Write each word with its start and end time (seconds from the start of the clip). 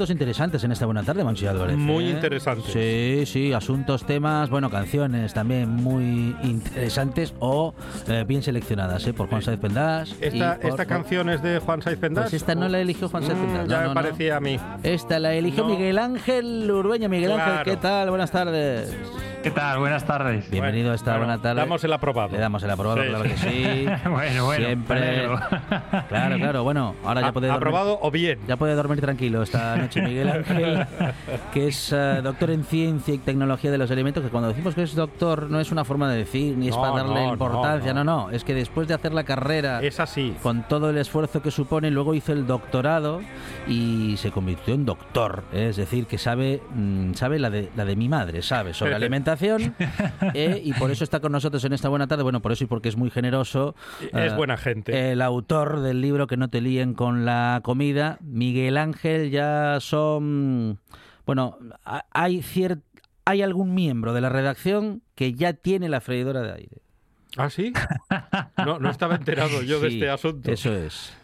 Asuntos 0.00 0.10
interesantes 0.12 0.64
en 0.64 0.72
esta 0.72 0.86
buena 0.86 1.02
tarde, 1.02 1.22
Monchi 1.24 1.46
Álvarez. 1.46 1.76
Muy 1.76 2.06
¿eh? 2.06 2.10
interesantes. 2.10 2.72
Sí, 2.72 3.24
sí, 3.26 3.52
asuntos, 3.52 4.04
temas, 4.06 4.48
bueno, 4.48 4.70
canciones 4.70 5.34
también 5.34 5.68
muy 5.68 6.34
interesantes 6.42 7.34
o 7.38 7.74
eh, 8.08 8.24
bien 8.26 8.42
seleccionadas, 8.42 9.06
¿eh? 9.06 9.12
Por 9.12 9.28
Juan 9.28 9.42
Sáez 9.42 9.60
Pendas. 9.60 10.14
Esta, 10.22 10.56
por- 10.58 10.70
esta 10.70 10.86
canción 10.86 11.28
es 11.28 11.42
de 11.42 11.58
Juan 11.58 11.82
Saiz 11.82 11.98
Pendas. 11.98 12.24
Pues 12.24 12.34
esta 12.34 12.54
no 12.54 12.66
la 12.68 12.80
eligió 12.80 13.10
Juan 13.10 13.24
Sáez 13.24 13.36
Mm, 13.36 13.42
Pendas. 13.42 13.68
ya 13.68 13.76
no, 13.76 13.80
me 13.80 13.88
no, 13.88 13.88
no. 13.88 13.94
parecía 13.94 14.36
a 14.36 14.40
mí. 14.40 14.58
Esta 14.82 15.18
la 15.18 15.34
eligió 15.34 15.64
No. 15.64 15.70
Miguel 15.74 15.98
Ángel 15.98 16.70
Urbeña. 16.70 17.08
Miguel 17.08 17.32
Ángel. 17.32 17.64
¿qué 17.64 17.76
tal? 17.76 18.08
Buenas 18.08 18.30
tardes. 18.30 18.96
¿Qué 19.42 19.50
tal? 19.50 19.78
Buenas 19.78 20.04
tardes. 20.04 20.50
Bienvenido 20.50 20.92
a 20.92 20.94
esta 20.94 21.12
Bueno, 21.12 21.26
buena 21.28 21.40
tarde. 21.42 21.60
Damos 21.62 21.82
el 21.82 21.92
aprobado. 21.94 22.28
Le 22.32 22.38
damos 22.38 22.62
el 22.62 22.70
aprobado, 22.70 23.00
Sí. 23.02 23.08
claro 23.08 23.24
que 23.24 23.36
sí. 23.38 23.86
Bueno, 24.10 24.44
bueno, 24.44 24.66
Siempre. 24.66 25.28
Claro, 26.10 26.36
claro. 26.36 26.62
Bueno, 26.62 26.94
ahora 27.06 27.22
ya 27.22 27.32
puede 27.32 27.46
dormir. 27.46 27.56
aprobado 27.68 27.98
o 28.02 28.10
bien. 28.10 28.38
Ya 28.46 28.56
puede 28.58 28.74
dormir 28.74 29.00
tranquilo 29.00 29.42
esta 29.42 29.76
noche 29.76 30.02
Miguel 30.02 30.28
Ángel, 30.30 30.86
que 31.54 31.68
es 31.68 31.90
eh, 31.92 32.20
doctor 32.22 32.50
en 32.50 32.64
ciencia 32.64 33.14
y 33.14 33.18
tecnología 33.18 33.70
de 33.70 33.78
los 33.78 33.90
alimentos, 33.90 34.22
que 34.22 34.28
cuando 34.28 34.48
decimos 34.50 34.74
que 34.74 34.82
es 34.82 34.94
doctor 34.94 35.48
no 35.50 35.58
es 35.58 35.72
una 35.72 35.84
forma 35.86 36.10
de 36.10 36.18
decir, 36.18 36.58
ni 36.58 36.68
es 36.68 36.76
No, 36.76 36.82
para 36.82 36.96
darle 36.96 37.24
no, 37.26 37.32
importancia, 37.32 37.94
no, 37.94 38.04
no, 38.04 38.26
no. 38.26 38.30
es 38.30 38.44
que 38.44 38.52
después 38.52 38.88
de 38.88 38.94
hacer 38.94 39.14
la 39.14 39.24
carrera 39.24 39.80
Es 39.82 40.00
así. 40.00 40.36
con 40.42 40.64
todo 40.68 40.90
el 40.90 40.98
esfuerzo 40.98 41.40
que 41.40 41.50
supone, 41.50 41.90
luego 41.90 42.12
hizo 42.14 42.32
el 42.34 42.46
doctorado 42.46 43.22
y 43.66 44.16
se 44.18 44.30
convirtió 44.30 44.74
en 44.74 44.84
doctor, 44.84 45.44
¿eh? 45.54 45.68
es 45.70 45.76
decir, 45.76 46.06
que 46.06 46.18
sabe, 46.18 46.60
mm, 46.74 47.14
sabe 47.14 47.38
la 47.38 47.48
de, 47.48 47.70
la 47.74 47.86
de 47.86 47.96
mi 47.96 48.08
madre, 48.10 48.42
sabe 48.42 48.74
sobre 48.74 48.90
¿eh? 50.34 50.60
y 50.64 50.72
por 50.74 50.90
eso 50.90 51.04
está 51.04 51.20
con 51.20 51.32
nosotros 51.32 51.64
en 51.64 51.72
esta 51.72 51.88
buena 51.88 52.06
tarde, 52.06 52.22
bueno, 52.22 52.40
por 52.40 52.52
eso 52.52 52.64
y 52.64 52.66
porque 52.66 52.88
es 52.88 52.96
muy 52.96 53.10
generoso. 53.10 53.74
Es 54.12 54.32
eh, 54.32 54.36
buena 54.36 54.56
gente. 54.56 55.12
el 55.12 55.22
autor 55.22 55.80
del 55.80 56.00
libro 56.00 56.26
Que 56.26 56.36
no 56.36 56.48
te 56.48 56.60
líen 56.60 56.94
con 56.94 57.24
la 57.24 57.60
comida, 57.62 58.18
Miguel 58.20 58.76
Ángel, 58.76 59.30
ya 59.30 59.78
son... 59.80 60.78
Bueno, 61.26 61.58
ha- 61.84 62.06
hay, 62.12 62.38
cier- 62.42 62.82
hay 63.24 63.42
algún 63.42 63.74
miembro 63.74 64.12
de 64.14 64.20
la 64.20 64.28
redacción 64.30 65.02
que 65.14 65.34
ya 65.34 65.52
tiene 65.52 65.88
la 65.88 66.00
freidora 66.00 66.40
de 66.42 66.52
aire. 66.52 66.82
¿Ah, 67.36 67.48
sí? 67.48 67.72
No, 68.66 68.80
no 68.80 68.90
estaba 68.90 69.14
enterado 69.14 69.62
yo 69.62 69.78
de 69.80 69.88
este 69.88 70.10
asunto. 70.10 70.50
Eso 70.50 70.74
es. 70.74 71.16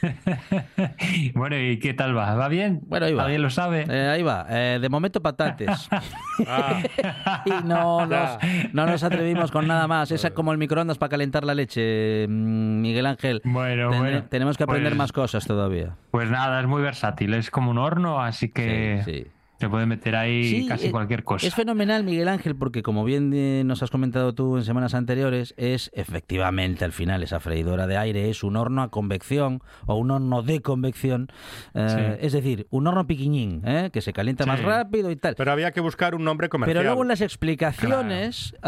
bueno, 1.34 1.58
¿y 1.58 1.78
qué 1.78 1.94
tal 1.94 2.16
va? 2.16 2.34
¿Va 2.34 2.48
bien? 2.48 2.80
Bueno, 2.86 3.06
ahí 3.06 3.14
va. 3.14 3.24
¿Alguien 3.24 3.42
lo 3.42 3.50
sabe? 3.50 3.84
Eh, 3.88 4.08
ahí 4.08 4.22
va. 4.22 4.46
Eh, 4.48 4.78
de 4.80 4.88
momento 4.88 5.20
patates. 5.22 5.88
Ah, 6.46 6.80
y 7.46 7.50
no 7.66 8.06
nos, 8.06 8.10
Ya. 8.10 8.38
no 8.72 8.86
nos 8.86 9.02
atrevimos 9.02 9.50
con 9.50 9.66
nada 9.66 9.88
más. 9.88 10.12
Es 10.12 10.24
como 10.30 10.52
el 10.52 10.58
microondas 10.58 10.96
para 10.96 11.10
calentar 11.10 11.42
la 11.44 11.52
leche, 11.52 12.28
mm, 12.28 12.80
Miguel 12.80 13.06
Ángel. 13.06 13.40
Bueno, 13.44 13.88
bueno. 13.88 14.22
Tenemos 14.30 14.56
que 14.56 14.62
aprender 14.62 14.92
Pues- 14.92 14.98
más 14.98 15.10
cosas 15.12 15.44
todavía. 15.48 15.96
Pues 16.12 16.30
nada, 16.30 16.60
es 16.60 16.66
muy 16.68 16.80
versátil. 16.80 17.34
Es 17.34 17.50
como 17.50 17.72
un 17.72 17.78
horno, 17.78 18.22
así 18.22 18.50
que 18.50 19.02
Sí, 19.04 19.12
sí. 19.12 19.26
Se 19.58 19.68
puede 19.68 19.86
meter 19.86 20.14
ahí 20.14 20.44
Sí, 20.44 20.66
casi 20.66 20.86
eh, 20.86 20.90
cualquier 20.90 21.24
cosa. 21.24 21.46
Es 21.46 21.54
fenomenal, 21.54 22.04
Miguel 22.04 22.28
Ángel, 22.28 22.54
porque 22.56 22.82
como 22.82 23.04
bien 23.04 23.32
eh, 23.34 23.62
nos 23.64 23.82
has 23.82 23.90
comentado 23.90 24.32
tú 24.34 24.56
en 24.56 24.64
semanas 24.64 24.94
anteriores, 24.94 25.52
es 25.56 25.90
efectivamente 25.94 26.84
al 26.84 26.92
final 26.92 27.22
esa 27.24 27.40
freidora 27.40 27.86
de 27.86 27.96
aire 27.96 28.30
es 28.30 28.44
un 28.44 28.56
horno 28.56 28.82
a 28.82 28.90
convección 28.90 29.60
o 29.86 29.96
un 29.96 30.10
horno 30.12 30.42
de 30.42 30.60
convección, 30.62 31.28
eh, 31.74 32.16
Sí. 32.18 32.26
es 32.26 32.32
decir, 32.32 32.66
un 32.70 32.86
horno 32.86 33.06
piquiñín, 33.06 33.62
¿eh? 33.64 33.90
que 33.92 34.00
se 34.00 34.12
calienta 34.12 34.46
más 34.46 34.62
rápido 34.62 35.10
y 35.10 35.16
tal. 35.16 35.34
pero 35.36 35.50
había 35.52 35.72
que 35.72 35.80
buscar 35.80 36.14
un 36.14 36.22
nombre 36.24 36.48
comercial. 36.48 36.76
Pero 36.78 36.84
luego 36.88 37.02
en 37.02 37.08
las 37.08 37.20
explicaciones, 37.20 38.54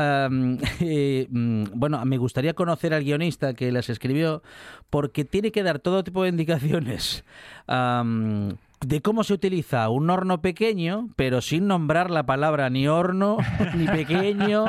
eh, 0.80 1.26
mm, 1.30 1.64
bueno, 1.74 2.04
me 2.04 2.16
gustaría 2.18 2.54
conocer 2.54 2.94
al 2.94 3.04
guionista 3.04 3.54
que 3.54 3.70
las 3.72 3.88
escribió, 3.90 4.42
porque 4.90 5.24
tiene 5.24 5.52
que 5.52 5.62
dar 5.62 5.78
todo 5.78 6.02
tipo 6.02 6.22
de 6.24 6.30
indicaciones 6.30 7.24
am, 7.66 8.56
de 8.84 9.02
cómo 9.02 9.24
se 9.24 9.34
utiliza 9.34 9.88
un 9.90 10.08
horno 10.10 10.40
pequeño, 10.40 11.10
pero 11.16 11.40
sin 11.40 11.66
nombrar 11.66 12.10
la 12.10 12.24
palabra 12.24 12.70
ni 12.70 12.88
horno, 12.88 13.36
ni 13.74 13.86
pequeño, 13.86 14.64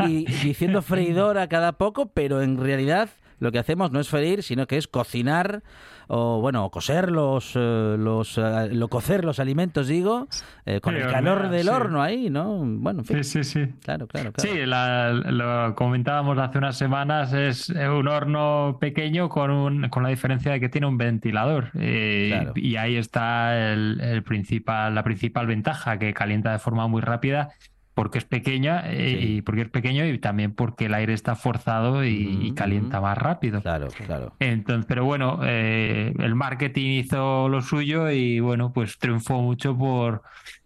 y 0.00 0.26
diciendo 0.26 0.82
freidora 0.82 1.48
cada 1.48 1.72
poco, 1.72 2.06
pero 2.06 2.42
en 2.42 2.58
realidad 2.58 3.08
lo 3.38 3.52
que 3.52 3.58
hacemos 3.58 3.90
no 3.92 4.00
es 4.00 4.08
freír, 4.08 4.42
sino 4.42 4.66
que 4.66 4.76
es 4.76 4.88
cocinar 4.88 5.62
o 6.06 6.38
bueno, 6.40 6.68
coser 6.70 7.10
los, 7.10 7.52
eh, 7.56 7.96
los 7.98 8.36
eh, 8.36 8.68
lo 8.72 8.88
cocer 8.88 9.24
los 9.24 9.38
alimentos, 9.40 9.88
digo, 9.88 10.28
eh, 10.66 10.80
con 10.80 10.94
Sí, 10.94 11.00
el 11.00 11.10
calor 11.10 11.48
del 11.48 11.62
sí. 11.62 11.68
horno 11.70 12.02
ahí, 12.02 12.28
¿no? 12.28 12.58
Bueno, 12.62 13.00
en 13.00 13.04
fin, 13.06 13.24
Sí, 13.24 13.42
sí, 13.42 13.44
sí. 13.66 13.72
claro, 13.82 14.06
claro, 14.06 14.32
claro. 14.32 14.50
Sí, 14.52 14.66
la- 14.66 15.12
lo 15.12 15.74
comentábamos 15.74 16.36
hace 16.38 16.58
unas 16.58 16.76
semanas, 16.76 17.32
es 17.32 17.70
un 17.70 18.06
horno 18.08 18.76
pequeño 18.78 19.30
con, 19.30 19.50
un, 19.50 19.88
con 19.88 20.02
la 20.02 20.10
diferencia 20.10 20.52
de 20.52 20.60
que 20.60 20.68
tiene 20.68 20.86
un 20.86 20.98
ventilador. 20.98 21.70
Eh, 21.74 22.28
Claro. 22.34 22.52
Y 22.56 22.76
ahí 22.76 22.96
está 22.96 23.72
el, 23.72 24.00
el 24.02 24.22
principal, 24.22 24.94
la 24.94 25.02
principal 25.04 25.46
ventaja, 25.46 25.98
que 25.98 26.12
calienta 26.12 26.52
de 26.52 26.58
forma 26.58 26.86
muy 26.86 27.00
rápida 27.00 27.48
porque 27.94 28.18
es 28.18 28.24
pequeña 28.24 28.82
eh, 28.90 29.18
Sí. 29.20 29.26
y 29.36 29.42
porque 29.42 29.62
es 29.62 29.68
pequeño 29.68 30.04
y 30.04 30.18
también 30.18 30.52
porque 30.52 30.86
el 30.86 30.94
aire 30.94 31.12
está 31.14 31.36
forzado 31.36 32.04
y, 32.04 32.52
calienta 32.54 33.00
más 33.00 33.16
rápido. 33.16 33.62
Claro, 33.62 33.88
claro. 34.06 34.32
Entonces, 34.40 34.84
pero 34.86 35.04
bueno, 35.04 35.40
eh, 35.44 36.12
el 36.18 36.34
marketing 36.34 37.00
hizo 37.00 37.48
lo 37.48 37.62
suyo 37.62 38.10
y 38.10 38.40
bueno, 38.40 38.72
pues 38.72 38.98
triunfó 38.98 39.40
mucho 39.40 39.76
por 39.76 40.22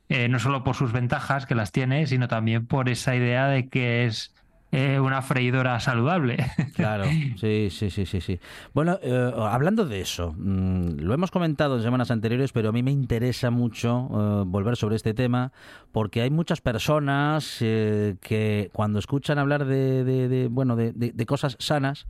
eh, 0.08 0.28
no 0.28 0.38
solo 0.38 0.64
por 0.64 0.74
sus 0.74 0.92
ventajas 0.92 1.44
que 1.44 1.54
las 1.54 1.70
tiene, 1.70 2.06
sino 2.06 2.28
también 2.28 2.66
por 2.66 2.88
esa 2.88 3.14
idea 3.14 3.46
de 3.48 3.68
que 3.68 4.06
es 4.06 4.34
eh, 4.72 5.00
una 5.00 5.22
freidora 5.22 5.78
saludable. 5.80 6.36
Claro, 6.78 7.04
sí, 7.40 7.70
sí, 7.70 7.90
sí, 7.90 8.06
sí, 8.06 8.20
sí. 8.20 8.38
Bueno, 8.72 9.00
eh, 9.02 9.32
hablando 9.36 9.84
de 9.84 10.00
eso, 10.00 10.32
mm, 10.38 11.00
lo 11.00 11.12
hemos 11.12 11.32
comentado 11.32 11.76
en 11.76 11.82
semanas 11.82 12.10
anteriores, 12.12 12.52
pero 12.52 12.68
a 12.68 12.72
mí 12.72 12.84
me 12.84 12.92
interesa 12.92 13.50
mucho 13.50 14.08
eh, 14.12 14.44
volver 14.46 14.76
sobre 14.76 14.94
este 14.94 15.12
tema 15.12 15.50
porque 15.90 16.22
hay 16.22 16.30
muchas 16.30 16.60
personas 16.60 17.56
que 17.58 18.70
cuando 18.72 19.00
escuchan 19.00 19.38
hablar 19.38 19.64
de, 19.64 20.04
de- 20.04 20.48
bueno, 20.48 20.76
de, 20.76 21.26
cosas 21.26 21.56
sanas, 21.58 22.06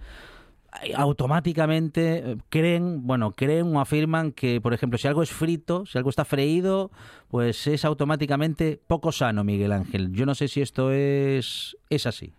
automáticamente 0.96 2.36
creen, 2.50 3.06
bueno, 3.06 3.32
creen 3.32 3.74
o 3.74 3.80
afirman 3.80 4.32
que, 4.32 4.60
por 4.60 4.74
ejemplo, 4.74 4.98
si 4.98 5.08
algo 5.08 5.22
es 5.22 5.30
frito, 5.30 5.86
si 5.86 5.96
algo 5.98 6.10
está 6.10 6.24
freído, 6.24 6.90
pues 7.28 7.66
es 7.66 7.84
automáticamente 7.84 8.80
poco 8.86 9.12
sano, 9.12 9.44
Miguel 9.44 9.72
Ángel. 9.72 10.12
Yo 10.12 10.26
no 10.26 10.34
sé 10.34 10.48
si 10.48 10.60
esto 10.60 10.92
es, 10.92 11.76
es 11.90 12.06
así. 12.06 12.32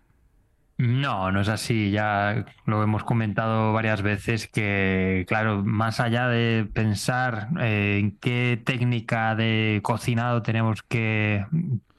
No, 0.80 1.30
no 1.30 1.42
es 1.42 1.48
así. 1.48 1.90
Ya 1.90 2.46
lo 2.64 2.82
hemos 2.82 3.04
comentado 3.04 3.72
varias 3.74 4.00
veces 4.00 4.48
que, 4.48 5.26
claro, 5.28 5.62
más 5.62 6.00
allá 6.00 6.26
de 6.28 6.66
pensar 6.72 7.48
eh, 7.60 7.98
en 8.00 8.12
qué 8.16 8.60
técnica 8.64 9.34
de 9.34 9.80
cocinado 9.82 10.40
tenemos 10.40 10.82
que, 10.82 11.44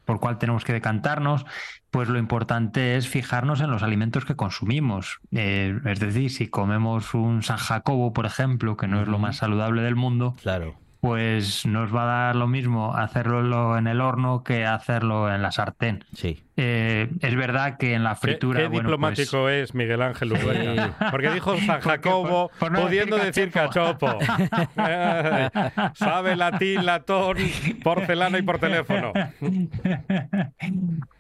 por 0.06 0.20
cuál 0.20 0.40
tenemos 0.40 0.66
que 0.66 0.74
decantarnos, 0.74 1.46
pues 1.92 2.10
lo 2.10 2.18
importante 2.18 2.96
es 2.98 3.08
fijarnos 3.08 3.62
en 3.62 3.70
los 3.70 3.84
alimentos 3.84 4.26
que 4.26 4.36
consumimos. 4.36 5.20
Eh, 5.32 5.80
es 5.86 6.00
decir, 6.00 6.32
si 6.32 6.48
comemos 6.48 7.14
un 7.14 7.44
San 7.44 7.58
Jacobo, 7.58 8.14
por 8.14 8.26
ejemplo, 8.26 8.78
que 8.78 8.88
no 8.88 9.00
es 9.02 9.08
lo 9.08 9.20
más 9.20 9.38
saludable 9.38 9.84
del 9.84 9.96
mundo, 9.96 10.36
Claro. 10.42 10.74
pues 11.02 11.66
nos 11.66 11.94
va 11.94 12.04
a 12.04 12.26
dar 12.26 12.36
lo 12.36 12.48
mismo 12.48 12.96
hacerlo 12.96 13.78
en 13.78 13.86
el 13.88 14.02
horno 14.02 14.44
que 14.44 14.66
hacerlo 14.66 15.32
en 15.34 15.42
la 15.44 15.52
sartén. 15.52 16.04
Sí. 16.16 16.42
Eh, 16.64 17.10
es 17.22 17.36
verdad 17.36 17.78
que 17.80 17.94
en 17.96 18.04
la 18.04 18.14
fritura. 18.16 18.60
qué 18.60 18.68
bueno, 18.68 18.84
diplomático 18.84 19.50
es 19.50 19.74
Miguel 19.74 20.02
Ángel 20.04 20.34
Urrueta. 20.34 20.96
Porque 21.10 21.32
dijo 21.32 21.58
San 21.66 21.82
Jacobo 21.82 22.50
por- 22.50 22.60
por 22.60 22.72
no 22.72 22.82
pudiendo 22.86 23.16
decir 23.16 23.32
decir 23.50 23.52
cachopo. 23.52 24.20
Eh, 24.78 25.50
Sabe 25.96 26.36
latín, 26.36 26.86
latón, 26.86 27.38
porcelana 27.84 28.38
y 28.38 28.42
por 28.44 28.60
teléfono. 28.60 29.12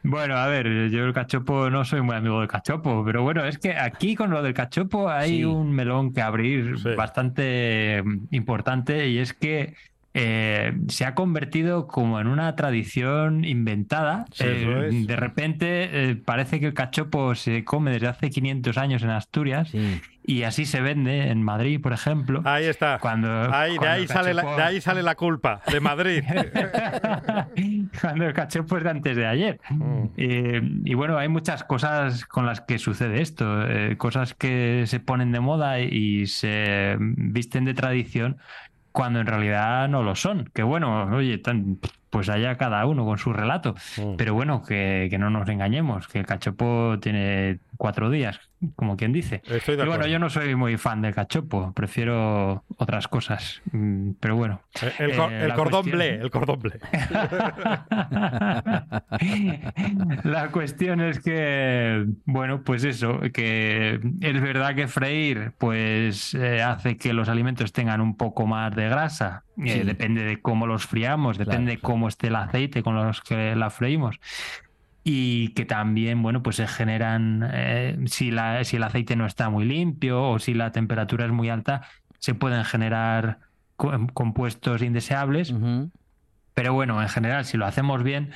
Bueno, 0.03 0.35
a 0.37 0.47
ver, 0.47 0.89
yo 0.89 1.05
el 1.05 1.13
cachopo 1.13 1.69
no 1.69 1.85
soy 1.85 2.01
muy 2.01 2.15
amigo 2.15 2.39
del 2.39 2.47
cachopo, 2.49 3.03
pero 3.05 3.23
bueno, 3.23 3.45
es 3.45 3.57
que 3.57 3.75
aquí 3.75 4.15
con 4.15 4.31
lo 4.31 4.41
del 4.41 4.53
cachopo 4.53 5.09
hay 5.09 5.37
Sí. 5.37 5.45
un 5.45 5.71
melón 5.71 6.13
que 6.13 6.21
abrir 6.21 6.77
Sí. 6.79 6.89
bastante 6.95 8.03
importante 8.31 9.07
y 9.07 9.19
es 9.19 9.33
que 9.33 9.75
eh, 10.13 10.73
se 10.89 11.05
ha 11.05 11.15
convertido 11.15 11.87
como 11.87 12.19
en 12.19 12.27
una 12.27 12.53
tradición 12.55 13.45
inventada. 13.45 14.25
Sí, 14.33 14.43
Eh, 14.45 14.87
es. 14.89 15.07
De 15.07 15.15
repente 15.15 16.11
eh, 16.11 16.15
parece 16.15 16.59
que 16.59 16.67
el 16.67 16.73
cachopo 16.73 17.33
se 17.35 17.63
come 17.63 17.91
desde 17.91 18.07
hace 18.07 18.29
500 18.29 18.77
años 18.77 19.03
en 19.03 19.09
Asturias 19.11 19.69
Sí. 19.69 20.01
y 20.25 20.43
así 20.43 20.65
se 20.65 20.81
vende 20.81 21.29
en 21.29 21.41
Madrid, 21.41 21.79
por 21.81 21.93
ejemplo. 21.93 22.41
Ahí 22.43 22.65
está. 22.65 22.99
Cuando, 22.99 23.29
Ahí, 23.53 23.77
de, 23.77 23.87
ahí 23.87 24.07
sale 24.07 24.33
la, 24.33 24.43
de 24.57 24.61
ahí 24.63 24.81
sale 24.81 25.01
la 25.01 25.15
culpa, 25.15 25.61
de 25.71 25.79
Madrid. 25.79 26.23
Cuando 28.01 28.25
el 28.25 28.33
cachopo 28.33 28.77
es 28.77 28.83
de 28.83 28.89
antes 28.89 29.15
de 29.15 29.25
ayer. 29.27 29.59
Mm. 29.69 30.05
Y 30.85 30.93
bueno, 30.93 31.17
hay 31.17 31.27
muchas 31.29 31.63
cosas 31.63 32.25
con 32.25 32.45
las 32.45 32.61
que 32.61 32.79
sucede 32.79 33.21
esto, 33.21 33.65
cosas 33.97 34.33
que 34.33 34.83
se 34.87 34.99
ponen 34.99 35.31
de 35.31 35.39
moda 35.39 35.79
y 35.79 36.27
se 36.27 36.97
visten 36.99 37.65
de 37.65 37.73
tradición 37.73 38.37
cuando 38.91 39.19
en 39.19 39.27
realidad 39.27 39.87
no 39.89 40.03
lo 40.03 40.15
son. 40.15 40.45
Que 40.53 40.63
bueno, 40.63 41.05
oye, 41.15 41.37
tan- 41.37 41.79
pues 42.11 42.29
allá 42.29 42.57
cada 42.57 42.85
uno 42.85 43.03
con 43.05 43.17
su 43.17 43.33
relato. 43.33 43.73
Mm. 43.97 44.15
Pero 44.17 44.35
bueno, 44.35 44.61
que, 44.63 45.07
que 45.09 45.17
no 45.17 45.31
nos 45.31 45.49
engañemos, 45.49 46.07
que 46.07 46.19
el 46.19 46.25
cachopo 46.27 46.97
tiene 47.01 47.59
cuatro 47.77 48.11
días, 48.11 48.39
como 48.75 48.95
quien 48.95 49.11
dice. 49.11 49.41
Estoy 49.49 49.75
de 49.75 49.83
Y 49.83 49.87
bueno, 49.87 50.05
yo 50.05 50.19
no 50.19 50.29
soy 50.29 50.53
muy 50.55 50.77
fan 50.77 51.01
del 51.01 51.15
cachopo, 51.15 51.73
prefiero 51.73 52.63
otras 52.77 53.07
cosas. 53.07 53.61
Mm, 53.71 54.11
Pero 54.19 54.35
bueno. 54.35 54.61
El, 54.99 55.11
eh, 55.11 55.41
el 55.41 55.47
la 55.47 55.55
cordón 55.55 55.81
cuestión- 55.81 55.97
blé, 55.97 56.15
el 56.15 56.29
cordón 56.29 56.59
blé. 56.59 56.79
La 60.23 60.49
cuestión 60.51 61.01
es 61.01 61.19
que, 61.19 62.05
bueno, 62.25 62.63
pues 62.63 62.83
eso, 62.83 63.19
que 63.33 63.99
es 64.21 64.41
verdad 64.41 64.75
que 64.75 64.87
freír, 64.87 65.53
pues 65.57 66.33
eh, 66.33 66.61
hace 66.61 66.97
que 66.97 67.13
los 67.13 67.29
alimentos 67.29 67.71
tengan 67.73 68.01
un 68.01 68.15
poco 68.17 68.47
más 68.47 68.75
de 68.75 68.89
grasa. 68.89 69.43
Eh, 69.63 69.83
depende 69.85 70.23
de 70.23 70.41
cómo 70.41 70.67
los 70.67 70.85
friamos, 70.85 71.37
depende 71.37 71.71
de 71.71 71.77
cómo 71.79 72.07
esté 72.07 72.27
el 72.27 72.35
aceite 72.35 72.83
con 72.83 72.95
los 72.95 73.21
que 73.21 73.55
la 73.55 73.69
freímos. 73.69 74.19
Y 75.03 75.49
que 75.49 75.65
también, 75.65 76.21
bueno, 76.21 76.43
pues 76.43 76.57
se 76.57 76.67
generan, 76.67 77.49
eh, 77.53 77.97
si, 78.05 78.29
la, 78.31 78.63
si 78.63 78.77
el 78.77 78.83
aceite 78.83 79.15
no 79.15 79.25
está 79.25 79.49
muy 79.49 79.65
limpio 79.65 80.21
o 80.23 80.39
si 80.39 80.53
la 80.53 80.71
temperatura 80.71 81.25
es 81.25 81.31
muy 81.31 81.49
alta, 81.49 81.81
se 82.19 82.35
pueden 82.35 82.63
generar 82.65 83.39
co- 83.75 84.07
compuestos 84.13 84.81
indeseables. 84.83 85.51
Pero 86.53 86.73
bueno, 86.73 87.01
en 87.01 87.09
general, 87.09 87.45
si 87.45 87.57
lo 87.57 87.65
hacemos 87.65 88.03
bien, 88.03 88.31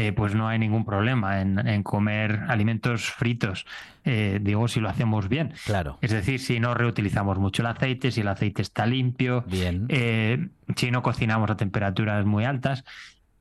eh, 0.00 0.12
pues 0.12 0.32
no 0.32 0.46
hay 0.46 0.60
ningún 0.60 0.84
problema 0.84 1.40
en, 1.40 1.58
en 1.66 1.82
comer 1.82 2.44
alimentos 2.46 3.10
fritos. 3.10 3.66
Eh, 4.04 4.38
digo, 4.40 4.68
si 4.68 4.78
lo 4.78 4.88
hacemos 4.88 5.28
bien. 5.28 5.52
Claro. 5.66 5.98
Es 6.00 6.12
decir, 6.12 6.38
si 6.38 6.60
no 6.60 6.72
reutilizamos 6.72 7.40
mucho 7.40 7.62
el 7.62 7.66
aceite, 7.66 8.12
si 8.12 8.20
el 8.20 8.28
aceite 8.28 8.62
está 8.62 8.86
limpio, 8.86 9.42
Bien. 9.48 9.86
eh, 9.88 10.50
si 10.76 10.92
no 10.92 11.02
cocinamos 11.02 11.50
a 11.50 11.56
temperaturas 11.56 12.24
muy 12.24 12.44
altas. 12.44 12.84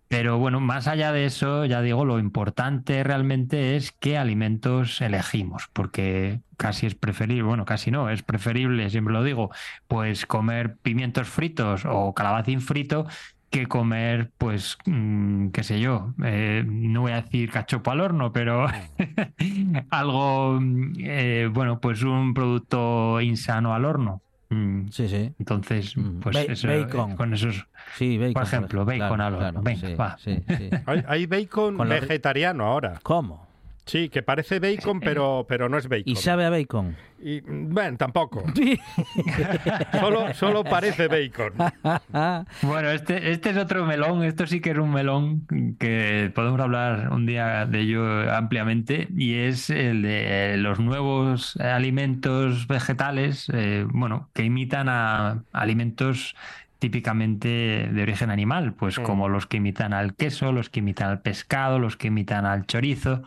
Pero 0.08 0.40
bueno, 0.40 0.60
más 0.60 0.88
allá 0.88 1.12
de 1.12 1.26
eso, 1.26 1.66
ya 1.66 1.82
digo, 1.82 2.06
lo 2.06 2.18
importante 2.18 3.04
realmente 3.04 3.76
es 3.76 3.92
qué 3.92 4.18
alimentos 4.18 5.00
elegimos, 5.02 5.70
porque 5.74 6.40
casi 6.56 6.88
es 6.88 6.96
preferible, 6.96 7.44
bueno, 7.44 7.66
casi 7.66 7.92
no, 7.92 8.10
es 8.10 8.24
preferible, 8.24 8.90
siempre 8.90 9.14
lo 9.14 9.22
digo, 9.24 9.52
pues 9.88 10.26
comer 10.26 10.78
pimientos 10.78 11.28
fritos 11.28 11.84
o 11.86 12.14
calabacín 12.16 12.62
frito 12.62 13.06
que 13.50 13.66
comer, 13.68 14.32
pues, 14.38 14.78
mm, 14.86 15.48
qué 15.50 15.64
sé 15.64 15.80
yo, 15.80 16.14
eh, 16.24 16.64
no 16.68 17.02
voy 17.02 17.14
a 17.14 17.22
decir 17.22 17.50
cachopo 17.50 17.92
al 17.92 18.02
horno, 18.02 18.32
pero 18.34 18.68
algo, 19.90 20.60
mm, 20.60 20.94
eh, 21.00 21.50
bueno, 21.52 21.80
pues 21.80 22.04
un 22.04 22.34
producto 22.34 23.22
insano 23.22 23.74
al 23.74 23.86
horno. 23.86 24.22
Mm, 24.50 24.88
Sí, 24.92 25.08
sí. 25.10 25.34
entonces, 25.40 25.96
Mm. 25.98 26.20
pues 26.20 26.36
Ba- 26.36 26.42
eso, 26.54 26.68
bacon. 26.68 27.12
eh, 27.12 27.16
con 27.16 27.34
esos. 27.34 27.68
Sí, 27.96 28.18
bacon. 28.18 28.34
Por 28.34 28.44
ejemplo, 28.44 28.86
bacon 28.86 28.98
Claro, 29.00 29.24
al 29.24 29.34
horno. 29.34 29.40
claro, 29.40 29.62
Venga, 29.62 29.88
sí, 29.88 29.94
va. 29.96 30.18
sí, 30.18 30.44
sí. 30.58 30.70
Hay, 30.86 31.04
hay 31.08 31.26
bacon 31.26 31.78
vegetariano 31.78 32.66
ahora. 32.66 33.00
¿Cómo? 33.04 33.47
Sí, 33.88 34.10
que 34.10 34.22
parece 34.22 34.60
bacon, 34.60 35.00
pero, 35.00 35.46
pero 35.50 35.68
no 35.70 35.78
es 35.78 35.88
bacon. 35.88 36.04
¿Y 36.06 36.16
sabe 36.16 36.46
a 36.46 36.50
bacon? 36.50 36.96
Y, 37.20 37.40
bueno, 37.42 37.98
tampoco. 37.98 38.44
Solo, 40.00 40.34
solo 40.36 40.64
parece 40.64 41.08
bacon. 41.08 41.54
Bueno, 42.62 42.90
este, 42.90 43.32
este 43.32 43.50
es 43.52 43.58
otro 43.58 43.86
melón, 43.86 44.24
esto 44.24 44.46
sí 44.46 44.60
que 44.60 44.72
es 44.72 44.78
un 44.78 44.92
melón 44.92 45.48
que 45.80 46.32
podemos 46.36 46.60
hablar 46.60 47.10
un 47.12 47.26
día 47.26 47.66
de 47.66 47.80
ello 47.80 48.32
ampliamente 48.34 49.08
y 49.16 49.36
es 49.36 49.70
el 49.70 50.02
de 50.02 50.56
los 50.58 50.80
nuevos 50.80 51.56
alimentos 51.58 52.68
vegetales, 52.68 53.50
eh, 53.54 53.86
bueno, 53.90 54.30
que 54.34 54.44
imitan 54.44 54.90
a 54.90 55.44
alimentos 55.54 56.36
típicamente 56.80 57.90
de 57.92 58.02
origen 58.04 58.30
animal, 58.30 58.74
pues 58.74 59.00
Mm. 59.00 59.04
como 59.04 59.30
los 59.30 59.48
que 59.48 59.58
imitan 59.58 59.94
al 59.94 60.14
queso, 60.14 60.52
los 60.52 60.70
que 60.70 60.80
imitan 60.80 61.10
al 61.10 61.22
pescado, 61.22 61.80
los 61.80 61.98
que 61.98 62.08
imitan 62.08 62.46
al 62.46 62.68
chorizo, 62.68 63.24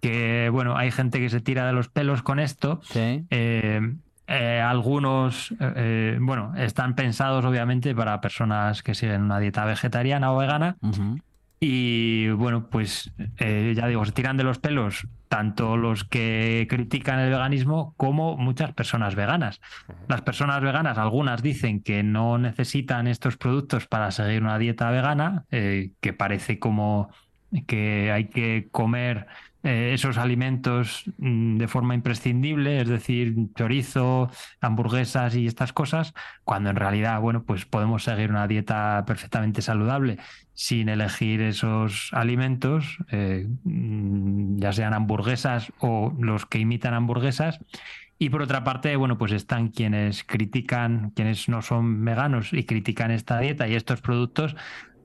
que 0.00 0.48
bueno, 0.50 0.76
hay 0.76 0.90
gente 0.90 1.20
que 1.20 1.28
se 1.30 1.40
tira 1.40 1.66
de 1.66 1.72
los 1.72 1.88
pelos 1.88 2.22
con 2.22 2.38
esto. 2.38 2.80
Sí. 2.84 3.24
Eh, 3.30 3.80
eh, 4.26 4.60
algunos, 4.60 5.54
eh, 5.58 6.18
bueno, 6.20 6.52
están 6.56 6.94
pensados 6.94 7.44
obviamente 7.44 7.94
para 7.94 8.20
personas 8.20 8.82
que 8.82 8.94
siguen 8.94 9.22
una 9.22 9.38
dieta 9.38 9.64
vegetariana 9.64 10.32
o 10.32 10.36
vegana 10.38 10.76
y 11.60 12.28
bueno, 12.30 12.68
pues 12.68 13.12
eh, 13.38 13.72
ya 13.76 13.88
digo, 13.88 14.04
se 14.04 14.12
tiran 14.12 14.36
de 14.36 14.44
los 14.44 14.58
pelos 14.58 15.08
tanto 15.28 15.76
los 15.76 16.04
que 16.04 16.66
critican 16.70 17.18
el 17.18 17.30
veganismo 17.30 17.94
como 17.96 18.36
muchas 18.36 18.72
personas 18.72 19.14
veganas. 19.14 19.60
Las 20.08 20.22
personas 20.22 20.62
veganas, 20.62 20.98
algunas 20.98 21.42
dicen 21.42 21.82
que 21.82 22.02
no 22.02 22.38
necesitan 22.38 23.06
estos 23.06 23.36
productos 23.36 23.86
para 23.86 24.10
seguir 24.10 24.42
una 24.42 24.58
dieta 24.58 24.90
vegana, 24.90 25.44
eh, 25.50 25.90
que 26.00 26.12
parece 26.12 26.58
como 26.58 27.10
que 27.66 28.12
hay 28.12 28.26
que 28.26 28.68
comer 28.70 29.26
eh, 29.64 29.90
esos 29.92 30.18
alimentos 30.18 31.04
mm, 31.18 31.58
de 31.58 31.68
forma 31.68 31.94
imprescindible, 31.94 32.80
es 32.80 32.88
decir, 32.88 33.34
chorizo, 33.56 34.30
hamburguesas 34.60 35.34
y 35.34 35.46
estas 35.46 35.72
cosas, 35.72 36.14
cuando 36.44 36.70
en 36.70 36.76
realidad, 36.76 37.20
bueno, 37.20 37.42
pues 37.42 37.64
podemos 37.64 38.04
seguir 38.04 38.30
una 38.30 38.46
dieta 38.46 39.04
perfectamente 39.04 39.60
saludable 39.60 40.18
sin 40.54 40.88
elegir 40.88 41.40
esos 41.40 42.10
alimentos, 42.12 42.98
eh, 43.10 43.48
mm, 43.64 44.58
ya 44.58 44.72
sean 44.72 44.94
hamburguesas 44.94 45.72
o 45.80 46.14
los 46.18 46.46
que 46.46 46.58
imitan 46.58 46.94
hamburguesas. 46.94 47.58
Y 48.20 48.30
por 48.30 48.42
otra 48.42 48.64
parte, 48.64 48.96
bueno, 48.96 49.16
pues 49.16 49.30
están 49.30 49.68
quienes 49.68 50.24
critican, 50.24 51.10
quienes 51.10 51.48
no 51.48 51.62
son 51.62 52.04
veganos 52.04 52.52
y 52.52 52.64
critican 52.64 53.12
esta 53.12 53.38
dieta 53.38 53.68
y 53.68 53.76
estos 53.76 54.00
productos, 54.00 54.56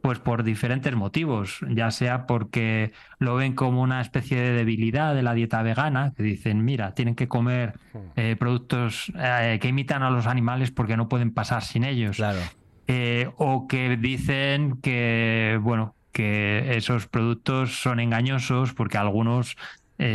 pues 0.03 0.19
por 0.19 0.43
diferentes 0.43 0.93
motivos, 0.93 1.59
ya 1.69 1.89
sea 1.89 2.27
porque 2.27 2.91
lo 3.19 3.35
ven 3.35 3.55
como 3.55 3.81
una 3.81 4.01
especie 4.01 4.37
de 4.37 4.51
debilidad 4.51 5.15
de 5.15 5.23
la 5.23 5.33
dieta 5.33 5.63
vegana, 5.63 6.11
que 6.13 6.23
dicen, 6.23 6.65
mira, 6.65 6.93
tienen 6.93 7.15
que 7.15 7.29
comer 7.29 7.79
eh, 8.17 8.35
productos 8.37 9.13
eh, 9.17 9.59
que 9.61 9.69
imitan 9.69 10.03
a 10.03 10.09
los 10.09 10.27
animales 10.27 10.71
porque 10.71 10.97
no 10.97 11.07
pueden 11.07 11.33
pasar 11.33 11.63
sin 11.63 11.85
ellos. 11.85 12.17
Claro. 12.17 12.39
Eh, 12.87 13.31
o 13.37 13.65
que 13.65 13.95
dicen 13.95 14.81
que, 14.81 15.57
bueno, 15.61 15.95
que 16.11 16.75
esos 16.75 17.07
productos 17.07 17.81
son 17.81 18.01
engañosos 18.01 18.73
porque 18.73 18.97
algunos 18.97 19.55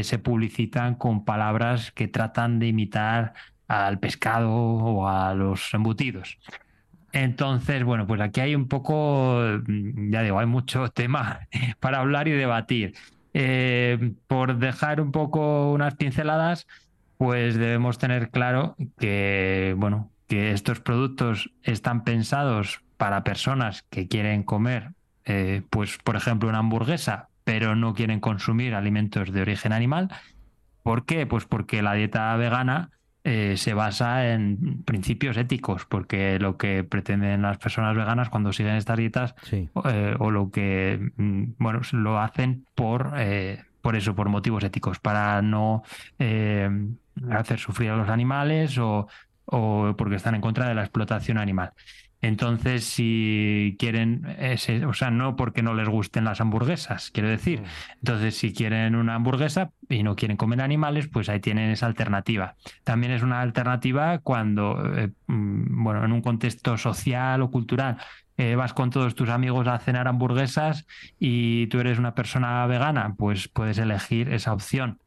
se 0.03 0.19
publicitan 0.19 0.97
con 0.97 1.25
palabras 1.25 1.93
que 1.93 2.09
tratan 2.09 2.59
de 2.59 2.67
imitar 2.67 3.33
al 3.69 3.99
pescado 4.01 4.53
o 4.53 5.09
a 5.09 5.33
los 5.33 5.73
embutidos. 5.73 6.39
Entonces, 7.13 7.85
bueno, 7.85 8.07
pues 8.07 8.21
aquí 8.21 8.41
hay 8.41 8.55
un 8.55 8.69
poco, 8.69 9.41
mm, 9.67 10.11
ya 10.11 10.23
digo, 10.23 10.39
hay 10.39 10.47
mucho 10.47 10.89
tema 10.93 11.41
para 11.81 12.01
hablar 12.01 12.29
y 12.29 12.33
debatir. 12.33 12.95
Eh, 13.35 14.15
por 14.27 14.59
dejar 14.59 15.01
un 15.01 15.13
poco 15.13 15.71
unas 15.73 15.95
pinceladas, 15.95 16.67
pues 17.19 17.57
debemos 17.57 17.99
tener 17.99 18.31
claro 18.31 18.77
que, 18.99 19.75
bueno, 19.77 20.11
que 20.27 20.53
estos 20.53 20.81
productos 20.81 21.51
están 21.63 22.05
pensados 22.05 22.81
para 22.97 23.25
personas 23.25 23.85
que 23.91 24.09
quieren 24.09 24.43
comer, 24.43 24.93
eh, 25.25 25.63
pues, 25.71 25.99
por 25.99 26.17
ejemplo, 26.17 26.49
una 26.49 26.59
hamburguesa, 26.59 27.29
pero 27.45 27.77
no 27.77 27.95
quieren 27.95 28.21
consumir 28.21 28.75
alimentos 28.75 29.33
de 29.33 29.41
origen 29.43 29.73
animal. 29.73 30.09
¿Por 30.83 31.05
qué? 31.05 31.27
Pues 31.27 31.45
porque 31.45 31.83
la 31.83 31.95
dieta 31.95 32.35
vegana 32.37 32.91
eh, 33.25 33.55
se 33.57 33.75
basa 33.75 34.33
en 34.33 34.83
principios 34.85 35.37
éticos, 35.37 35.85
porque 35.85 36.39
lo 36.39 36.57
que 36.57 36.85
pretenden 36.85 37.43
las 37.43 37.59
personas 37.59 37.97
veganas 37.97 38.29
cuando 38.31 38.53
siguen 38.53 38.77
estas 38.77 38.97
dietas 38.99 39.35
Sí. 39.43 39.69
eh, 39.85 40.15
o 40.19 40.31
lo 40.31 40.51
que 40.51 41.11
mm, 41.17 41.45
bueno 41.59 41.81
lo 41.93 42.21
hacen 42.21 42.65
por 42.75 43.13
eh, 43.17 43.63
por 43.83 43.97
eso 43.97 44.15
por 44.15 44.29
motivos 44.29 44.65
éticos 44.65 44.99
para 44.99 45.41
no 45.43 45.83
eh, 46.19 46.71
hacer 47.31 47.59
sufrir 47.59 47.91
a 47.91 47.97
los 47.97 48.09
animales 48.09 48.79
o, 48.79 49.09
o 49.47 49.95
porque 49.97 50.17
están 50.17 50.35
en 50.35 50.41
contra 50.41 50.69
de 50.69 50.75
la 50.75 50.83
explotación 50.83 51.39
animal 51.39 51.73
entonces 52.21 52.85
si 52.85 53.77
quieren 53.79 54.37
ese, 54.39 54.85
o 54.85 54.93
sea 54.93 55.11
no 55.11 55.37
porque 55.37 55.63
no 55.63 55.75
les 55.75 55.89
gusten 55.89 56.25
las 56.25 56.41
hamburguesas 56.41 57.11
quiero 57.11 57.29
decir. 57.29 57.63
Entonces 57.97 58.37
si 58.37 58.53
quieren 58.53 58.95
una 58.97 59.15
hamburguesa 59.15 59.71
y 59.89 60.03
no 60.03 60.17
quieren 60.17 60.37
comer 60.37 60.61
animales 60.61 61.09
pues 61.09 61.29
ahí 61.29 61.41
tienen 61.41 61.71
esa 61.71 61.87
alternativa. 61.87 62.57
También 62.85 63.13
es 63.13 63.23
una 63.23 63.41
alternativa 63.41 64.19
cuando 64.19 64.83
eh, 64.97 65.11
mm, 65.27 65.85
bueno 65.85 66.05
en 66.05 66.13
un 66.13 66.23
contexto 66.23 66.77
social 66.77 67.43
o 67.43 67.51
cultural 67.51 67.99
eh, 68.39 68.55
vas 68.55 68.73
con 68.73 68.91
todos 68.91 69.17
tus 69.17 69.29
amigos 69.31 69.67
a 69.67 69.81
cenar 69.81 70.07
hamburguesas 70.07 70.87
y 71.19 71.67
tú 71.67 71.81
eres 71.81 71.99
una 71.99 72.15
persona 72.15 72.65
vegana, 72.69 73.17
pues 73.19 73.49
puedes 73.49 73.79
elegir 73.79 74.33
esa 74.33 74.53
opción. 74.53 75.01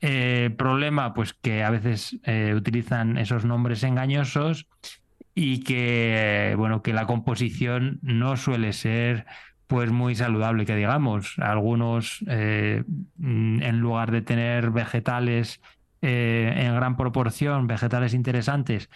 Eh, 0.00 0.54
problema, 0.56 1.14
pues 1.14 1.32
que 1.32 1.64
a 1.64 1.70
veces 1.70 2.18
eh, 2.24 2.52
utilizan 2.54 3.16
esos 3.16 3.46
nombres 3.46 3.82
engañosos 3.82 4.68
y 5.40 5.60
que, 5.60 6.54
bueno, 6.58 6.82
que 6.82 6.92
la 6.92 7.06
composición 7.06 8.00
no 8.02 8.36
suele 8.36 8.72
ser 8.72 9.24
pues 9.68 9.92
muy 9.92 10.16
saludable, 10.16 10.66
que 10.66 10.74
digamos. 10.74 11.38
Algunos, 11.38 12.24
eh, 12.26 12.82
mm, 13.18 13.62
en 13.62 13.78
lugar 13.78 14.10
de 14.10 14.22
tener 14.22 14.72
vegetales 14.72 15.60
eh, 16.02 16.52
en 16.56 16.74
gran 16.74 16.96
proporción, 16.96 17.68
vegetales 17.68 18.14
interesantes, 18.14 18.90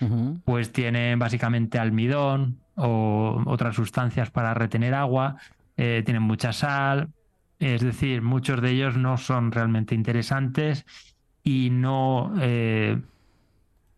pues 0.45 0.73
tienen 0.73 1.21
básicamente 1.21 1.79
almidón 1.79 2.59
o 2.75 3.41
otras 3.47 3.77
sustancias 3.77 4.33
para 4.33 4.53
retener 4.53 4.95
agua, 4.95 5.37
eh, 5.77 6.03
tienen 6.05 6.25
mucha 6.25 6.53
sal, 6.53 7.11
es 7.61 7.83
decir, 7.83 8.21
muchos 8.21 8.61
de 8.61 8.73
ellos 8.73 8.97
no 8.97 9.17
son 9.17 9.53
realmente 9.53 9.95
interesantes 9.95 10.87
y 11.45 11.71
no, 11.71 12.35
eh, 12.41 12.99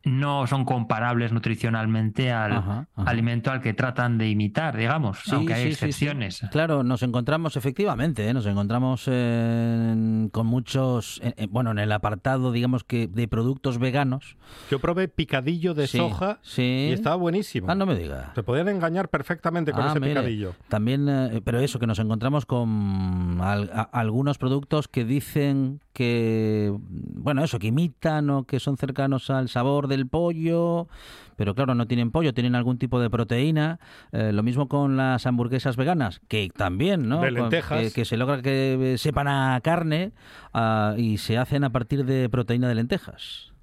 no 0.04 0.46
son 0.46 0.64
comparables 0.64 1.32
nutricionalmente 1.32 2.30
al 2.32 2.52
Ajá, 2.52 2.88
ajá. 2.94 3.11
alimento 3.11 3.50
al 3.50 3.61
que 3.61 3.73
tratan 3.75 4.18
de 4.18 4.28
imitar, 4.28 4.76
digamos, 4.76 5.20
Sí, 5.25 5.30
aunque 5.34 5.54
hay 5.54 5.62
sí, 5.62 5.68
sí, 5.70 5.75
sí. 5.76 5.84
excepciones. 5.87 6.42
Claro, 6.50 6.82
nos 6.84 7.02
encontramos 7.02 7.56
efectivamente, 7.56 8.28
¿eh? 8.28 8.34
nos 8.34 8.46
encontramos 8.46 9.08
en- 9.08 10.28
con 10.32 10.46
muchos, 10.46 11.20
eh, 11.23 11.34
eh, 11.37 11.46
bueno, 11.50 11.70
en 11.70 11.78
el 11.78 11.92
apartado, 11.92 12.52
digamos 12.52 12.84
que 12.84 13.06
de 13.08 13.28
productos 13.28 13.78
veganos. 13.78 14.37
Yo 14.70 14.78
probé 14.78 15.08
picadillo 15.08 15.75
de 15.75 15.87
Sí, 15.87 15.99
soja 15.99 16.38
sí. 16.42 16.88
y 16.90 16.92
estaba 16.92 17.16
buenísimo. 17.16 17.66
Ah, 17.70 17.75
no 17.75 17.87
me 17.87 17.94
diga. 17.94 18.32
Te 18.34 18.42
podían 18.42 18.68
engañar 18.68 19.08
perfectamente 19.08 19.73
con 19.73 19.84
Ah, 19.84 19.90
ese 19.90 20.00
mire. 20.00 20.14
picadillo. 20.14 20.54
También, 20.68 21.08
eh, 21.08 21.40
pero 21.44 21.61
eso, 21.61 21.78
que 21.78 21.87
nos 21.87 21.99
encontramos 21.99 22.46
con 22.46 23.38
al- 23.40 23.70
a- 23.73 23.82
algunos 23.92 24.38
productos 24.38 24.88
que 24.88 25.04
dicen 25.04 25.80
que, 25.92 26.75
bueno, 26.87 27.44
eso, 27.44 27.58
que 27.58 27.68
imitan 27.68 28.28
o 28.30 28.44
que 28.44 28.58
son 28.61 28.76
cercanos 28.76 29.30
al 29.30 29.49
sabor 29.49 29.87
del 29.95 30.07
pollo, 30.07 30.89
pero 31.37 31.55
claro, 31.55 31.75
no 31.75 31.87
tienen 31.87 32.11
pollo, 32.11 32.35
tienen 32.35 32.55
algún 32.55 32.79
tipo 32.79 33.01
de 33.01 33.11
proteína. 33.11 33.79
Eh, 34.13 34.33
lo 34.33 34.43
mismo 34.43 34.69
con 34.69 34.97
las 34.97 35.27
hamburguesas 35.27 35.77
veganas, 35.77 36.21
que 36.29 36.51
también, 36.55 37.09
¿no? 37.09 37.21
De 37.21 37.31
lentejas. 37.31 37.81
Que, 37.81 37.91
que 37.91 38.05
se 38.05 38.17
logra 38.17 38.43
que 38.43 38.97
sepan 38.99 39.29
a 39.29 39.61
carne 39.63 40.13
ah, 40.53 40.95
y 40.97 41.19
se 41.19 41.39
hacen 41.39 41.65
a 41.65 41.71
partir 41.71 42.05
de 42.05 42.29
proteína 42.29 42.69
de 42.69 42.75
lentejas. 42.75 43.53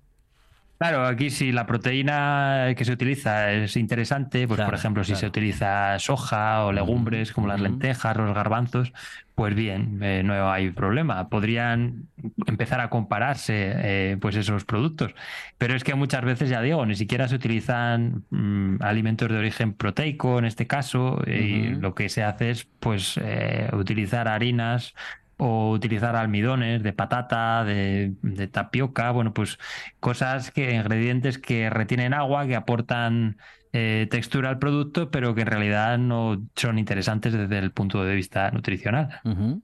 Claro, 0.82 1.06
aquí 1.06 1.30
si 1.30 1.52
la 1.52 1.68
proteína 1.68 2.74
que 2.76 2.86
se 2.86 2.92
utiliza 2.92 3.52
es 3.52 3.78
interesante, 3.78 4.48
pues 4.48 4.58
Claro, 4.58 4.72
por 4.72 4.80
ejemplo, 4.80 5.04
si 5.04 5.10
claro. 5.12 5.20
se 5.20 5.28
utiliza 5.28 6.00
soja 6.00 6.66
o 6.66 6.72
legumbres 6.72 7.34
como 7.34 7.46
las 7.46 7.62
lentejas, 7.62 8.18
los 8.18 8.34
garbanzos, 8.34 8.92
pues 9.36 9.54
bien, 9.54 10.00
eh, 10.02 10.24
no 10.24 10.52
hay 10.52 10.72
problema. 10.72 11.30
Podrían 11.30 12.08
empezar 12.48 12.80
a 12.82 12.90
compararse 12.90 13.74
eh, 13.76 14.18
pues 14.20 14.36
esos 14.36 14.66
productos. 14.66 15.14
Pero 15.60 15.76
es 15.76 15.84
que 15.84 15.94
muchas 15.94 16.24
veces, 16.26 16.50
ya 16.50 16.62
digo, 16.64 16.84
ni 16.88 16.96
siquiera 16.96 17.28
se 17.28 17.36
utilizan 17.36 18.26
mm, 18.32 18.78
alimentos 18.82 19.30
de 19.30 19.38
origen 19.38 19.74
proteico 19.74 20.40
en 20.40 20.46
este 20.46 20.66
caso, 20.66 21.22
y 21.28 21.74
Ujú. 21.74 21.82
lo 21.82 21.94
que 21.94 22.10
se 22.10 22.24
hace 22.24 22.50
es 22.50 22.66
pues 22.80 23.20
eh, 23.24 23.70
utilizar 23.74 24.28
harinas 24.28 24.96
o 25.44 25.72
utilizar 25.72 26.16
almidones 26.16 26.84
de 26.84 26.94
patata, 26.94 27.64
de, 27.64 28.14
de 28.22 28.48
tapioca, 28.48 29.10
bueno, 29.10 29.34
pues 29.34 29.58
cosas 30.00 30.52
que, 30.52 30.76
ingredientes 30.76 31.40
que 31.40 31.68
retienen 31.72 32.14
agua, 32.14 32.46
que 32.46 32.56
aportan 32.56 33.38
eh, 33.74 34.08
textura 34.12 34.50
al 34.50 34.60
producto, 34.60 35.10
pero 35.10 35.34
que 35.34 35.42
en 35.42 35.48
realidad 35.48 35.98
no 35.98 36.44
son 36.56 36.78
interesantes 36.78 37.34
desde 37.34 37.58
el 37.58 37.72
punto 37.72 38.04
de 38.04 38.14
vista 38.14 38.52
nutricional. 38.52 39.20
Ujú. 39.24 39.64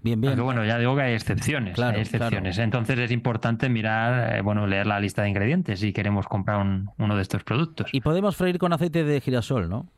Bien, 0.00 0.18
bien. 0.18 0.28
Aunque 0.30 0.42
bueno, 0.42 0.64
ya 0.64 0.78
digo 0.78 0.96
que 0.96 1.02
hay 1.02 1.12
excepciones, 1.14 1.74
Claro, 1.74 1.96
hay 1.96 2.02
excepciones. 2.04 2.54
claro. 2.56 2.64
Entonces 2.64 2.98
es 2.98 3.10
importante 3.10 3.68
mirar, 3.68 4.34
eh, 4.34 4.40
bueno, 4.40 4.66
leer 4.66 4.86
la 4.86 4.98
lista 4.98 5.24
de 5.24 5.28
ingredientes 5.28 5.80
si 5.80 5.92
queremos 5.92 6.26
comprar 6.26 6.58
un- 6.60 6.88
uno 6.96 7.16
de 7.16 7.20
estos 7.20 7.44
productos. 7.44 7.90
Y 7.92 8.00
podemos 8.00 8.34
freír 8.34 8.56
con 8.56 8.72
aceite 8.72 9.04
de 9.04 9.20
girasol, 9.20 9.68
¿no? 9.68 9.90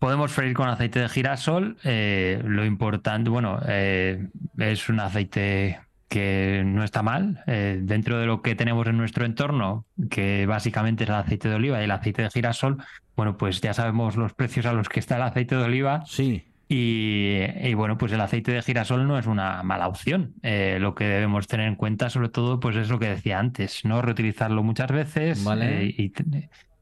Podemos 0.00 0.32
freír 0.32 0.54
con 0.54 0.68
aceite 0.68 0.98
de 0.98 1.08
girasol. 1.10 1.76
eh, 1.84 2.40
lo 2.44 2.64
importante, 2.64 3.28
bueno, 3.28 3.60
eh, 3.68 4.28
es 4.58 4.88
un 4.88 4.98
aceite 4.98 5.78
que 6.08 6.62
no 6.64 6.82
está 6.82 7.02
mal. 7.02 7.44
eh, 7.46 7.78
dentro 7.82 8.18
de 8.18 8.24
lo 8.26 8.40
que 8.40 8.54
tenemos 8.54 8.86
en 8.86 8.96
nuestro 8.96 9.26
entorno, 9.26 9.84
que 10.10 10.46
básicamente 10.46 11.04
es 11.04 11.10
el 11.10 11.16
aceite 11.16 11.50
de 11.50 11.54
oliva 11.54 11.80
y 11.80 11.84
el 11.84 11.90
aceite 11.90 12.22
de 12.22 12.30
girasol, 12.30 12.82
bueno, 13.14 13.36
pues 13.36 13.60
ya 13.60 13.74
sabemos 13.74 14.16
los 14.16 14.32
precios 14.32 14.64
a 14.64 14.72
los 14.72 14.88
que 14.88 15.00
está 15.00 15.16
el 15.16 15.22
aceite 15.22 15.54
de 15.54 15.64
oliva. 15.64 16.02
Sí. 16.06 16.44
Y, 16.66 17.40
y, 17.62 17.74
bueno, 17.74 17.98
pues 17.98 18.12
el 18.12 18.20
aceite 18.22 18.52
de 18.52 18.62
girasol 18.62 19.06
no 19.06 19.18
es 19.18 19.26
una 19.26 19.62
mala 19.64 19.86
opción. 19.86 20.32
Eh, 20.42 20.78
lo 20.80 20.94
que 20.94 21.04
debemos 21.04 21.46
tener 21.46 21.66
en 21.68 21.74
cuenta, 21.76 22.08
sobre 22.08 22.30
todo, 22.30 22.58
pues 22.58 22.76
es 22.76 22.88
lo 22.88 22.98
que 22.98 23.08
decía 23.08 23.38
antes, 23.38 23.84
no 23.84 24.00
reutilizarlo 24.00 24.62
muchas 24.62 24.90
veces 24.90 25.44
Vale. 25.44 25.84
eh, 25.84 25.94
y, 25.98 26.12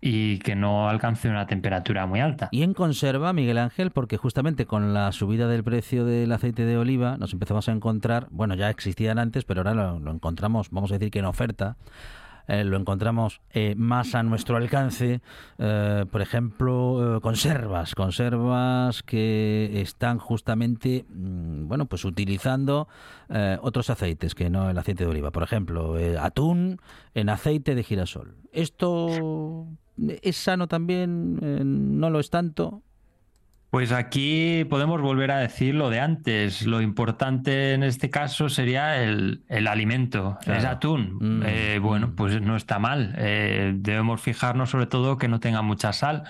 y 0.01 0.39
que 0.39 0.55
no 0.55 0.89
alcance 0.89 1.29
una 1.29 1.47
temperatura 1.47 2.07
muy 2.07 2.21
alta. 2.21 2.49
Y 2.53 2.63
en 2.63 2.75
conserva, 2.75 3.33
Miguel 3.33 3.59
Ángel, 3.59 3.91
porque 3.91 4.17
justamente 4.17 4.67
con 4.67 4.95
la 4.95 5.11
subida 5.13 5.49
del 5.49 5.65
precio 5.65 6.05
del 6.05 6.31
aceite 6.33 6.65
de 6.65 6.79
oliva 6.79 7.17
nos 7.17 7.33
empezamos 7.33 7.69
a 7.69 7.73
encontrar, 7.73 8.29
bueno, 8.31 8.55
ya 8.55 8.71
existían 8.71 9.19
antes, 9.19 9.45
pero 9.45 9.61
ahora 9.61 9.75
lo, 9.75 10.11
encontramos, 10.11 10.71
vamos 10.71 10.93
a 10.93 10.95
decir 10.95 11.11
que 11.11 11.19
en 11.19 11.25
oferta, 11.25 11.77
eh, 12.47 12.65
lo 12.65 12.79
encontramos 12.79 13.43
eh, 13.51 13.75
más 13.77 14.15
a 14.15 14.23
nuestro 14.23 14.57
alcance, 14.57 15.21
eh, 15.59 16.07
por 16.11 16.23
ejemplo, 16.23 17.19
conservas, 17.21 17.95
conservas 17.95 19.03
que 19.03 19.83
están 19.83 20.19
justamente, 20.19 21.05
mm, 21.11 21.69
bueno, 21.69 21.87
pues 21.87 22.05
utilizando 22.05 22.89
otros 23.61 23.91
aceites 23.91 24.35
que 24.35 24.49
no 24.49 24.71
el 24.71 24.79
aceite 24.79 25.05
de 25.05 25.11
oliva. 25.11 25.31
Por 25.31 25.43
ejemplo, 25.43 25.97
atún 26.19 26.81
en 27.13 27.29
aceite 27.29 27.75
de 27.75 27.83
girasol. 27.83 28.37
¿Esto 28.53 29.67
es 30.23 30.37
sano 30.37 30.67
también? 30.69 31.39
Eh, 31.43 31.61
¿No 31.65 32.11
lo 32.11 32.21
es 32.21 32.31
tanto? 32.31 32.83
Pues 33.71 33.93
aquí 33.93 34.65
podemos 34.65 35.03
volver 35.03 35.31
a 35.31 35.39
decir 35.41 35.75
lo 35.75 35.91
de 35.91 36.01
antes. 36.01 36.67
Lo 36.67 36.81
importante 36.81 37.75
en 37.75 37.83
este 37.83 38.09
caso 38.09 38.49
sería 38.49 39.03
el, 39.03 39.43
el 39.49 39.67
alimento, 39.67 40.39
Claro. 40.43 40.59
es 40.61 40.65
atún. 40.65 41.19
Mm, 41.21 41.43
Eh, 41.45 41.79
bueno, 41.81 42.09
mm. 42.09 42.15
pues 42.15 42.41
no 42.41 42.57
está 42.57 42.79
mal. 42.79 43.15
Eh, 43.19 43.75
debemos 43.77 44.23
fijarnos 44.23 44.71
sobre 44.71 44.87
todo 44.87 45.19
que 45.19 45.29
no 45.29 45.39
tenga 45.39 45.61
mucha 45.61 45.93
sal. 45.93 46.25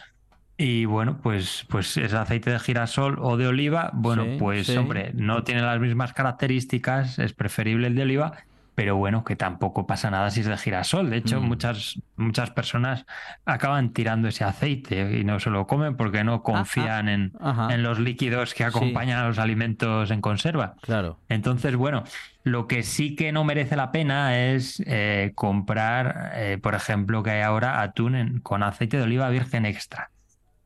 Y 0.61 0.87
bueno, 0.87 1.21
pues, 1.23 1.65
pues 1.69 1.97
es 1.97 2.13
aceite 2.13 2.51
de 2.51 2.59
girasol 2.59 3.19
o 3.21 3.37
de 3.37 3.47
oliva. 3.47 3.93
Bueno, 3.95 4.25
Sí, 4.25 4.37
pues 4.41 4.67
sí. 4.67 4.77
hombre, 4.77 5.13
no 5.15 5.45
tiene 5.45 5.63
las 5.63 5.79
mismas 5.79 6.13
características, 6.13 7.21
es 7.21 7.33
preferible 7.35 7.87
el 7.87 7.95
de 7.95 8.03
oliva, 8.03 8.33
pero 8.79 8.95
bueno, 8.95 9.25
que 9.25 9.35
tampoco 9.35 9.89
pasa 9.89 10.09
nada 10.09 10.31
si 10.31 10.39
es 10.39 10.47
de 10.47 10.57
girasol. 10.57 11.11
De 11.11 11.17
hecho, 11.17 11.41
Mm. 11.41 11.45
muchas, 11.49 11.99
muchas 12.15 12.53
personas 12.53 13.07
acaban 13.45 13.93
tirando 13.93 14.29
ese 14.29 14.45
aceite 14.45 15.19
y 15.19 15.25
no 15.25 15.41
se 15.41 15.51
lo 15.51 15.67
comen 15.67 15.97
porque 15.97 16.23
no 16.23 16.45
confían 16.45 17.09
en, 17.09 17.33
Ajá, 17.41 17.75
en 17.75 17.83
los 17.83 17.99
líquidos 17.99 18.55
que 18.55 18.63
acompañan 18.63 19.19
a 19.19 19.27
los 19.27 19.41
alimentos 19.41 20.13
en 20.13 20.21
conserva. 20.21 20.77
claro. 20.81 21.19
Entonces, 21.29 21.75
bueno, 21.75 22.05
lo 22.45 22.69
que 22.69 22.85
sí 22.85 23.17
que 23.17 23.33
no 23.33 23.43
merece 23.43 23.75
la 23.75 23.91
pena 23.91 24.39
es 24.39 24.81
eh, 24.87 25.33
comprar, 25.35 26.31
eh, 26.37 26.59
por 26.63 26.77
ejemplo, 26.77 27.25
que 27.25 27.31
hay 27.33 27.43
ahora 27.43 27.83
atún 27.83 28.15
en- 28.15 28.39
con 28.39 28.63
aceite 28.63 28.97
de 28.99 29.03
oliva 29.03 29.29
virgen 29.29 29.67
extra. 29.67 30.13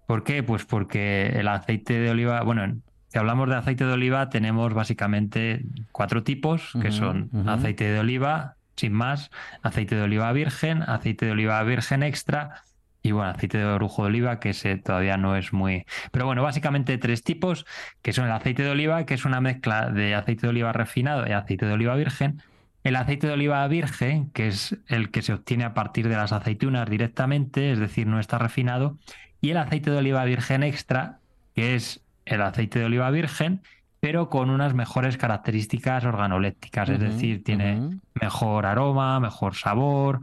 ¿Por 0.07 0.23
qué? 0.23 0.43
Pues 0.43 0.67
porque 0.67 1.29
el 1.29 1.49
aceite 1.49 1.99
de 1.99 2.11
oliva, 2.11 2.43
bueno, 2.43 2.77
si 3.13 3.19
hablamos 3.19 3.47
de 3.51 3.57
aceite 3.57 3.85
de 3.85 3.93
oliva, 3.93 4.31
tenemos 4.31 4.73
básicamente 4.73 5.67
cuatro 5.93 6.23
tipos, 6.23 6.73
que 6.81 6.91
son 6.91 7.29
aceite 7.47 7.85
de 7.85 8.01
oliva, 8.01 8.57
sin 8.75 8.95
más, 8.95 9.31
aceite 9.61 9.97
de 9.97 10.03
oliva 10.03 10.33
virgen, 10.33 10.81
aceite 10.81 11.27
de 11.27 11.33
oliva 11.33 11.63
virgen 11.63 12.03
extra 12.03 12.63
y 13.03 13.11
bueno, 13.11 13.33
aceite 13.33 13.59
de 13.59 13.67
orujo 13.67 14.05
de 14.05 14.09
oliva, 14.09 14.41
que 14.41 14.51
ese 14.51 14.79
todavía 14.79 15.19
no 15.19 15.37
es 15.37 15.53
muy... 15.53 15.85
Pero 16.11 16.25
bueno, 16.25 16.43
básicamente 16.43 16.97
tres 16.97 17.23
tipos, 17.23 17.67
que 18.01 18.15
son 18.15 18.25
el 18.25 18.33
aceite 18.33 18.63
de 18.63 18.71
oliva, 18.71 19.05
que 19.05 19.13
es 19.13 19.27
una 19.27 19.43
mezcla 19.43 19.91
de 19.91 20.15
aceite 20.15 20.47
de 20.47 20.49
oliva 20.49 20.73
refinado 20.73 21.29
y 21.29 21.33
aceite 21.33 21.67
de 21.67 21.73
oliva 21.75 21.95
virgen, 21.97 22.41
El 22.83 22.97
aceite 22.97 23.27
de 23.27 23.35
oliva 23.35 23.69
virgen, 23.69 24.31
que 24.31 24.49
es 24.49 24.79
el 24.89 25.11
que 25.11 25.21
se 25.21 25.35
obtiene 25.35 25.65
a 25.65 25.75
partir 25.75 26.09
de 26.09 26.17
las 26.17 26.33
aceitunas 26.33 26.89
directamente, 26.89 27.73
es 27.73 27.79
decir, 27.79 28.07
no 28.07 28.19
está 28.19 28.39
refinado, 28.39 28.97
y 29.43 29.51
el 29.51 29.59
aceite 29.59 29.91
de 29.91 29.99
oliva 29.99 30.25
virgen 30.25 30.63
extra, 30.63 31.19
que 31.55 31.75
es 31.75 32.02
el 32.25 32.43
aceite 32.43 32.79
de 32.79 32.85
oliva 32.87 33.11
virgen, 33.11 33.63
pero 34.01 34.29
con 34.29 34.51
unas 34.51 34.75
mejores 34.75 35.17
características 35.17 36.05
organolépticas, 36.05 36.89
es 36.89 36.99
decir, 36.99 37.45
tiene 37.45 38.01
mejor 38.21 38.67
aroma, 38.67 39.21
mejor 39.21 39.55
sabor. 39.55 40.21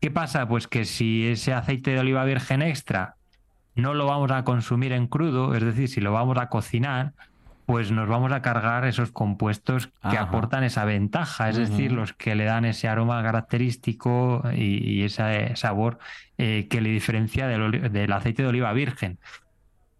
¿Qué 0.00 0.10
pasa? 0.10 0.48
Pues 0.48 0.68
que 0.68 0.84
si 0.84 1.26
ese 1.26 1.52
aceite 1.52 1.90
de 1.90 2.00
oliva 2.00 2.24
virgen 2.24 2.62
extra 2.62 3.16
no 3.74 3.94
lo 3.94 4.06
vamos 4.06 4.30
a 4.30 4.44
consumir 4.44 4.92
en 4.92 5.06
crudo, 5.06 5.54
es 5.54 5.62
decir, 5.62 5.88
si 5.88 6.00
lo 6.00 6.12
vamos 6.12 6.38
a 6.38 6.48
cocinar, 6.48 7.12
pues 7.66 7.90
nos 7.90 8.08
vamos 8.08 8.32
a 8.32 8.42
cargar 8.42 8.84
esos 8.84 9.10
compuestos 9.10 9.86
que 9.86 9.92
Ajá. 10.16 10.22
aportan 10.22 10.64
esa 10.64 10.84
ventaja, 10.84 11.48
es 11.48 11.56
decir, 11.56 11.92
los 11.92 12.12
que 12.12 12.34
le 12.34 12.44
dan 12.44 12.64
ese 12.64 12.88
aroma 12.88 13.22
característico 13.22 14.42
y, 14.54 14.92
y 14.92 15.02
ese 15.04 15.56
sabor 15.56 15.98
eh, 16.36 16.68
que 16.68 16.80
le 16.80 16.90
diferencia 16.90 17.46
del 17.48 18.12
aceite 18.12 18.42
de 18.42 18.48
oliva 18.48 18.72
virgen. 18.72 19.18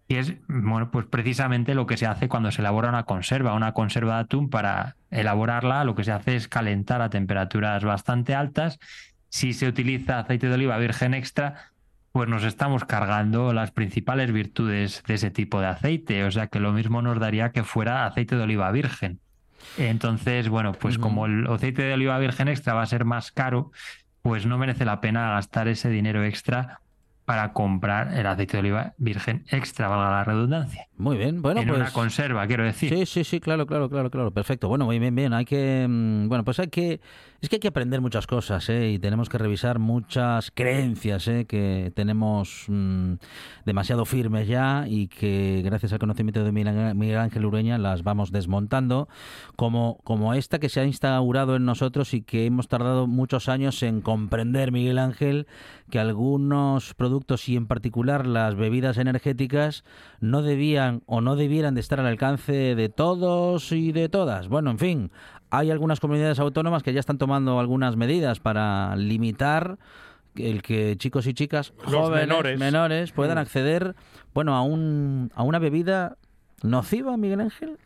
Y 0.07 0.17
es, 0.17 0.35
bueno, 0.49 0.91
pues 0.91 1.07
precisamente 1.07 1.75
lo 1.75 1.87
que 1.87 1.97
se 1.97 2.07
hace 2.07 2.29
cuando 2.29 2.51
se 2.51 2.61
elabora 2.61 2.91
una 2.91 3.05
conserva. 3.05 3.55
Una 3.55 3.73
conserva 3.73 4.17
de 4.17 4.21
atún, 4.23 4.51
para 4.51 4.97
elaborarla, 5.11 5.85
lo 5.85 5.95
que 5.95 6.05
se 6.05 6.13
hace 6.13 6.37
es 6.37 6.49
calentar 6.49 7.01
a 7.01 7.11
temperaturas 7.11 7.85
bastante 7.85 8.35
altas. 8.35 8.79
Si 9.31 9.53
se 9.53 9.67
utiliza 9.67 10.19
aceite 10.19 10.49
de 10.49 10.55
oliva 10.55 10.77
virgen 10.77 11.15
extra, 11.15 11.73
pues 12.13 12.29
nos 12.29 12.45
estamos 12.45 12.85
cargando 12.85 13.53
las 13.53 13.71
principales 13.71 14.31
virtudes 14.31 15.03
de 15.07 15.15
ese 15.15 15.31
tipo 15.31 15.61
de 15.61 15.69
aceite. 15.69 16.25
O 16.25 16.31
sea 16.31 16.49
que 16.49 16.61
lo 16.61 16.73
mismo 16.73 17.01
nos 17.01 17.19
daría 17.19 17.51
que 17.51 17.65
fuera 17.65 18.07
aceite 18.07 18.37
de 18.37 18.43
oliva 18.43 18.71
virgen. 18.71 19.21
Entonces, 19.79 20.51
bueno, 20.51 20.73
pues 20.73 20.99
como 20.99 21.25
el 21.25 21.47
aceite 21.47 21.83
de 21.83 21.95
oliva 21.95 22.19
virgen 22.19 22.49
extra 22.49 22.75
va 22.75 22.83
a 22.83 22.87
ser 22.87 23.07
más 23.07 23.33
caro, 23.33 23.73
pues 24.21 24.45
no 24.45 24.59
merece 24.59 24.85
la 24.85 25.01
pena 25.01 25.31
gastar 25.31 25.67
ese 25.69 25.89
dinero 25.89 26.23
extra 26.25 26.81
para 27.25 27.55
comprar 27.55 28.13
el 28.15 28.27
aceite 28.27 28.53
de 28.53 28.59
oliva 28.59 28.95
virgen 28.99 29.45
extra, 29.49 29.89
valga 29.89 30.11
la 30.11 30.25
redundancia. 30.25 30.89
Muy 30.97 31.17
bien, 31.17 31.41
bueno, 31.41 31.63
en 31.63 31.69
pues... 31.69 31.81
una 31.81 31.91
conserva, 31.91 32.47
quiero 32.47 32.65
decir. 32.65 32.91
Sí, 32.91 33.07
sí, 33.07 33.25
sí, 33.25 33.41
claro, 33.41 33.67
claro, 33.67 33.89
claro, 33.89 34.11
claro, 34.11 34.31
perfecto. 34.31 34.69
Bueno, 34.69 34.85
muy 34.85 34.99
bien, 34.99 35.15
bien. 35.15 35.33
Hay 35.33 35.47
que, 35.47 35.87
mm, 35.89 36.29
bueno, 36.29 36.45
pues 36.45 36.61
hay 36.61 36.69
que, 36.69 37.01
es 37.41 37.49
que 37.49 37.57
hay 37.57 37.61
que 37.61 37.69
aprender 37.69 38.03
muchas 38.03 38.27
cosas, 38.27 38.69
¿eh? 38.69 38.91
Y 38.91 38.99
tenemos 38.99 39.31
que 39.31 39.39
revisar 39.39 39.79
muchas 39.79 40.51
creencias, 40.51 41.27
¿eh? 41.29 41.47
Que 41.47 41.93
tenemos 41.97 42.67
mm, 42.69 43.15
demasiado 43.65 44.05
firmes 44.05 44.47
ya 44.47 44.85
y 44.87 45.09
que 45.09 45.63
gracias 45.65 45.95
al 45.95 45.99
conocimiento 45.99 46.45
de 46.45 46.53
Miguel 46.53 46.95
Miguel 46.95 47.19
Ángel 47.19 47.47
Ureña 47.47 47.79
las 47.79 48.03
vamos 48.03 48.33
desmontando, 48.33 49.09
como, 49.57 49.99
como 50.05 50.35
esta 50.35 50.59
que 50.59 50.69
se 50.69 50.81
ha 50.81 50.85
instaurado 50.85 51.57
en 51.57 51.65
nosotros 51.65 52.13
y 52.13 52.23
que 52.23 52.45
hemos 52.45 52.69
tardado 52.69 53.07
muchos 53.07 53.49
años 53.49 53.83
en 53.83 54.03
comprender, 54.03 54.73
Miguel 54.73 54.99
Ángel, 54.99 55.47
que 55.91 55.99
algunos 55.99 56.95
productos 56.95 57.14
y 57.49 57.57
en 57.57 57.67
particular 57.67 58.27
las 58.27 58.55
bebidas 58.55 58.99
energéticas 58.99 59.85
no 60.21 60.43
debían 60.43 61.03
o 61.07 61.21
no 61.21 61.37
debieran 61.37 61.75
de 61.75 61.81
estar 61.81 62.01
al 62.01 62.07
alcance 62.07 62.75
de 62.75 62.89
todos 62.89 63.73
y 63.73 63.93
de 63.93 64.09
todas. 64.09 64.49
Bueno, 64.49 64.71
en 64.71 64.79
fin, 64.79 65.11
hay 65.51 65.71
algunas 65.71 66.01
comunidades 66.01 66.39
autónomas 66.39 66.83
que 66.83 66.93
ya 66.93 67.01
están 67.01 67.19
tomando 67.19 67.59
algunas 67.61 67.97
medidas 67.97 68.41
para 68.41 68.97
limitar 68.97 69.79
el 70.37 70.63
que 70.63 70.97
chicos 70.97 71.27
y 71.29 71.35
chicas 71.35 71.73
jóvenes 71.85 72.27
menores. 72.27 72.59
menores 72.59 73.13
puedan 73.13 73.37
Mm. 73.39 73.41
acceder, 73.41 73.95
bueno, 74.35 74.57
a 74.57 74.63
un 74.63 75.31
a 75.35 75.43
una 75.45 75.59
bebida 75.61 76.17
nociva, 76.63 77.17
Miguel 77.17 77.41
Ángel. 77.41 77.79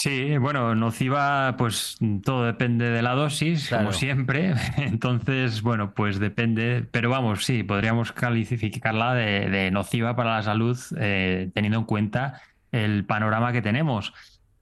Sí, 0.00 0.36
bueno, 0.38 0.76
nociva, 0.76 1.56
pues 1.58 1.96
todo 2.22 2.44
depende 2.44 2.88
de 2.88 3.02
la 3.02 3.14
dosis, 3.16 3.66
Claro. 3.66 3.86
como 3.86 3.92
siempre. 3.92 4.52
Entonces, 4.76 5.60
bueno, 5.60 5.92
pues 5.92 6.20
depende. 6.20 6.86
Pero 6.92 7.10
vamos, 7.10 7.44
sí, 7.44 7.64
podríamos 7.64 8.12
calificarla 8.12 9.14
de, 9.14 9.50
de 9.50 9.70
nociva 9.72 10.14
para 10.14 10.36
la 10.36 10.42
salud, 10.44 10.78
eh, 10.98 11.50
teniendo 11.52 11.80
en 11.80 11.84
cuenta 11.84 12.40
el 12.70 13.06
panorama 13.06 13.50
que 13.52 13.60
tenemos. 13.60 14.14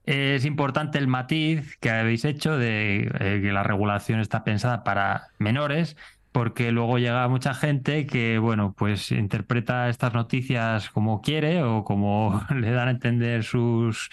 Es 0.05 0.43
importante 0.43 0.97
el 0.97 1.07
matiz 1.07 1.77
que 1.79 1.91
habéis 1.91 2.25
hecho 2.25 2.57
de 2.57 3.01
eh, 3.19 3.39
que 3.43 3.51
la 3.51 3.61
regulación 3.61 4.19
está 4.21 4.43
pensada 4.43 4.83
para 4.83 5.27
menores, 5.37 5.97
porque 6.31 6.71
luego 6.71 6.97
llega 6.97 7.27
mucha 7.27 7.53
gente 7.53 8.07
que, 8.07 8.39
bueno, 8.39 8.73
pues 8.75 9.11
interpreta 9.11 9.87
estas 9.89 10.13
noticias 10.15 10.89
como 10.89 11.21
quiere 11.21 11.61
o 11.61 11.83
como 11.83 12.43
le 12.55 12.71
dan 12.71 12.87
a 12.87 12.91
entender 12.91 13.43
sus, 13.43 14.09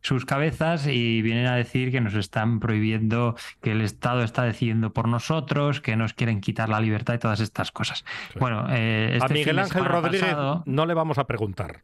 sus 0.00 0.24
cabezas 0.24 0.86
y 0.86 1.22
vienen 1.22 1.46
a 1.46 1.56
decir 1.56 1.90
que 1.90 2.00
nos 2.00 2.14
están 2.14 2.60
prohibiendo, 2.60 3.36
que 3.60 3.72
el 3.72 3.80
Estado 3.80 4.22
está 4.22 4.44
decidiendo 4.44 4.92
por 4.92 5.08
nosotros, 5.08 5.80
que 5.80 5.96
nos 5.96 6.14
quieren 6.14 6.40
quitar 6.40 6.68
la 6.68 6.80
libertad 6.80 7.14
y 7.14 7.18
todas 7.18 7.40
estas 7.40 7.72
cosas. 7.72 8.04
Bueno, 8.38 8.66
eh, 8.70 9.10
este 9.14 9.26
a 9.26 9.28
Miguel 9.28 9.58
Ángel 9.58 9.84
Rodríguez 9.84 10.22
pasado- 10.22 10.62
no 10.66 10.86
le 10.86 10.94
vamos 10.94 11.18
a 11.18 11.26
preguntar. 11.26 11.82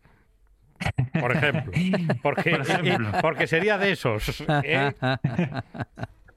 Por 1.20 1.33
ejemplo. 1.33 1.72
Porque, 2.22 2.50
Por 2.50 2.61
ejemplo. 2.61 3.09
porque 3.22 3.46
sería 3.46 3.79
de 3.79 3.92
esos. 3.92 4.42
¿eh? 4.48 4.92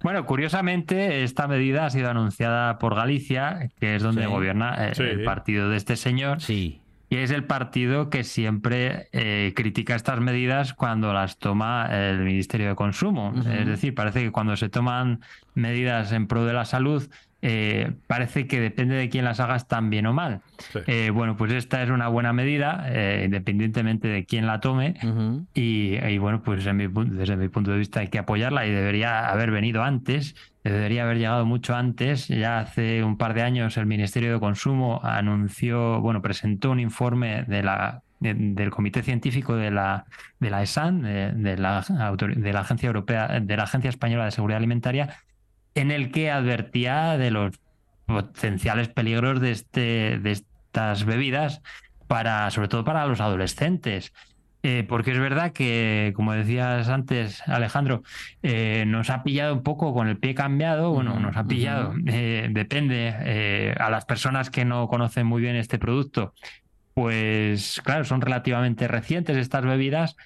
Bueno, 0.04 0.26
curiosamente, 0.28 1.24
esta 1.24 1.48
medida 1.48 1.88
ha 1.88 1.90
sido 1.90 2.10
anunciada 2.12 2.78
por 2.78 2.94
Galicia, 2.96 3.70
que 3.80 3.96
es 3.96 4.04
donde 4.04 4.22
Sí. 4.22 4.28
gobierna 4.28 4.76
eh, 4.90 4.96
Sí. 4.96 5.02
el 5.02 5.24
partido 5.24 5.70
de 5.70 5.78
este 5.78 5.96
señor, 5.96 6.40
Sí. 6.40 6.82
Y 7.10 7.18
es 7.18 7.32
el 7.32 7.46
partido 7.46 8.10
que 8.10 8.24
siempre 8.24 9.08
eh, 9.14 9.54
critica 9.56 9.96
estas 9.96 10.20
medidas 10.20 10.74
cuando 10.74 11.14
las 11.14 11.38
toma 11.38 11.88
el 11.92 12.20
Ministerio 12.20 12.68
de 12.68 12.76
Consumo. 12.76 13.34
Es 13.50 13.66
decir, 13.66 13.96
parece 13.96 14.24
que 14.24 14.32
cuando 14.32 14.58
se 14.58 14.70
toman 14.70 15.22
medidas 15.54 16.12
en 16.12 16.28
pro 16.28 16.46
de 16.46 16.54
la 16.54 16.66
salud, 16.66 17.10
eh, 17.42 17.94
parece 18.08 18.48
que 18.48 18.60
depende 18.60 18.96
de 18.96 19.10
quién 19.10 19.24
las 19.24 19.40
haga, 19.40 19.56
están 19.56 19.90
bien 19.90 20.08
o 20.08 20.14
mal. 20.14 20.42
Sí. 20.74 20.80
Eh, 20.88 21.10
bueno, 21.12 21.38
pues 21.38 21.54
esta 21.54 21.84
es 21.84 21.90
una 21.90 22.08
buena 22.08 22.34
medida, 22.34 22.86
eh, 22.90 23.24
independientemente 23.26 24.08
de 24.08 24.26
quién 24.26 24.48
la 24.48 24.60
tome. 24.60 24.96
Y, 25.54 25.98
y 25.98 26.18
bueno, 26.18 26.42
pues 26.42 26.66
en 26.66 26.78
mi 26.78 26.88
desde 26.88 27.38
mi 27.38 27.48
punto 27.50 27.72
de 27.72 27.78
vista 27.78 28.00
hay 28.00 28.08
que 28.08 28.20
apoyarla 28.20 28.66
y 28.66 28.72
debería 28.72 29.30
haber 29.30 29.52
venido 29.52 29.84
antes, 29.84 30.36
debería 30.72 31.04
haber 31.04 31.18
llegado 31.18 31.46
mucho 31.46 31.76
antes. 31.76 32.28
Ya 32.28 32.60
hace 32.60 33.04
un 33.04 33.18
par 33.18 33.34
de 33.34 33.44
años 33.44 33.78
el 33.78 33.86
Ministerio 33.86 34.34
de 34.34 34.40
Consumo 34.40 35.00
anunció, 35.04 36.02
bueno, 36.02 36.22
presentó 36.22 36.72
un 36.72 36.80
informe 36.80 37.44
del 37.44 38.70
Comité 38.72 39.04
Científico 39.04 39.56
de 39.56 39.72
la, 39.72 40.06
de 40.40 40.50
la 40.50 40.64
ESAN, 40.64 41.02
de, 41.02 41.58
la, 41.58 41.86
de 42.36 42.54
la 42.54 42.60
Agencia 42.62 42.88
Europea, 42.88 43.40
de 43.40 43.58
la 43.58 43.64
Agencia 43.64 43.90
Española 43.90 44.26
de 44.26 44.32
Seguridad 44.32 44.58
Alimentaria, 44.58 45.18
en 45.76 45.92
el 45.92 46.12
que 46.12 46.32
advertía 46.32 47.18
de 47.18 47.32
los 47.32 47.60
potenciales 48.06 48.88
peligros 48.88 49.40
de, 49.40 49.52
este, 49.52 50.20
de 50.20 50.32
estas 50.32 51.06
bebidas 51.06 51.62
para, 52.08 52.50
sobre 52.52 52.68
todo 52.68 52.84
para 52.84 53.06
los 53.06 53.22
adolescentes. 53.22 54.14
Eh, 54.64 54.86
porque 54.88 55.12
es 55.12 55.20
verdad 55.20 55.54
que, 55.54 56.14
como 56.16 56.34
decías 56.34 56.90
antes, 56.90 57.42
Alejandro, 57.48 58.04
eh, 58.42 58.86
nos 58.88 59.10
ha 59.10 59.24
pillado 59.24 59.54
un 59.54 59.64
poco 59.64 59.94
con 59.94 60.08
el 60.08 60.18
pie 60.18 60.34
cambiado. 60.34 60.92
Bueno, 60.92 61.20
nos 61.20 61.38
ha 61.38 61.46
pillado, 61.46 61.94
eh, 62.08 62.50
depende. 62.52 63.76
a 63.80 63.90
las 63.90 64.06
personas 64.06 64.50
que 64.50 64.66
no 64.66 64.88
conocen 64.88 65.28
muy 65.28 65.42
bien 65.42 65.56
este 65.56 65.78
producto, 65.78 66.34
pues 66.94 67.82
claro, 67.84 68.04
son 68.04 68.22
relativamente 68.22 68.88
recientes 68.88 69.38
estas 69.38 69.64
bebidas 69.64 70.18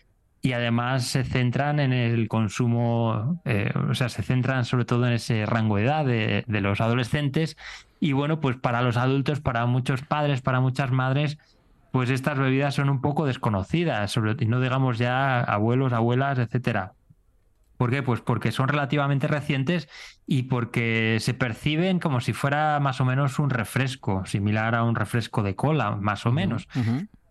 y 0.41 0.54
además 0.54 1.04
se 1.06 1.24
centran 1.24 1.80
en 1.80 1.94
el 1.94 2.28
consumo, 2.28 3.41
o 3.89 3.94
sea, 3.94 4.10
se 4.10 4.24
centran 4.24 4.65
sobre 4.65 4.86
todo 4.86 5.06
en 5.06 5.13
ese 5.13 5.46
rango 5.46 5.76
de 5.76 5.84
edad 5.84 6.06
de, 6.06 6.46
de 6.48 6.62
los 6.62 6.82
adolescentes. 6.82 7.58
Y 8.00 8.13
bueno, 8.13 8.39
pues 8.39 8.56
para 8.56 8.82
los 8.82 8.98
adultos, 8.98 9.41
para 9.41 9.65
muchos 9.67 10.02
padres, 10.02 10.41
para 10.41 10.62
muchas 10.62 10.91
madres, 10.91 11.38
pues 11.91 12.10
estas 12.10 12.39
bebidas 12.39 12.75
son 12.75 12.89
un 12.89 13.01
poco 13.01 13.25
desconocidas, 13.25 14.12
sobre, 14.12 14.36
y 14.39 14.47
no 14.47 14.60
digamos 14.62 14.97
ya 14.97 15.41
abuelos, 15.41 15.93
abuelas, 15.93 16.39
etcétera. 16.39 16.93
¿Por 17.77 17.89
qué? 17.89 18.04
Pues 18.04 18.21
porque 18.21 18.51
son 18.51 18.67
relativamente 18.67 19.27
recientes 19.27 19.89
y 20.27 20.43
porque 20.43 21.17
se 21.19 21.34
perciben 21.34 21.99
como 21.99 22.21
si 22.21 22.32
fuera 22.32 22.80
más 22.80 23.01
o 23.01 23.06
menos 23.06 23.39
un 23.39 23.49
refresco, 23.49 24.23
similar 24.25 24.75
a 24.75 24.84
un 24.84 24.93
refresco 24.93 25.41
de 25.41 25.56
cola, 25.56 25.95
más 25.95 26.27
o 26.27 26.32
menos. 26.32 26.67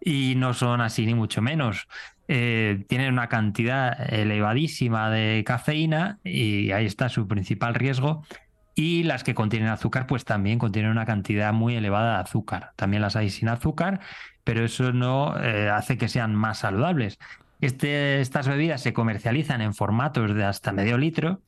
Y 0.01 0.35
no 0.37 0.53
son 0.53 0.81
así, 0.81 1.07
ni 1.07 1.15
mucho 1.15 1.41
menos. 1.41 1.87
Eh, 2.27 2.85
tienen 2.89 3.13
una 3.13 3.29
cantidad 3.29 4.13
elevadísima 4.13 5.09
de 5.09 5.45
cafeína 5.47 6.19
y 6.25 6.73
ahí 6.73 6.85
está 6.85 7.09
su 7.09 7.29
principal 7.29 7.77
riesgo. 7.77 8.25
Y 8.75 9.05
las 9.05 9.23
que 9.23 9.35
contienen 9.35 9.69
azúcar, 9.69 10.07
pues 10.09 10.25
también 10.25 10.59
contienen 10.59 10.91
una 10.91 11.07
cantidad 11.07 11.53
muy 11.53 11.77
elevada 11.77 12.17
de 12.17 12.23
azúcar. 12.23 12.73
También 12.75 13.03
las 13.03 13.15
hay 13.15 13.31
sin 13.31 13.49
azúcar, 13.49 14.01
pero 14.45 14.65
eso 14.65 14.93
no 14.93 15.37
eh, 15.43 15.69
hace 15.71 15.99
que 15.99 16.09
sean 16.09 16.35
más 16.35 16.59
saludables. 16.59 17.19
Este, 17.61 18.21
estas 18.21 18.49
bebidas 18.49 18.81
se 18.83 18.93
comercializan 18.93 19.61
en 19.61 19.75
formatos 19.75 20.35
de 20.35 20.45
hasta 20.45 20.73
medio 20.73 20.97
litro 20.97 21.43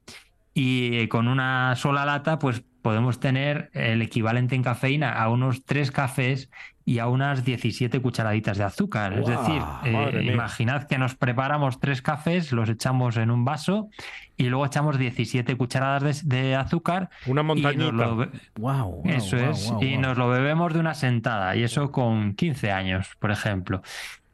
y 0.55 1.09
con 1.09 1.29
una 1.29 1.75
sola 1.77 2.05
lata, 2.05 2.39
pues 2.39 2.65
podemos 2.83 3.21
tener 3.21 3.71
el 3.73 4.03
equivalente 4.03 4.55
en 4.55 4.63
cafeína 4.63 5.13
a 5.13 5.29
unos 5.29 5.65
tres 5.65 5.91
cafés 5.91 6.51
y 6.85 6.99
a 6.99 7.07
unas 7.07 7.45
17 7.45 8.01
cucharaditas 8.01 8.59
de 8.59 8.65
azúcar. 8.65 9.13
es 9.13 9.27
decir, 9.27 9.63
eh, 9.85 10.31
imaginad 10.33 10.85
que 10.85 10.99
nos 10.99 11.15
preparamos 11.15 11.79
tres 11.79 12.03
cafés, 12.03 12.53
los 12.53 12.69
echamos 12.69 13.17
en 13.17 13.31
un 13.31 13.45
vaso 13.45 13.89
y 14.37 14.45
luego 14.45 14.67
echamos 14.67 14.99
17 14.99 15.57
cucharadas 15.57 16.29
de, 16.29 16.37
de 16.37 16.57
azúcar. 16.57 17.09
Una 17.27 17.45
montañita. 17.45 17.93
lo 17.93 18.29
Wow, 18.57 19.03
eso 19.05 19.37
es, 19.37 19.73
y 19.81 19.97
nos 19.97 20.19
lo 20.19 20.29
bebemos 20.29 20.75
de 20.75 20.81
una 20.81 20.95
sentada, 20.95 21.55
y 21.55 21.63
eso 21.63 21.93
con 21.93 22.35
15 22.35 22.73
años, 22.73 23.11
por 23.21 23.31
ejemplo. 23.31 23.83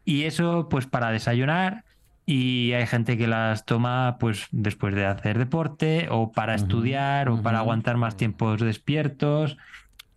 Y 0.05 0.23
eso, 0.23 0.69
pues 0.71 0.87
para 0.87 1.11
desayunar, 1.11 1.85
y 2.31 2.75
hay 2.75 2.87
gente 2.87 3.17
que 3.17 3.27
las 3.27 3.65
toma, 3.65 4.19
pues 4.21 4.49
después 4.51 4.95
de 4.95 5.07
hacer 5.07 5.39
deporte, 5.39 6.09
o 6.11 6.31
para 6.31 6.55
estudiar, 6.55 7.31
o 7.31 7.41
para 7.41 7.61
aguantar 7.61 7.97
más 7.97 8.19
tiempos 8.19 8.61
despiertos. 8.61 9.57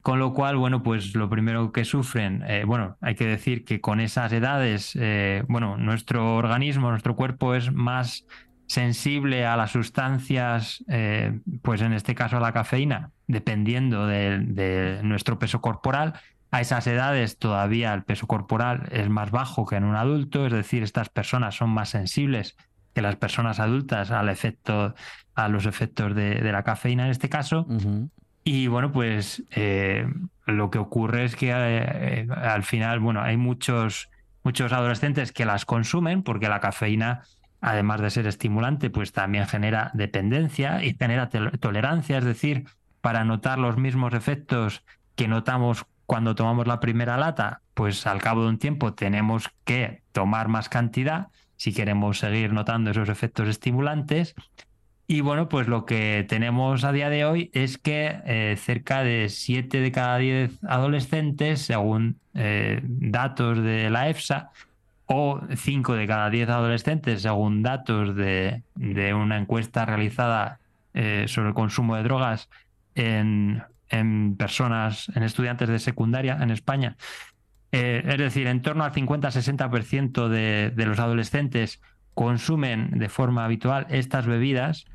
Con 0.01 0.19
lo 0.19 0.33
cual, 0.33 0.57
bueno, 0.57 0.83
pues 0.83 1.15
lo 1.15 1.29
primero 1.29 1.71
que 1.71 1.85
sufren, 1.85 2.43
eh, 2.45 2.65
bueno, 2.65 2.97
hay 2.99 3.15
que 3.15 3.25
decir 3.25 3.63
que 3.63 3.79
con 3.79 4.01
esas 4.01 4.33
edades, 4.33 4.91
eh, 4.99 5.45
bueno, 5.47 5.77
nuestro 5.77 6.35
organismo, 6.35 6.89
nuestro 6.89 7.15
cuerpo 7.15 7.55
es 7.55 7.71
más 7.71 8.25
sensible 8.67 9.45
a 9.45 9.55
las 9.55 9.71
sustancias, 9.71 10.83
eh, 10.89 11.39
pues 11.61 11.81
en 11.81 11.93
este 11.93 12.13
caso 12.13 12.35
a 12.35 12.41
la 12.41 12.51
cafeína, 12.51 13.11
dependiendo 13.27 14.05
de, 14.05 14.39
de 14.39 14.99
nuestro 15.01 15.39
peso 15.39 15.61
corporal. 15.61 16.15
A 16.51 16.59
esas 16.59 16.85
edades 16.85 17.39
todavía 17.39 17.93
el 17.93 18.03
peso 18.03 18.27
corporal 18.27 18.89
es 18.91 19.09
más 19.09 19.31
bajo 19.31 19.65
que 19.65 19.77
en 19.77 19.85
un 19.85 19.95
adulto, 19.95 20.45
es 20.45 20.51
decir, 20.51 20.83
estas 20.83 21.09
personas 21.09 21.55
son 21.55 21.69
más 21.69 21.89
sensibles 21.89 22.57
que 22.93 23.01
las 23.01 23.15
personas 23.15 23.61
adultas 23.61 24.11
al 24.11 24.27
efecto, 24.27 24.93
a 25.33 25.47
los 25.47 25.65
efectos 25.65 26.13
de, 26.13 26.35
de 26.35 26.51
la 26.51 26.63
cafeína 26.63 27.05
en 27.05 27.11
este 27.11 27.29
caso. 27.29 27.65
Y 28.43 28.67
bueno, 28.67 28.91
pues 28.91 29.43
eh, 29.51 30.05
lo 30.45 30.69
que 30.69 30.79
ocurre 30.79 31.25
es 31.25 31.35
que 31.35 31.51
eh, 31.53 32.27
al 32.35 32.63
final, 32.63 32.99
bueno, 32.99 33.21
hay 33.21 33.37
muchos, 33.37 34.09
muchos 34.43 34.73
adolescentes 34.73 35.31
que 35.31 35.45
las 35.45 35.65
consumen 35.65 36.23
porque 36.23 36.49
la 36.49 36.59
cafeína, 36.59 37.21
además 37.61 38.01
de 38.01 38.09
ser 38.09 38.27
estimulante, 38.27 38.89
pues 38.89 39.13
también 39.13 39.47
genera 39.47 39.91
dependencia 39.93 40.83
y 40.83 40.95
genera 40.95 41.29
tolerancia, 41.29 42.17
es 42.17 42.25
decir, 42.25 42.65
para 42.99 43.23
notar 43.23 43.57
los 43.57 43.77
mismos 43.77 44.13
efectos 44.13 44.83
que 45.15 45.27
notamos 45.27 45.85
cuando 46.11 46.35
tomamos 46.35 46.67
la 46.67 46.81
primera 46.81 47.15
lata, 47.15 47.61
pues 47.73 48.05
al 48.05 48.21
cabo 48.21 48.43
de 48.43 48.49
un 48.49 48.57
tiempo 48.57 48.93
tenemos 48.93 49.49
que 49.63 50.03
tomar 50.11 50.49
más 50.49 50.67
cantidad 50.67 51.29
si 51.55 51.71
queremos 51.71 52.19
seguir 52.19 52.51
notando 52.51 52.91
esos 52.91 53.07
efectos 53.07 53.47
estimulantes. 53.47 54.35
Y 55.07 55.21
bueno, 55.21 55.47
pues 55.47 55.69
lo 55.69 55.85
que 55.85 56.25
tenemos 56.27 56.83
a 56.83 56.91
día 56.91 57.09
de 57.09 57.23
hoy 57.23 57.49
es 57.53 57.77
que 57.77 58.19
eh, 58.25 58.57
cerca 58.57 59.05
de 59.05 59.29
7 59.29 59.79
de 59.79 59.91
cada 59.93 60.17
10 60.17 60.61
adolescentes, 60.65 61.61
según 61.61 62.19
eh, 62.33 62.81
datos 62.83 63.63
de 63.63 63.89
la 63.89 64.09
EFSA, 64.09 64.49
o 65.05 65.39
5 65.55 65.93
de 65.93 66.07
cada 66.07 66.29
10 66.29 66.49
adolescentes, 66.49 67.21
según 67.21 67.63
datos 67.63 68.17
de, 68.17 68.63
de 68.75 69.13
una 69.13 69.37
encuesta 69.37 69.85
realizada 69.85 70.59
eh, 70.93 71.23
sobre 71.29 71.47
el 71.47 71.55
consumo 71.55 71.95
de 71.95 72.03
drogas 72.03 72.49
en, 72.95 73.63
en 73.91 74.35
personas, 74.37 75.11
en 75.15 75.23
estudiantes 75.23 75.69
de 75.69 75.79
secundaria 75.79 76.37
en 76.41 76.49
España. 76.49 76.97
Eh, 77.71 78.03
es 78.05 78.17
decir, 78.17 78.47
en 78.47 78.61
torno 78.61 78.83
al 78.83 78.91
50-60% 78.91 80.27
de, 80.27 80.85
los 80.85 80.99
adolescentes 80.99 81.81
consumen 82.13 82.99
de 82.99 83.07
forma 83.07 83.45
habitual 83.45 83.87
estas 83.89 84.25
bebidas 84.25 84.85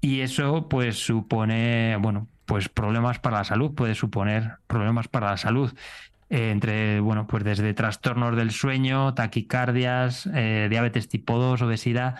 y 0.00 0.20
eso 0.20 0.68
pues 0.68 1.04
supone, 1.04 1.96
bueno, 1.96 2.28
pues 2.46 2.68
problemas 2.68 3.18
para 3.18 3.38
la 3.38 3.44
salud, 3.44 3.74
puede 3.74 3.94
suponer 3.94 4.52
problemas 4.66 5.08
para 5.08 5.30
la 5.30 5.36
salud. 5.36 5.72
eh, 6.30 6.50
entre, 6.50 7.00
bueno, 7.00 7.26
pues 7.26 7.44
desde 7.44 7.74
trastornos 7.74 8.36
del 8.36 8.50
sueño, 8.50 9.14
taquicardias, 9.14 10.28
eh, 10.34 10.66
diabetes 10.70 11.08
tipo 11.08 11.38
2, 11.38 11.62
obesidad, 11.62 12.16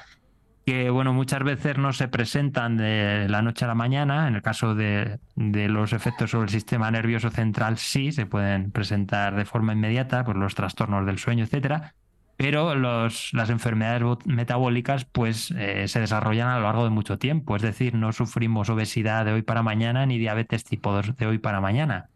que, 0.67 0.91
bueno, 0.91 1.13
muchas 1.13 1.45
veces 1.45 1.79
no 1.79 1.93
se 1.93 2.09
presentan 2.09 2.77
de 2.77 3.29
la 3.29 3.41
noche 3.41 3.65
a 3.65 3.69
la 3.69 3.77
mañana. 3.77 4.27
En 4.27 4.35
el 4.35 4.43
caso 4.43 4.75
de, 4.75 5.21
de 5.37 5.69
los 5.69 5.93
efectos 5.93 6.33
sobre 6.33 6.47
el 6.47 6.51
sistema 6.51 6.91
nervioso 6.91 7.31
central, 7.31 7.79
sí, 7.79 8.11
se 8.11 8.27
pueden 8.27 8.73
presentar 8.73 9.37
de 9.37 9.45
forma 9.45 9.75
inmediata, 9.75 10.25
pues 10.25 10.37
los 10.37 10.57
trastornos 10.57 11.07
del 11.07 11.21
sueño, 11.21 11.45
etcétera. 11.45 11.95
Pero 12.37 12.75
los, 12.75 13.33
las 13.33 13.49
enfermedades 13.49 14.03
metabólicas, 14.25 15.05
pues, 15.05 15.53
eh, 15.53 15.87
se 15.87 16.01
desarrollan 16.01 16.49
a 16.49 16.57
lo 16.57 16.65
largo 16.65 16.83
de 16.83 16.91
mucho 16.91 17.17
tiempo. 17.17 17.55
Es 17.55 17.63
decir, 17.63 17.95
no 17.95 18.13
sufrimos 18.13 18.69
obesidad 18.69 19.25
de 19.25 19.35
hoy 19.35 19.43
para 19.43 19.63
mañana 19.63 20.05
ni 20.05 20.19
diabetes 20.19 20.65
tipo 20.65 20.91
2 20.91 21.17
de 21.17 21.27
hoy 21.27 21.39
para 21.39 21.61
mañana. 21.61 22.11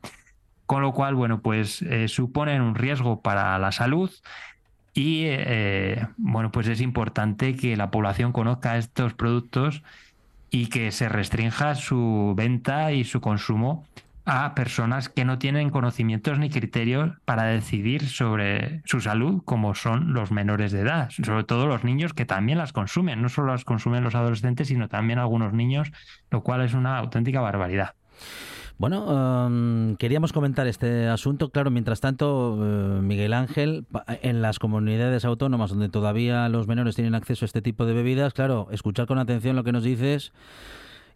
Con 0.66 0.82
lo 0.82 0.92
cual, 0.92 1.14
bueno, 1.14 1.40
pues 1.40 1.82
eh, 1.82 2.08
suponen 2.08 2.62
un 2.62 2.74
riesgo 2.74 3.22
para 3.22 3.56
la 3.60 3.70
salud 3.70 4.10
y, 4.94 5.24
eh, 5.26 6.06
bueno, 6.16 6.50
pues 6.50 6.68
es 6.68 6.80
importante 6.80 7.54
que 7.54 7.76
la 7.76 7.90
población 7.90 8.32
conozca 8.32 8.76
estos 8.76 9.14
productos 9.14 9.82
y 10.50 10.66
que 10.66 10.90
se 10.90 11.08
restrinja 11.08 11.74
su 11.76 12.34
venta 12.36 12.92
y 12.92 13.04
su 13.04 13.20
consumo 13.20 13.86
a 14.24 14.54
personas 14.54 15.08
que 15.08 15.24
no 15.24 15.38
tienen 15.38 15.70
conocimientos 15.70 16.38
ni 16.38 16.50
criterios 16.50 17.12
para 17.24 17.44
decidir 17.44 18.08
sobre 18.08 18.82
su 18.84 19.00
salud, 19.00 19.42
como 19.44 19.74
son 19.74 20.12
los 20.12 20.30
menores 20.30 20.72
de 20.72 20.80
edad, 20.80 21.10
sobre 21.10 21.44
todo 21.44 21.66
los 21.66 21.84
niños 21.84 22.12
que 22.12 22.26
también 22.26 22.58
las 22.58 22.72
consumen, 22.72 23.22
no 23.22 23.28
solo 23.28 23.52
las 23.52 23.64
consumen 23.64 24.04
los 24.04 24.14
adolescentes, 24.14 24.68
sino 24.68 24.88
también 24.88 25.18
algunos 25.18 25.52
niños, 25.52 25.90
lo 26.30 26.42
cual 26.42 26.62
es 26.62 26.74
una 26.74 26.98
auténtica 26.98 27.40
barbaridad. 27.40 27.94
Bueno, 28.80 29.46
em, 29.46 29.96
queríamos 29.96 30.32
comentar 30.32 30.66
este 30.66 31.06
asunto. 31.06 31.50
Claro, 31.50 31.70
mientras 31.70 32.00
tanto, 32.00 32.56
eh, 32.58 33.02
Miguel 33.02 33.34
Ángel, 33.34 33.84
en 34.22 34.40
las 34.40 34.58
comunidades 34.58 35.26
autónomas 35.26 35.68
donde 35.68 35.90
todavía 35.90 36.48
los 36.48 36.66
menores 36.66 36.94
tienen 36.94 37.14
acceso 37.14 37.44
a 37.44 37.46
este 37.46 37.60
tipo 37.60 37.84
de 37.84 37.92
bebidas, 37.92 38.32
claro, 38.32 38.68
escuchar 38.70 39.06
con 39.06 39.18
atención 39.18 39.54
lo 39.54 39.64
que 39.64 39.72
nos 39.72 39.84
dices 39.84 40.32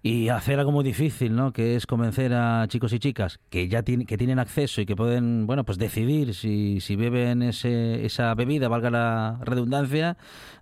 y 0.02 0.28
hacer 0.28 0.58
algo 0.58 0.72
muy 0.72 0.84
difícil, 0.84 1.34
¿no? 1.34 1.54
Que 1.54 1.74
es 1.74 1.86
convencer 1.86 2.34
a 2.34 2.66
chicos 2.68 2.92
y 2.92 2.98
chicas 2.98 3.40
que 3.48 3.66
ya 3.66 3.82
tienen, 3.82 4.06
que 4.06 4.18
tienen 4.18 4.38
acceso 4.38 4.82
y 4.82 4.84
que 4.84 4.94
pueden, 4.94 5.46
bueno, 5.46 5.64
pues 5.64 5.78
decidir 5.78 6.34
si, 6.34 6.82
si 6.82 6.96
beben 6.96 7.40
ese, 7.40 8.04
esa 8.04 8.34
bebida, 8.34 8.68
valga 8.68 8.90
la 8.90 9.38
redundancia, 9.40 10.18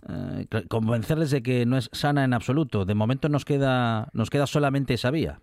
eh, 0.08 0.46
convencerles 0.68 1.32
de 1.32 1.42
que 1.42 1.66
no 1.66 1.78
es 1.78 1.90
sana 1.90 2.22
en 2.22 2.32
absoluto. 2.32 2.84
De 2.84 2.94
momento 2.94 3.28
nos 3.28 3.44
queda, 3.44 4.08
nos 4.12 4.30
queda 4.30 4.46
solamente 4.46 4.94
esa 4.94 5.10
vía. 5.10 5.40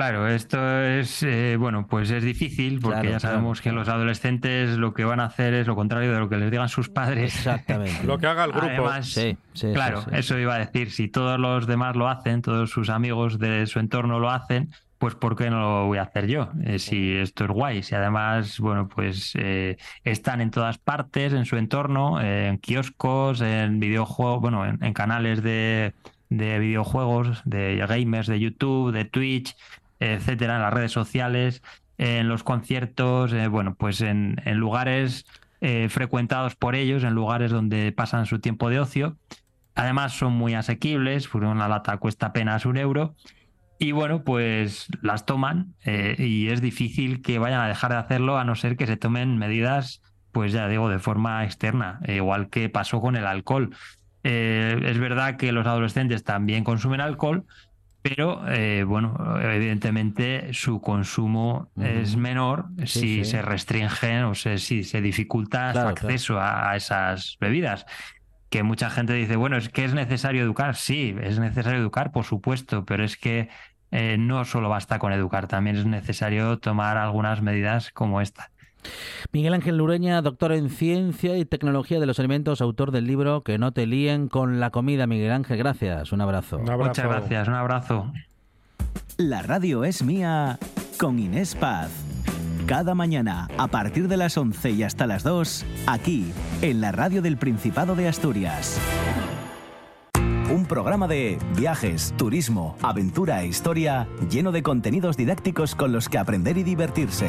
Claro, 0.00 0.28
esto 0.28 0.80
es, 0.82 1.22
eh, 1.24 1.56
bueno, 1.58 1.86
pues 1.86 2.10
es 2.10 2.24
difícil 2.24 2.80
porque 2.80 3.00
Claro, 3.00 3.10
ya 3.10 3.20
sabemos 3.20 3.60
claro, 3.60 3.74
que 3.74 3.78
los 3.80 3.88
adolescentes 3.90 4.78
lo 4.78 4.94
que 4.94 5.04
van 5.04 5.20
a 5.20 5.26
hacer 5.26 5.52
es 5.52 5.66
lo 5.66 5.76
contrario 5.76 6.10
de 6.10 6.18
lo 6.18 6.30
que 6.30 6.38
les 6.38 6.50
digan 6.50 6.70
sus 6.70 6.88
padres. 6.88 7.34
Exactamente. 7.36 8.02
Lo 8.04 8.16
que 8.16 8.26
haga 8.26 8.44
el 8.44 8.52
grupo. 8.52 8.66
Además, 8.66 9.08
Sí, 9.08 9.36
sí, 9.52 9.66
sí, 9.66 9.72
claro, 9.74 10.00
sí. 10.00 10.08
eso 10.14 10.38
iba 10.38 10.54
a 10.54 10.58
decir, 10.58 10.90
si 10.90 11.08
todos 11.08 11.38
los 11.38 11.66
demás 11.66 11.96
lo 11.96 12.08
hacen, 12.08 12.40
todos 12.40 12.70
sus 12.70 12.88
amigos 12.88 13.38
de 13.38 13.66
su 13.66 13.78
entorno 13.78 14.18
lo 14.20 14.30
hacen, 14.30 14.70
pues 14.96 15.16
¿por 15.16 15.36
qué 15.36 15.50
no 15.50 15.60
lo 15.60 15.86
voy 15.88 15.98
a 15.98 16.02
hacer 16.04 16.28
yo? 16.28 16.48
Eh, 16.64 16.78
si 16.78 17.14
esto 17.16 17.44
es 17.44 17.50
guay, 17.50 17.82
si 17.82 17.94
además, 17.94 18.58
bueno, 18.58 18.88
pues 18.88 19.32
eh, 19.38 19.76
están 20.04 20.40
en 20.40 20.50
todas 20.50 20.78
partes, 20.78 21.34
en 21.34 21.44
su 21.44 21.58
entorno, 21.58 22.22
eh, 22.22 22.46
en 22.48 22.56
kioscos, 22.56 23.42
en 23.42 23.80
videojuegos, 23.80 24.40
bueno, 24.40 24.64
en, 24.64 24.82
en 24.82 24.94
canales 24.94 25.42
de, 25.42 25.92
de 26.30 26.58
videojuegos, 26.58 27.42
de 27.44 27.84
gamers, 27.86 28.28
de 28.28 28.40
YouTube, 28.40 28.92
de 28.92 29.04
Twitch, 29.04 29.54
etcétera, 30.00 30.56
en 30.56 30.62
las 30.62 30.72
redes 30.72 30.92
sociales, 30.92 31.62
en 31.98 32.28
los 32.28 32.42
conciertos, 32.42 33.32
eh, 33.34 33.46
bueno, 33.48 33.74
pues 33.74 34.00
en, 34.00 34.40
en 34.46 34.56
lugares 34.56 35.26
eh, 35.60 35.88
frecuentados 35.90 36.56
por 36.56 36.74
ellos, 36.74 37.04
en 37.04 37.12
lugares 37.12 37.50
donde 37.50 37.92
pasan 37.92 38.24
su 38.24 38.38
tiempo 38.38 38.70
de 38.70 38.80
ocio. 38.80 39.18
Además 39.74 40.14
son 40.14 40.32
muy 40.32 40.54
asequibles, 40.54 41.28
porque 41.28 41.46
una 41.46 41.68
lata 41.68 41.98
cuesta 41.98 42.26
apenas 42.26 42.64
un 42.64 42.78
euro. 42.78 43.14
Y 43.78 43.92
bueno, 43.92 44.24
pues 44.24 44.88
las 45.02 45.26
toman 45.26 45.74
eh, 45.84 46.16
y 46.18 46.48
es 46.48 46.62
difícil 46.62 47.20
que 47.20 47.38
vayan 47.38 47.60
a 47.60 47.68
dejar 47.68 47.92
de 47.92 47.98
hacerlo 47.98 48.38
a 48.38 48.44
no 48.44 48.54
ser 48.54 48.78
que 48.78 48.86
se 48.86 48.96
tomen 48.96 49.36
medidas, 49.36 50.02
pues 50.32 50.52
ya 50.52 50.68
digo, 50.68 50.88
de 50.88 50.98
forma 50.98 51.44
externa, 51.44 52.00
igual 52.06 52.48
que 52.48 52.70
pasó 52.70 53.00
con 53.00 53.16
el 53.16 53.26
alcohol. 53.26 53.74
Es 54.22 54.98
verdad 54.98 55.36
que 55.38 55.50
los 55.50 55.66
adolescentes 55.66 56.24
también 56.24 56.62
consumen 56.62 57.00
alcohol, 57.00 57.46
pero 58.02 58.42
eh, 58.48 58.84
bueno, 58.84 59.38
evidentemente 59.40 60.52
su 60.54 60.80
consumo 60.80 61.70
es 61.78 62.16
menor 62.16 62.66
Sí, 62.84 62.86
si 62.86 63.24
sí. 63.24 63.24
se 63.24 63.42
restringen 63.42 64.24
o 64.24 64.34
se, 64.34 64.58
si 64.58 64.84
se 64.84 65.00
dificulta 65.02 65.72
Claro, 65.72 65.96
su 65.96 66.06
acceso 66.06 66.38
a, 66.40 66.70
a 66.70 66.76
esas 66.76 67.36
bebidas. 67.40 67.84
Que 68.50 68.62
mucha 68.64 68.90
gente 68.90 69.12
dice, 69.14 69.36
bueno, 69.36 69.56
es 69.56 69.68
que 69.68 69.84
es 69.84 69.94
necesario 69.94 70.42
educar. 70.42 70.76
Sí, 70.76 71.14
es 71.22 71.38
necesario 71.38 71.78
educar, 71.80 72.10
por 72.12 72.24
supuesto, 72.24 72.84
pero 72.84 73.04
es 73.04 73.16
que 73.16 73.48
eh, 73.92 74.16
no 74.18 74.44
solo 74.44 74.68
basta 74.68 74.98
con 74.98 75.12
educar, 75.12 75.46
también 75.48 75.76
es 75.76 75.86
necesario 75.86 76.58
tomar 76.58 76.96
algunas 76.98 77.42
medidas 77.42 77.90
como 77.92 78.20
esta. 78.20 78.50
Miguel 79.32 79.54
Ángel 79.54 79.76
Lureña, 79.76 80.22
doctor 80.22 80.52
en 80.52 80.70
Ciencia 80.70 81.36
y 81.36 81.44
Tecnología 81.44 82.00
de 82.00 82.06
los 82.06 82.18
Alimentos, 82.18 82.60
autor 82.60 82.90
del 82.90 83.06
libro 83.06 83.42
Que 83.42 83.58
no 83.58 83.72
te 83.72 83.86
líen 83.86 84.28
con 84.28 84.60
la 84.60 84.70
comida. 84.70 85.06
Miguel 85.06 85.32
Ángel, 85.32 85.58
gracias. 85.58 86.12
Un 86.12 86.20
abrazo. 86.20 86.58
Un 86.58 86.70
abrazo. 86.70 86.88
Muchas 86.88 87.04
gracias, 87.06 87.48
un 87.48 87.54
abrazo. 87.54 88.12
La 89.16 89.42
radio 89.42 89.84
es 89.84 90.02
mía 90.02 90.58
con 90.98 91.18
Inés 91.18 91.54
Paz. 91.54 91.90
Cada 92.66 92.94
mañana, 92.94 93.48
a 93.58 93.66
partir 93.68 94.08
de 94.08 94.16
las 94.16 94.36
11 94.36 94.70
y 94.70 94.82
hasta 94.82 95.06
las 95.06 95.24
2, 95.24 95.64
aquí, 95.86 96.32
en 96.62 96.80
la 96.80 96.92
radio 96.92 97.20
del 97.20 97.36
Principado 97.36 97.96
de 97.96 98.08
Asturias. 98.08 98.80
Un 100.50 100.66
programa 100.66 101.06
de 101.06 101.38
viajes, 101.56 102.14
turismo, 102.16 102.76
aventura 102.82 103.42
e 103.42 103.46
historia 103.46 104.08
lleno 104.30 104.52
de 104.52 104.62
contenidos 104.62 105.16
didácticos 105.16 105.74
con 105.74 105.92
los 105.92 106.08
que 106.08 106.18
aprender 106.18 106.58
y 106.58 106.64
divertirse. 106.64 107.28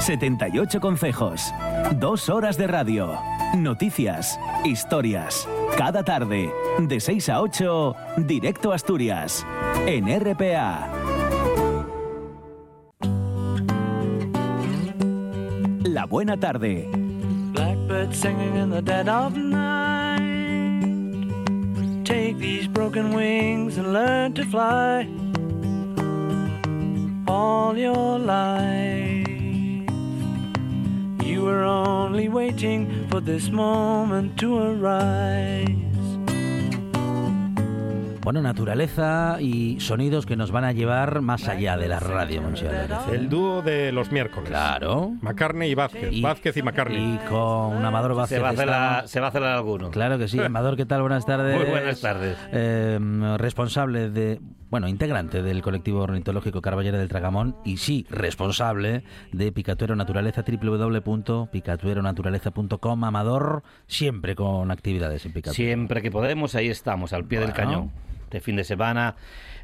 78 0.00 0.80
consejos. 0.80 1.52
Dos 1.96 2.28
horas 2.28 2.56
de 2.56 2.66
radio. 2.66 3.18
Noticias. 3.54 4.38
Historias. 4.64 5.46
Cada 5.76 6.02
tarde. 6.02 6.50
De 6.78 7.00
6 7.00 7.28
a 7.28 7.40
8. 7.40 7.96
Directo 8.18 8.72
a 8.72 8.76
Asturias. 8.76 9.46
En 9.86 10.06
RPA. 10.08 10.88
La 15.84 16.06
buena 16.06 16.36
tarde. 16.38 16.88
Blackbird 17.52 18.14
singing 18.14 18.56
in 18.56 18.70
the 18.70 18.80
dead 18.80 19.08
of 19.08 19.36
night. 19.36 20.20
Take 22.04 22.38
these 22.38 22.66
broken 22.68 23.14
wings 23.14 23.76
and 23.76 23.92
learn 23.92 24.32
to 24.34 24.44
fly. 24.46 25.06
All 27.26 27.76
your 27.76 28.18
life, 28.18 29.09
were 31.50 31.64
only 31.64 32.28
waiting 32.28 32.86
for 33.10 33.20
this 33.22 33.50
moment 33.50 34.36
to 34.36 34.58
arise. 34.58 35.66
Bueno, 38.22 38.42
naturaleza 38.42 39.38
y 39.40 39.80
sonidos 39.80 40.26
que 40.26 40.36
nos 40.36 40.52
van 40.52 40.64
a 40.64 40.72
llevar 40.72 41.22
más 41.22 41.48
allá 41.48 41.76
de 41.78 41.88
la 41.88 41.98
radio, 42.00 42.42
¿eh? 42.42 42.86
El 43.12 43.28
dúo 43.30 43.62
de 43.62 43.92
los 43.92 44.12
miércoles. 44.12 44.48
Claro. 44.50 45.12
McCartney 45.22 45.70
y 45.70 45.74
Vázquez. 45.74 46.12
Y- 46.12 46.20
Vázquez 46.20 46.56
y 46.58 46.62
McCartney. 46.62 47.14
Y 47.14 47.18
con 47.28 47.82
Amador 47.84 48.14
Vázquez. 48.14 48.36
Se 48.36 48.42
va, 48.42 48.48
a 48.50 48.52
hacer 48.52 48.66
la- 48.68 49.02
se 49.06 49.20
va 49.20 49.26
a 49.26 49.28
hacer 49.30 49.42
alguno. 49.42 49.90
Claro 49.90 50.18
que 50.18 50.28
sí. 50.28 50.38
Amador, 50.38 50.76
¿qué 50.76 50.84
tal? 50.86 51.00
Buenas 51.00 51.24
tardes. 51.24 51.56
Muy 51.56 51.70
buenas 51.70 52.00
tardes. 52.00 52.36
Eh, 52.52 52.98
responsable 53.38 54.10
de, 54.10 54.38
bueno, 54.70 54.88
integrante 54.88 55.42
del 55.42 55.60
colectivo 55.62 56.00
ornitológico 56.00 56.60
Carballera 56.62 56.98
del 56.98 57.08
Tragamón 57.08 57.56
y 57.64 57.78
sí, 57.78 58.06
responsable 58.08 59.02
de 59.32 59.50
Picatuero 59.52 59.96
Naturaleza, 59.96 60.44
www.picatueronaturaleza.com. 60.46 63.04
Amador, 63.04 63.64
siempre 63.86 64.36
con 64.36 64.70
actividades 64.70 65.26
en 65.26 65.32
Picatuero. 65.32 65.56
Siempre 65.56 66.00
que 66.02 66.12
podemos, 66.12 66.54
ahí 66.54 66.68
estamos, 66.68 67.12
al 67.12 67.24
pie 67.24 67.40
del 67.40 67.52
cañón. 67.52 67.90
Este 68.30 68.38
fin 68.40 68.54
de 68.54 68.62
semana 68.62 69.16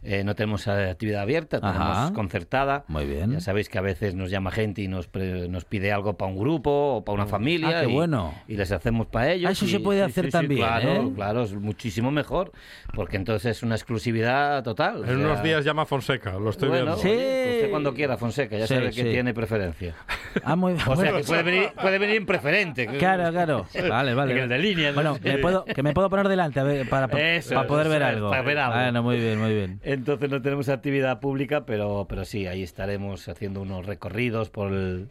eh, 0.02 0.24
no 0.24 0.34
tenemos 0.34 0.66
actividad 0.66 1.22
abierta, 1.22 1.60
tenemos 1.60 1.96
Ajá. 1.96 2.12
concertada. 2.12 2.84
Muy 2.88 3.06
bien. 3.06 3.30
Ya 3.30 3.38
sabéis 3.40 3.68
que 3.68 3.78
a 3.78 3.80
veces 3.80 4.16
nos 4.16 4.28
llama 4.28 4.50
gente 4.50 4.82
y 4.82 4.88
nos, 4.88 5.06
pre- 5.06 5.48
nos 5.48 5.64
pide 5.64 5.92
algo 5.92 6.16
para 6.16 6.32
un 6.32 6.36
grupo 6.36 6.96
o 6.96 7.04
para 7.04 7.14
una 7.14 7.26
familia. 7.26 7.78
Ah, 7.78 7.82
qué 7.84 7.90
y, 7.90 7.94
bueno. 7.94 8.34
Y 8.48 8.56
les 8.56 8.72
hacemos 8.72 9.06
para 9.06 9.30
ellos. 9.32 9.48
Ah, 9.48 9.52
eso 9.52 9.66
y- 9.66 9.68
se 9.68 9.78
puede 9.78 10.02
hacer 10.02 10.30
también, 10.30 10.62
Claro, 10.66 10.88
¿eh? 10.94 11.12
claro, 11.14 11.44
es 11.44 11.52
muchísimo 11.54 12.10
mejor, 12.10 12.50
porque 12.92 13.16
entonces 13.16 13.56
es 13.58 13.62
una 13.62 13.76
exclusividad 13.76 14.64
total. 14.64 14.96
o 14.96 15.04
En 15.04 15.06
sea, 15.06 15.16
unos 15.16 15.42
días 15.44 15.64
llama 15.64 15.86
Fonseca, 15.86 16.32
lo 16.32 16.50
estoy 16.50 16.68
bueno, 16.70 16.96
viendo. 16.96 17.02
Sí. 17.02 17.08
usted 17.08 17.70
cuando 17.70 17.94
quiera, 17.94 18.16
Fonseca, 18.16 18.56
ya 18.58 18.66
Sí, 18.66 18.74
sabe 18.74 18.86
que 18.86 19.02
sí. 19.02 19.10
tiene 19.10 19.32
preferencia. 19.32 19.94
Ah, 20.42 20.56
muy 20.56 20.72
O 20.74 20.76
sea, 20.78 20.94
bueno. 20.96 21.16
que 21.18 21.22
puede 21.22 21.42
venir, 21.44 21.68
puede 21.80 21.98
venir 22.00 22.16
en 22.16 22.26
preferente. 22.26 22.86
Claro, 22.98 23.30
claro. 23.30 23.66
Vale, 23.88 24.12
vale. 24.14 24.32
En 24.32 24.38
el 24.38 24.48
de 24.48 24.58
línea, 24.58 24.88
¿no? 24.90 24.94
Bueno, 24.96 25.18
me 25.22 25.38
puedo, 25.38 25.64
que 25.64 25.82
me 25.84 25.92
puedo 25.92 26.10
poner 26.10 26.26
delante 26.28 26.58
a 26.58 26.64
ver, 26.64 26.88
para, 26.88 27.06
para 27.06 27.36
Eso, 27.36 27.64
poder 27.68 27.88
ver 27.88 28.02
eso 28.02 28.10
algo. 28.10 28.30
para 28.30 28.42
ver 28.42 28.55
Bueno, 28.70 29.02
muy 29.02 29.18
bien, 29.18 29.38
muy 29.38 29.54
bien. 29.54 29.80
Entonces 29.82 30.30
no 30.30 30.40
tenemos 30.42 30.68
actividad 30.68 31.20
pública, 31.20 31.66
pero, 31.66 32.06
pero 32.08 32.24
sí, 32.24 32.46
ahí 32.46 32.62
estaremos 32.62 33.28
haciendo 33.28 33.62
unos 33.62 33.86
recorridos 33.86 34.50
por 34.50 34.72
el... 34.72 35.08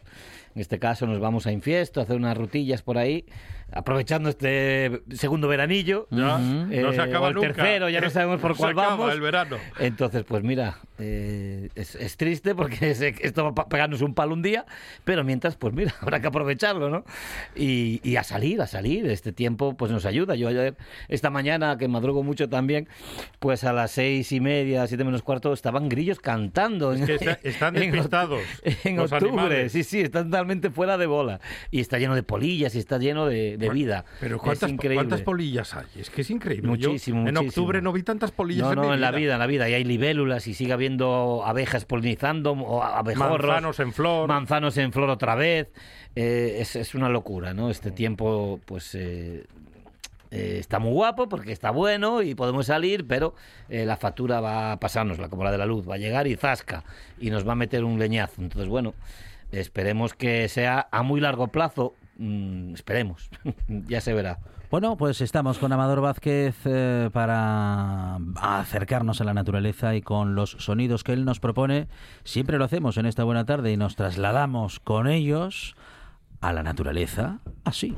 En 0.54 0.60
este 0.60 0.78
caso 0.78 1.06
nos 1.06 1.20
vamos 1.20 1.46
a 1.46 1.52
Infiesto, 1.52 2.00
a 2.00 2.04
hacer 2.04 2.16
unas 2.16 2.36
rutillas 2.36 2.82
por 2.82 2.96
ahí, 2.98 3.26
aprovechando 3.72 4.28
este 4.28 5.02
segundo 5.12 5.48
veranillo. 5.48 6.06
Ya, 6.10 6.38
Eh, 6.70 6.80
no 6.82 6.92
se 6.92 7.00
acaba 7.00 7.26
o 7.26 7.28
el 7.30 7.34
nunca. 7.34 7.52
tercero, 7.52 7.88
ya 7.88 8.00
no 8.00 8.10
sabemos 8.10 8.40
por 8.40 8.50
No 8.50 8.54
se 8.56 8.60
cuál 8.62 8.72
acaba 8.78 8.96
vamos. 8.96 9.12
el 9.12 9.20
verano. 9.20 9.56
Entonces, 9.78 10.24
pues 10.24 10.42
mira, 10.42 10.78
eh, 10.98 11.68
es, 11.74 11.94
es 11.96 12.16
triste 12.16 12.54
porque 12.54 12.76
que 13.18 13.26
esto 13.26 13.52
va 13.52 13.62
a 13.62 13.68
pegarnos 13.68 14.00
un 14.02 14.14
palo 14.14 14.32
un 14.34 14.42
día, 14.42 14.64
pero 15.04 15.24
mientras, 15.24 15.56
pues 15.56 15.74
mira, 15.74 15.94
habrá 16.00 16.20
que 16.20 16.28
aprovecharlo, 16.28 16.88
¿no? 16.90 17.04
Y, 17.54 18.00
y 18.02 18.16
a 18.16 18.22
salir, 18.22 18.60
a 18.62 18.66
salir. 18.66 19.06
Este 19.06 19.32
tiempo, 19.32 19.76
pues 19.76 19.90
nos 19.90 20.06
ayuda. 20.06 20.36
Yo 20.36 20.48
ayer, 20.48 20.76
esta 21.08 21.30
mañana, 21.30 21.76
que 21.76 21.88
madrugo 21.88 22.22
mucho 22.22 22.48
también, 22.48 22.88
pues 23.40 23.64
a 23.64 23.72
las 23.72 23.90
seis 23.90 24.30
y 24.32 24.40
media, 24.40 24.86
siete 24.86 25.04
menos 25.04 25.22
cuarto, 25.22 25.52
estaban 25.52 25.88
grillos 25.88 26.20
cantando. 26.20 26.92
Es 26.92 27.02
que 27.04 27.14
está- 27.16 27.38
están 27.42 27.76
en 27.76 27.90
despistados 27.92 28.40
En 28.84 28.96
los 28.96 29.12
octubre, 29.12 29.30
animales. 29.42 29.72
sí, 29.72 29.82
sí, 29.84 30.00
están 30.00 30.30
totalmente 30.30 30.70
fuera 30.70 30.96
de 30.96 31.06
bola. 31.06 31.40
Y 31.70 31.80
está 31.80 31.98
lleno 31.98 32.14
de 32.14 32.22
polillas 32.22 32.74
y 32.74 32.78
está 32.78 32.98
lleno 32.98 33.26
de, 33.26 33.55
de 33.56 33.70
vida. 33.70 34.04
Pero 34.20 34.36
Es 34.36 34.42
¿cuántas, 34.42 34.70
increíble. 34.70 34.96
¿cuántas 34.96 35.22
polillas 35.22 35.74
hay? 35.74 35.86
Es 35.98 36.10
que 36.10 36.22
es 36.22 36.30
increíble. 36.30 36.68
Muchísimo, 36.68 37.22
Yo 37.22 37.28
en 37.28 37.34
muchísimo. 37.34 37.48
octubre 37.48 37.82
no 37.82 37.92
vi 37.92 38.02
tantas 38.02 38.30
polillas 38.30 38.66
No, 38.66 38.72
en 38.72 38.76
no, 38.76 38.88
mi 38.88 38.94
en 38.94 39.00
la 39.00 39.10
vida, 39.10 39.32
en 39.34 39.38
la 39.38 39.46
vida. 39.46 39.68
Y 39.68 39.74
hay 39.74 39.84
libélulas 39.84 40.46
y 40.46 40.54
sigue 40.54 40.72
habiendo 40.72 41.42
abejas 41.44 41.84
polinizando, 41.84 42.52
o 42.52 42.82
abejorros. 42.82 43.46
Manzanos 43.46 43.80
en 43.80 43.92
flor. 43.92 44.28
Manzanos 44.28 44.76
en 44.78 44.92
flor 44.92 45.10
otra 45.10 45.34
vez. 45.34 45.68
Eh, 46.14 46.58
es, 46.60 46.76
es 46.76 46.94
una 46.94 47.08
locura, 47.08 47.54
¿no? 47.54 47.70
Este 47.70 47.90
tiempo, 47.90 48.60
pues. 48.66 48.94
eh, 48.94 49.44
eh, 50.32 50.56
está 50.58 50.80
muy 50.80 50.90
guapo 50.92 51.28
porque 51.28 51.52
está 51.52 51.70
bueno 51.70 52.20
y 52.20 52.34
podemos 52.34 52.66
salir, 52.66 53.06
pero 53.06 53.36
eh, 53.68 53.86
la 53.86 53.96
factura 53.96 54.40
va 54.40 54.72
a 54.72 54.80
pasárnosla, 54.80 55.28
como 55.28 55.44
la 55.44 55.52
de 55.52 55.58
la 55.58 55.66
luz, 55.66 55.88
va 55.88 55.94
a 55.94 55.98
llegar 55.98 56.26
y 56.26 56.34
zasca, 56.34 56.82
y 57.20 57.30
nos 57.30 57.46
va 57.46 57.52
a 57.52 57.54
meter 57.54 57.84
un 57.84 57.96
leñazo. 58.00 58.42
Entonces, 58.42 58.68
bueno, 58.68 58.92
esperemos 59.52 60.14
que 60.14 60.48
sea 60.48 60.88
a 60.90 61.02
muy 61.04 61.20
largo 61.20 61.46
plazo. 61.48 61.94
Mm, 62.18 62.74
esperemos, 62.74 63.30
ya 63.68 64.00
se 64.00 64.14
verá. 64.14 64.38
Bueno, 64.70 64.96
pues 64.96 65.20
estamos 65.20 65.58
con 65.58 65.72
Amador 65.72 66.00
Vázquez 66.00 66.56
eh, 66.64 67.08
para 67.12 68.16
acercarnos 68.34 69.20
a 69.20 69.24
la 69.24 69.32
naturaleza 69.32 69.94
y 69.94 70.02
con 70.02 70.34
los 70.34 70.56
sonidos 70.58 71.04
que 71.04 71.12
él 71.12 71.24
nos 71.24 71.38
propone. 71.38 71.88
Siempre 72.24 72.58
lo 72.58 72.64
hacemos 72.64 72.96
en 72.96 73.06
esta 73.06 73.22
buena 73.22 73.44
tarde 73.44 73.72
y 73.72 73.76
nos 73.76 73.94
trasladamos 73.94 74.80
con 74.80 75.06
ellos 75.06 75.76
a 76.40 76.52
la 76.52 76.62
naturaleza 76.62 77.38
así. 77.64 77.94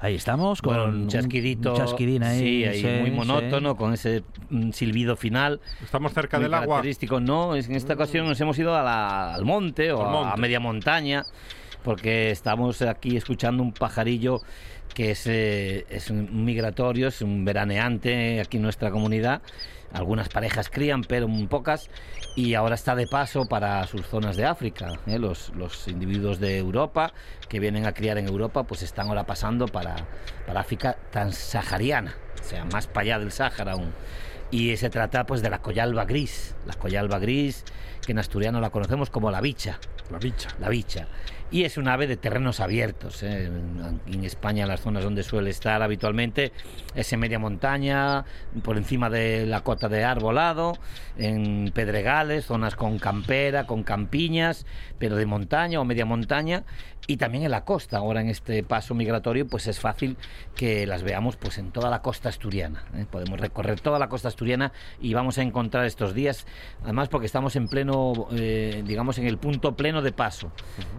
Ahí 0.00 0.14
estamos 0.14 0.62
con 0.62 0.74
Con 0.76 0.94
un 1.02 1.08
chasquidito. 1.08 1.72
un 1.72 1.76
chasquidín 1.78 2.22
ahí, 2.22 2.38
sí, 2.38 2.64
ahí 2.64 2.80
sí, 2.80 2.86
muy 3.00 3.10
sí. 3.10 3.16
monótono, 3.16 3.76
con 3.76 3.92
ese 3.94 4.22
mm, 4.48 4.70
silbido 4.70 5.16
final. 5.16 5.60
Estamos 5.82 6.12
cerca 6.12 6.36
muy 6.36 6.44
del 6.44 6.54
agua. 6.54 6.66
característico. 6.76 7.18
No, 7.18 7.56
es 7.56 7.66
que 7.66 7.72
en 7.72 7.76
esta 7.76 7.94
ocasión 7.94 8.26
nos 8.28 8.40
hemos 8.40 8.56
ido 8.58 8.76
a 8.76 8.82
la- 8.84 9.34
al 9.34 9.44
monte 9.44 9.90
o 9.90 10.04
monte. 10.04 10.34
a 10.34 10.36
media 10.36 10.60
montaña, 10.60 11.24
porque 11.82 12.30
estamos 12.30 12.80
aquí 12.82 13.16
escuchando 13.16 13.60
un 13.62 13.72
pajarillo 13.72 14.40
que 14.94 15.10
es, 15.12 15.26
eh, 15.26 15.84
es 15.90 16.10
un 16.10 16.44
migratorio, 16.44 17.08
es 17.08 17.20
un 17.20 17.44
veraneante 17.44 18.40
aquí 18.40 18.56
en 18.58 18.62
nuestra 18.62 18.90
comunidad. 18.92 19.42
Algunas 19.92 20.28
parejas 20.28 20.68
crían, 20.68 21.02
pero 21.02 21.28
muy 21.28 21.46
pocas, 21.46 21.88
y 22.36 22.54
ahora 22.54 22.74
está 22.74 22.94
de 22.94 23.06
paso 23.06 23.46
para 23.46 23.86
sus 23.86 24.06
zonas 24.06 24.36
de 24.36 24.44
África. 24.44 24.88
¿eh? 25.06 25.18
Los, 25.18 25.50
los 25.56 25.88
individuos 25.88 26.38
de 26.40 26.58
Europa 26.58 27.12
que 27.48 27.58
vienen 27.58 27.86
a 27.86 27.92
criar 27.94 28.18
en 28.18 28.28
Europa, 28.28 28.64
pues 28.64 28.82
están 28.82 29.08
ahora 29.08 29.24
pasando 29.24 29.66
para, 29.66 29.96
para 30.46 30.60
África 30.60 30.96
transahariana, 31.10 32.14
o 32.40 32.44
sea, 32.44 32.64
más 32.66 32.86
para 32.86 33.00
allá 33.02 33.18
del 33.18 33.32
Sáhara 33.32 33.72
aún. 33.72 33.92
y 34.50 34.76
se 34.76 34.90
trata 34.90 35.24
pues 35.24 35.40
de 35.42 35.50
la 35.50 35.58
collalba 35.60 36.04
gris, 36.04 36.54
la 36.66 36.74
collalba 36.74 37.18
gris 37.18 37.64
que 38.04 38.12
en 38.12 38.18
asturiano 38.18 38.60
la 38.60 38.70
conocemos 38.70 39.10
como 39.10 39.30
la 39.30 39.40
bicha, 39.40 39.78
La 40.10 40.18
bicha. 40.18 40.48
la 40.58 40.68
bicha. 40.68 41.06
Y 41.50 41.64
es 41.64 41.78
un 41.78 41.88
ave 41.88 42.06
de 42.06 42.16
terrenos 42.18 42.60
abiertos. 42.60 43.22
¿eh? 43.22 43.46
En, 43.46 44.00
en 44.06 44.24
España, 44.24 44.66
las 44.66 44.80
zonas 44.82 45.02
donde 45.04 45.22
suele 45.22 45.48
estar 45.48 45.80
habitualmente 45.82 46.52
es 46.94 47.10
en 47.12 47.20
media 47.20 47.38
montaña, 47.38 48.24
por 48.62 48.76
encima 48.76 49.08
de 49.08 49.46
la 49.46 49.62
cota 49.62 49.88
de 49.88 50.04
arbolado, 50.04 50.74
en 51.16 51.70
pedregales, 51.74 52.44
zonas 52.44 52.76
con 52.76 52.98
campera, 52.98 53.66
con 53.66 53.82
campiñas, 53.82 54.66
pero 54.98 55.16
de 55.16 55.24
montaña 55.24 55.80
o 55.80 55.84
media 55.86 56.04
montaña, 56.04 56.64
y 57.06 57.16
también 57.16 57.44
en 57.44 57.50
la 57.50 57.64
costa. 57.64 57.96
Ahora 57.96 58.20
en 58.20 58.28
este 58.28 58.62
paso 58.62 58.94
migratorio, 58.94 59.46
pues 59.46 59.66
es 59.68 59.80
fácil 59.80 60.18
que 60.54 60.86
las 60.86 61.02
veamos 61.02 61.36
pues 61.36 61.56
en 61.56 61.70
toda 61.70 61.88
la 61.88 62.02
costa 62.02 62.28
asturiana. 62.28 62.84
¿eh? 62.94 63.06
Podemos 63.10 63.40
recorrer 63.40 63.80
toda 63.80 63.98
la 63.98 64.10
costa 64.10 64.28
asturiana 64.28 64.72
y 65.00 65.14
vamos 65.14 65.38
a 65.38 65.42
encontrar 65.42 65.86
estos 65.86 66.12
días, 66.12 66.46
además 66.82 67.08
porque 67.08 67.24
estamos 67.26 67.56
en 67.56 67.68
pleno, 67.68 68.28
eh, 68.32 68.82
digamos, 68.86 69.16
en 69.16 69.26
el 69.26 69.38
punto 69.38 69.74
pleno 69.76 70.02
de 70.02 70.12
paso. 70.12 70.52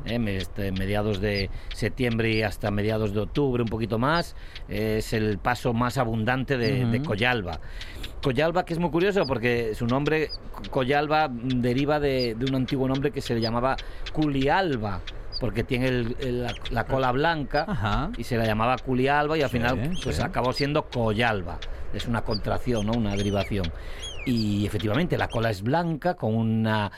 Me- 0.06 0.39
este, 0.40 0.72
mediados 0.72 1.22
de 1.22 1.50
septiembre 1.74 2.32
y 2.32 2.42
hasta 2.42 2.72
mediados 2.72 3.14
de 3.14 3.20
octubre, 3.22 3.62
un 3.64 3.70
poquito 3.70 3.98
más, 4.00 4.36
es 4.68 5.14
el 5.14 5.38
paso 5.38 5.74
más 5.74 5.98
abundante 5.98 6.58
de, 6.58 6.86
de 6.86 7.02
Collalba. 7.02 7.60
Collalba, 8.22 8.66
que 8.66 8.74
es 8.74 8.80
muy 8.80 8.90
curioso 8.90 9.24
porque 9.26 9.74
su 9.76 9.86
nombre, 9.86 10.30
Collalba, 10.72 11.30
deriva 11.32 12.00
de, 12.00 12.36
de 12.36 12.46
un 12.46 12.56
antiguo 12.56 12.88
nombre 12.88 13.12
que 13.12 13.22
se 13.22 13.36
le 13.36 13.42
llamaba 13.42 13.78
Culialba, 14.14 15.02
porque 15.40 15.64
tiene 15.64 15.88
el- 15.88 16.16
el- 16.20 16.44
la, 16.44 16.54
la 16.72 16.84
cola 16.86 17.12
blanca 17.14 17.66
Ajá. 17.68 18.12
y 18.18 18.24
se 18.26 18.36
la 18.38 18.46
llamaba 18.46 18.78
Culialba 18.78 19.38
y 19.38 19.42
al 19.42 19.50
Sí, 19.50 19.58
final 19.58 19.92
pues 20.04 20.18
sí. 20.18 20.22
acabó 20.22 20.52
siendo 20.52 20.84
Collalba. 20.90 21.58
Es 21.94 22.06
una 22.08 22.22
contracción, 22.22 22.86
¿no? 22.86 22.92
una 22.94 23.16
derivación. 23.16 23.72
Y 24.26 24.66
efectivamente 24.66 25.18
la 25.18 25.28
cola 25.30 25.50
es 25.50 25.64
blanca 25.64 26.14
con 26.16 26.36
una 26.36 26.92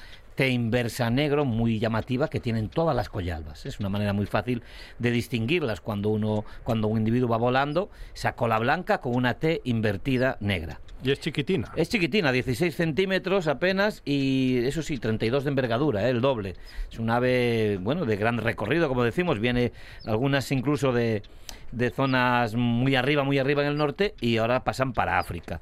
Inversa 0.49 1.09
negro 1.09 1.45
muy 1.45 1.79
llamativa 1.79 2.29
que 2.29 2.39
tienen 2.39 2.69
todas 2.69 2.95
las 2.95 3.09
collalbas. 3.09 3.65
Es 3.65 3.79
una 3.79 3.89
manera 3.89 4.13
muy 4.13 4.25
fácil 4.25 4.63
de 4.99 5.11
distinguirlas 5.11 5.81
cuando 5.81 6.09
uno 6.09 6.45
cuando 6.63 6.87
un 6.87 6.97
individuo 6.97 7.29
va 7.29 7.37
volando, 7.37 7.89
esa 8.13 8.33
cola 8.33 8.59
blanca 8.59 8.99
con 8.99 9.15
una 9.15 9.35
T 9.35 9.61
invertida 9.63 10.37
negra. 10.39 10.79
Y 11.03 11.11
es 11.11 11.19
chiquitina. 11.19 11.71
Es 11.75 11.89
chiquitina, 11.89 12.31
16 12.31 12.75
centímetros 12.75 13.47
apenas 13.47 14.03
y 14.05 14.59
eso 14.65 14.83
sí, 14.83 14.99
32 14.99 15.43
de 15.43 15.49
envergadura, 15.49 16.07
¿eh? 16.07 16.11
el 16.11 16.21
doble. 16.21 16.55
Es 16.91 16.99
un 16.99 17.09
ave, 17.09 17.79
bueno, 17.81 18.05
de 18.05 18.15
gran 18.17 18.37
recorrido, 18.37 18.87
como 18.87 19.03
decimos, 19.03 19.39
viene 19.39 19.71
algunas 20.05 20.51
incluso 20.51 20.91
de, 20.91 21.23
de 21.71 21.89
zonas 21.89 22.53
muy 22.55 22.95
arriba, 22.95 23.23
muy 23.23 23.39
arriba 23.39 23.63
en 23.63 23.69
el 23.69 23.77
norte 23.77 24.13
y 24.21 24.37
ahora 24.37 24.63
pasan 24.63 24.93
para 24.93 25.17
África. 25.17 25.59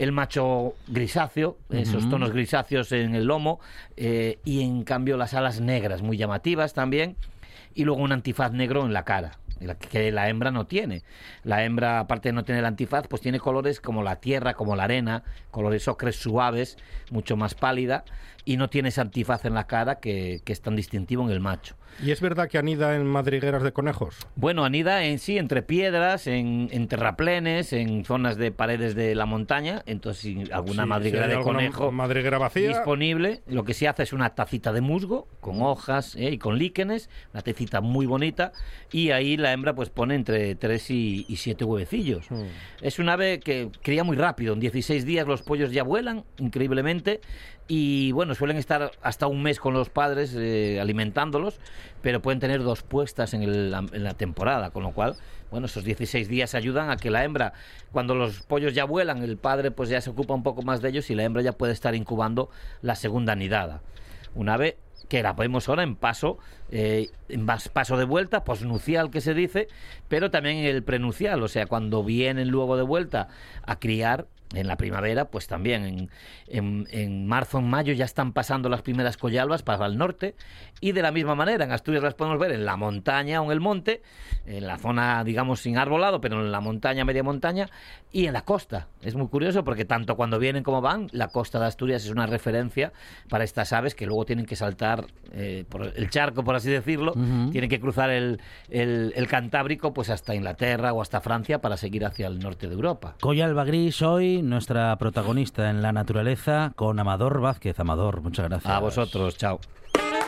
El 0.00 0.12
macho 0.12 0.76
grisáceo, 0.88 1.58
esos 1.68 2.08
tonos 2.08 2.32
grisáceos 2.32 2.90
en 2.92 3.14
el 3.14 3.26
lomo 3.26 3.60
eh, 3.98 4.38
y 4.46 4.62
en 4.62 4.82
cambio 4.82 5.18
las 5.18 5.34
alas 5.34 5.60
negras, 5.60 6.00
muy 6.00 6.16
llamativas 6.16 6.72
también 6.72 7.16
y 7.74 7.84
luego 7.84 8.00
un 8.00 8.10
antifaz 8.10 8.50
negro 8.52 8.86
en 8.86 8.94
la 8.94 9.04
cara, 9.04 9.32
que 9.90 10.10
la 10.10 10.30
hembra 10.30 10.50
no 10.50 10.66
tiene. 10.66 11.02
La 11.44 11.64
hembra, 11.64 12.00
aparte 12.00 12.30
de 12.30 12.32
no 12.32 12.44
tener 12.44 12.64
antifaz, 12.64 13.08
pues 13.08 13.20
tiene 13.20 13.38
colores 13.38 13.78
como 13.80 14.02
la 14.02 14.16
tierra, 14.16 14.54
como 14.54 14.74
la 14.74 14.84
arena, 14.84 15.22
colores 15.50 15.86
ocres 15.86 16.16
suaves, 16.16 16.78
mucho 17.10 17.36
más 17.36 17.54
pálida, 17.54 18.04
y 18.46 18.56
no 18.56 18.70
tiene 18.70 18.88
ese 18.88 19.02
antifaz 19.02 19.44
en 19.44 19.52
la 19.52 19.66
cara 19.66 19.96
que, 19.96 20.40
que 20.44 20.52
es 20.54 20.62
tan 20.62 20.76
distintivo 20.76 21.24
en 21.24 21.30
el 21.30 21.40
macho. 21.40 21.76
¿Y 22.02 22.10
es 22.12 22.20
verdad 22.20 22.48
que 22.48 22.58
anida 22.58 22.96
en 22.96 23.06
madrigueras 23.06 23.62
de 23.62 23.72
conejos? 23.72 24.16
Bueno, 24.36 24.64
anida 24.64 25.04
en 25.04 25.18
sí 25.18 25.36
entre 25.38 25.62
piedras, 25.62 26.26
en, 26.26 26.68
en 26.72 26.88
terraplenes, 26.88 27.72
en 27.72 28.04
zonas 28.04 28.36
de 28.36 28.52
paredes 28.52 28.94
de 28.94 29.14
la 29.14 29.26
montaña, 29.26 29.82
entonces 29.86 30.22
si 30.22 30.50
alguna 30.52 30.84
Sí, 30.84 30.88
madriguera 30.88 31.24
si 31.28 31.36
de 31.36 31.40
conejo 31.42 31.92
madriguera 31.92 32.38
vacía. 32.38 32.68
disponible, 32.68 33.42
lo 33.46 33.64
que 33.64 33.74
se 33.74 33.88
hace 33.88 34.02
es 34.02 34.12
una 34.12 34.34
tacita 34.34 34.72
de 34.72 34.80
musgo 34.80 35.28
con 35.40 35.62
hojas 35.62 36.14
¿eh? 36.16 36.30
y 36.30 36.38
con 36.38 36.58
líquenes, 36.58 37.10
una 37.32 37.42
tacita 37.42 37.80
muy 37.80 38.06
bonita, 38.06 38.52
y 38.92 39.10
ahí 39.10 39.36
la 39.36 39.52
hembra 39.52 39.74
pues 39.74 39.90
pone 39.90 40.14
entre 40.14 40.54
3 40.54 40.90
y, 40.90 41.36
7 41.36 41.64
huevecillos. 41.64 42.26
Es 42.80 42.98
un 42.98 43.08
ave 43.08 43.40
que 43.40 43.68
cría 43.82 44.04
muy 44.04 44.16
rápido, 44.16 44.54
en 44.54 44.60
16 44.60 45.04
días 45.04 45.26
los 45.26 45.42
pollos 45.42 45.70
ya 45.72 45.82
vuelan, 45.82 46.24
increíblemente, 46.38 47.20
y 47.72 48.10
bueno, 48.10 48.34
suelen 48.34 48.56
estar 48.56 48.90
hasta 49.00 49.28
un 49.28 49.44
mes 49.44 49.60
con 49.60 49.74
los 49.74 49.90
padres 49.90 50.34
eh, 50.36 50.80
alimentándolos, 50.80 51.60
pero 52.02 52.20
pueden 52.20 52.40
tener 52.40 52.64
dos 52.64 52.82
puestas 52.82 53.32
en, 53.32 53.44
el- 53.44 53.72
en 53.92 54.02
la 54.02 54.14
temporada, 54.14 54.70
con 54.70 54.82
lo 54.82 54.90
cual, 54.90 55.14
bueno, 55.52 55.66
esos 55.66 55.84
16 55.84 56.26
días 56.28 56.56
ayudan 56.56 56.90
a 56.90 56.96
que 56.96 57.12
la 57.12 57.22
hembra, 57.22 57.52
cuando 57.92 58.16
los 58.16 58.42
pollos 58.42 58.74
ya 58.74 58.84
vuelan, 58.84 59.22
el 59.22 59.36
padre 59.36 59.70
pues 59.70 59.88
ya 59.88 60.00
se 60.00 60.10
ocupa 60.10 60.34
un 60.34 60.42
poco 60.42 60.62
más 60.62 60.82
de 60.82 60.88
ellos 60.88 61.10
y 61.10 61.14
la 61.14 61.22
hembra 61.22 61.42
ya 61.42 61.52
puede 61.52 61.72
estar 61.72 61.94
incubando 61.94 62.50
la 62.82 62.96
segunda 62.96 63.36
nidada. 63.36 63.82
Un 64.34 64.48
ave 64.48 64.76
que 65.08 65.22
la 65.22 65.32
vemos 65.34 65.68
ahora 65.68 65.84
en 65.84 65.94
paso, 65.94 66.38
eh, 66.72 67.08
en 67.28 67.44
más 67.44 67.68
paso 67.68 67.96
de 67.96 68.04
vuelta, 68.04 68.42
posnucial 68.42 69.12
que 69.12 69.20
se 69.20 69.32
dice, 69.32 69.68
pero 70.08 70.32
también 70.32 70.56
en 70.56 70.66
el 70.66 70.82
prenucial, 70.82 71.40
o 71.44 71.46
sea, 71.46 71.66
cuando 71.66 72.02
vienen 72.02 72.48
luego 72.48 72.76
de 72.76 72.82
vuelta 72.82 73.28
a 73.64 73.78
criar 73.78 74.26
en 74.54 74.66
la 74.66 74.76
primavera, 74.76 75.26
pues 75.26 75.46
también 75.46 75.84
en, 75.84 76.10
en- 76.48 76.86
en 76.90 77.26
marzo, 77.26 77.58
en 77.58 77.68
mayo 77.70 77.92
ya 77.92 78.04
están 78.04 78.32
pasando 78.32 78.68
las 78.68 78.82
primeras 78.82 79.16
collalbas 79.16 79.62
para 79.62 79.86
el 79.86 79.96
norte 79.96 80.34
y 80.80 80.90
de 80.92 81.02
la 81.02 81.12
misma 81.12 81.34
manera 81.36 81.64
en 81.64 81.70
Asturias 81.70 82.02
las 82.02 82.14
podemos 82.14 82.38
ver 82.40 82.50
en 82.52 82.64
la 82.64 82.76
montaña 82.76 83.40
o 83.40 83.44
en 83.44 83.52
el 83.52 83.60
monte, 83.60 84.02
en 84.46 84.66
la 84.66 84.76
zona 84.78 85.22
digamos 85.22 85.60
sin 85.60 85.78
arbolado, 85.78 86.20
pero 86.20 86.40
en 86.40 86.50
la 86.50 86.60
montaña, 86.60 87.04
media 87.04 87.22
montaña 87.22 87.68
y 88.10 88.26
en 88.26 88.32
la 88.32 88.42
costa. 88.42 88.88
Es 89.02 89.14
muy 89.14 89.28
curioso 89.28 89.62
porque 89.62 89.84
tanto 89.84 90.16
cuando 90.16 90.38
vienen 90.40 90.64
como 90.64 90.80
van, 90.80 91.06
la 91.12 91.28
costa 91.28 91.60
de 91.60 91.66
Asturias 91.66 92.04
es 92.04 92.10
una 92.10 92.26
referencia 92.26 92.92
para 93.28 93.44
estas 93.44 93.72
aves 93.72 93.94
que 93.94 94.06
luego 94.06 94.24
tienen 94.24 94.46
que 94.46 94.56
saltar 94.56 95.04
eh, 95.32 95.64
por 95.68 95.92
el 95.96 96.10
charco, 96.10 96.42
por 96.42 96.56
así 96.56 96.70
decirlo, 96.70 97.12
tienen 97.52 97.70
que 97.70 97.78
cruzar 97.78 98.10
el, 98.10 98.40
el- 98.68 99.12
el 99.14 99.28
Cantábrico 99.28 99.92
pues 99.94 100.10
hasta 100.10 100.34
Inglaterra 100.34 100.92
o 100.92 101.00
hasta 101.02 101.20
Francia 101.20 101.60
para 101.60 101.76
seguir 101.76 102.04
hacia 102.04 102.26
el 102.26 102.40
norte 102.40 102.66
de 102.66 102.74
Europa. 102.74 103.14
Coyalba 103.20 103.64
Gris, 103.64 104.02
hoy 104.02 104.39
nuestra 104.48 104.96
protagonista 104.96 105.68
en 105.70 105.82
la 105.82 105.92
naturaleza 105.92 106.72
con 106.76 106.98
Amador 106.98 107.40
Vázquez. 107.40 107.78
Amador, 107.80 108.22
muchas 108.22 108.48
gracias. 108.48 108.72
A 108.72 108.78
vosotros, 108.78 109.36
chao. 109.36 109.60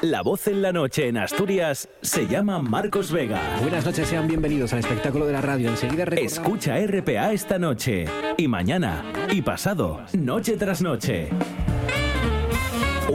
La 0.02 0.22
voz 0.22 0.48
en 0.48 0.62
la 0.62 0.72
noche 0.72 1.06
en 1.08 1.16
Asturias 1.16 1.88
se 2.00 2.26
llama 2.26 2.58
Marcos 2.58 3.12
Vega. 3.12 3.40
Buenas 3.60 3.86
noches, 3.86 4.08
sean 4.08 4.26
bienvenidos 4.26 4.72
al 4.72 4.80
espectáculo 4.80 5.26
de 5.26 5.32
la 5.32 5.40
radio. 5.40 5.68
Enseguida 5.70 6.04
recordamos- 6.04 6.32
Escucha 6.32 6.76
RPA 6.78 7.32
esta 7.32 7.58
noche 7.58 8.06
y 8.36 8.48
mañana 8.48 9.04
y 9.30 9.42
pasado, 9.42 10.00
noche 10.12 10.56
tras 10.56 10.82
noche. 10.82 11.28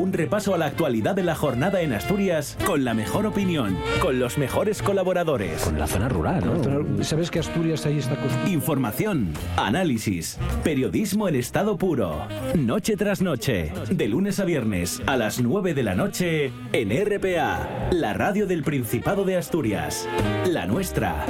Un 0.08 0.14
repaso 0.14 0.56
a 0.56 0.58
la 0.58 0.68
actualidad 0.68 1.16
de 1.16 1.24
la 1.24 1.36
jornada 1.36 1.82
en 1.82 1.92
Asturias 1.92 2.58
con 2.66 2.86
la 2.86 2.94
mejor 2.94 3.26
opinión, 3.26 3.78
con 4.00 4.20
los 4.20 4.38
mejores 4.38 4.82
colaboradores. 4.82 5.64
Con 5.64 5.78
la 5.78 5.86
zona 5.86 6.08
rural, 6.08 6.46
¿no? 6.46 7.04
¿Sabes 7.04 7.30
que 7.30 7.40
Asturias 7.40 7.86
ahí 7.86 7.98
está 7.98 8.16
construida? 8.16 8.50
Información, 8.50 9.34
análisis, 9.58 10.40
periodismo 10.64 11.28
en 11.28 11.36
estado 11.36 11.78
puro. 11.78 12.26
Noche 12.56 12.96
tras 12.96 13.22
noche, 13.22 13.74
de 13.90 14.08
lunes 14.08 14.40
a 14.40 14.46
viernes 14.46 15.02
a 15.08 15.18
las 15.18 15.42
9 15.42 15.74
de 15.74 15.84
la 15.84 15.94
noche 15.94 16.54
en 16.72 16.90
RPA, 16.90 17.90
la 17.92 18.14
radio 18.14 18.48
del 18.48 18.64
Principado 18.64 19.26
de 19.26 19.36
Asturias. 19.36 20.08
La 20.46 20.66
nuestra. 20.68 21.26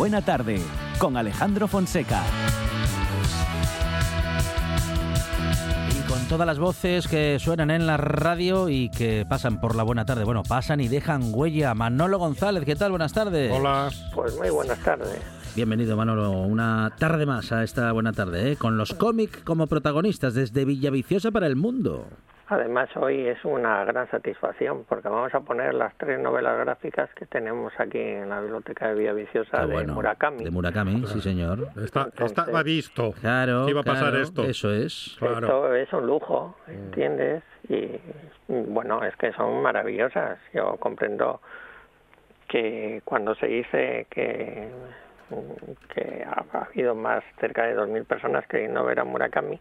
Buena 0.00 0.22
tarde 0.22 0.58
con 0.98 1.18
Alejandro 1.18 1.68
Fonseca. 1.68 2.22
Y 5.90 6.08
con 6.08 6.26
todas 6.26 6.46
las 6.46 6.58
voces 6.58 7.06
que 7.06 7.38
suenan 7.38 7.70
en 7.70 7.86
la 7.86 7.98
radio 7.98 8.70
y 8.70 8.88
que 8.88 9.26
pasan 9.28 9.60
por 9.60 9.76
la 9.76 9.82
buena 9.82 10.06
tarde. 10.06 10.24
Bueno, 10.24 10.42
pasan 10.42 10.80
y 10.80 10.88
dejan 10.88 11.24
huella. 11.34 11.74
Manolo 11.74 12.18
González, 12.18 12.64
¿qué 12.64 12.76
tal? 12.76 12.92
Buenas 12.92 13.12
tardes. 13.12 13.52
Hola. 13.52 13.90
Pues 14.14 14.38
muy 14.38 14.48
buenas 14.48 14.78
tardes. 14.78 15.20
Bienvenido, 15.54 15.98
Manolo. 15.98 16.30
Una 16.30 16.94
tarde 16.98 17.26
más 17.26 17.52
a 17.52 17.62
esta 17.62 17.92
buena 17.92 18.14
tarde, 18.14 18.52
¿eh? 18.52 18.56
con 18.56 18.78
los 18.78 18.94
cómics 18.94 19.42
como 19.44 19.66
protagonistas 19.66 20.32
desde 20.32 20.64
Villaviciosa 20.64 21.30
para 21.30 21.46
el 21.46 21.56
mundo. 21.56 22.06
Además, 22.52 22.88
hoy 22.96 23.28
es 23.28 23.44
una 23.44 23.84
gran 23.84 24.10
satisfacción 24.10 24.84
porque 24.88 25.08
vamos 25.08 25.32
a 25.34 25.40
poner 25.40 25.72
las 25.72 25.96
tres 25.98 26.18
novelas 26.18 26.58
gráficas 26.58 27.08
que 27.14 27.24
tenemos 27.24 27.72
aquí 27.78 28.00
en 28.00 28.28
la 28.28 28.40
biblioteca 28.40 28.88
de 28.88 28.94
Villaviciosa 28.96 29.66
de 29.66 29.72
bueno. 29.72 29.94
Murakami. 29.94 30.42
De 30.42 30.50
Murakami, 30.50 31.06
sí, 31.06 31.20
señor. 31.20 31.68
Está, 31.80 32.06
Entonces- 32.06 32.36
estaba 32.36 32.62
visto 32.64 33.12
Claro. 33.12 33.66
que 33.66 33.70
iba 33.70 33.82
a 33.82 33.84
pasar 33.84 34.08
claro, 34.10 34.22
esto. 34.24 34.42
Eso 34.42 34.72
es. 34.72 35.14
Claro. 35.20 35.36
Esto 35.38 35.74
es 35.76 35.92
un 35.92 36.06
lujo, 36.08 36.56
¿entiendes? 36.66 37.44
Y 37.68 37.86
bueno, 38.48 39.04
es 39.04 39.14
que 39.14 39.32
son 39.34 39.62
maravillosas. 39.62 40.40
Yo 40.52 40.76
comprendo 40.78 41.40
que 42.48 43.00
cuando 43.04 43.36
se 43.36 43.46
dice 43.46 44.08
que 44.10 44.68
ha 46.26 46.58
habido 46.66 46.96
más 46.96 47.22
cerca 47.38 47.62
de 47.66 47.74
2.000 47.76 48.04
personas 48.04 48.44
queriendo 48.48 48.84
ver 48.84 48.98
a 48.98 49.04
Murakami, 49.04 49.60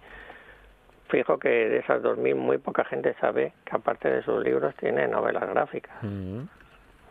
fijo 1.10 1.38
que 1.39 1.49
de 1.49 1.78
esas 1.80 2.01
2.000 2.01 2.36
muy 2.36 2.57
poca 2.57 2.86
gente 2.86 3.16
sabe 3.20 3.53
que 3.66 3.76
aparte 3.76 4.10
de 4.10 4.24
sus 4.24 4.43
libros 4.43 4.74
tiene 4.76 5.07
novelas 5.07 5.49
gráficas. 5.49 5.95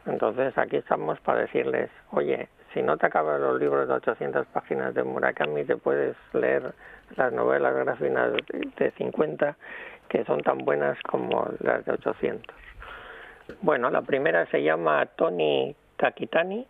Entonces 0.07 0.57
aquí 0.57 0.77
estamos 0.77 1.21
para 1.21 1.41
decirles, 1.41 1.91
oye, 2.13 2.49
si 2.73 2.83
no 2.83 2.97
te 2.97 3.07
acabas 3.07 3.41
los 3.41 3.61
libros 3.61 3.89
de 3.89 3.95
800 3.95 4.47
páginas 4.47 4.95
de 4.95 5.03
Murakami, 5.03 5.65
te 5.65 5.77
puedes 5.77 6.17
leer 6.33 6.73
las 7.17 7.33
novelas 7.33 7.75
gráficas 7.75 8.33
de 8.77 8.91
50 8.93 9.57
que 10.09 10.25
son 10.25 10.41
tan 10.41 10.59
buenas 10.59 10.99
como 11.03 11.49
las 11.61 11.85
de 11.85 11.93
800. 11.93 12.57
Bueno, 13.63 13.91
la 13.91 14.03
primera 14.03 14.47
se 14.47 14.63
llama 14.63 15.05
Tony 15.17 15.75
Takitani, 15.97 16.67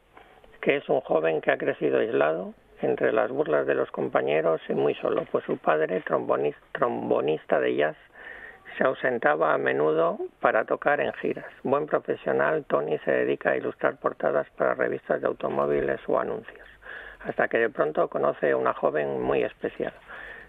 que 0.60 0.76
es 0.76 0.88
un 0.88 1.00
joven 1.00 1.40
que 1.40 1.52
ha 1.52 1.58
crecido 1.58 1.98
aislado 1.98 2.54
entre 2.82 3.12
las 3.12 3.30
burlas 3.30 3.66
de 3.66 3.74
los 3.74 3.90
compañeros 3.90 4.60
y 4.68 4.74
muy 4.74 4.94
solo, 4.94 5.24
pues 5.30 5.44
su 5.44 5.58
padre, 5.58 6.02
trombonis- 6.04 6.54
trombonista 6.72 7.60
de 7.60 7.74
jazz, 7.76 7.96
se 8.76 8.84
ausentaba 8.84 9.54
a 9.54 9.58
menudo 9.58 10.18
para 10.40 10.64
tocar 10.64 11.00
en 11.00 11.12
giras. 11.14 11.46
Buen 11.64 11.86
profesional, 11.86 12.64
Tony 12.68 12.98
se 12.98 13.10
dedica 13.10 13.50
a 13.50 13.56
ilustrar 13.56 13.96
portadas 13.96 14.48
para 14.50 14.74
revistas 14.74 15.20
de 15.20 15.26
automóviles 15.26 16.00
o 16.06 16.20
anuncios, 16.20 16.66
hasta 17.24 17.48
que 17.48 17.58
de 17.58 17.70
pronto 17.70 18.08
conoce 18.08 18.52
a 18.52 18.56
una 18.56 18.74
joven 18.74 19.20
muy 19.20 19.42
especial. 19.42 19.92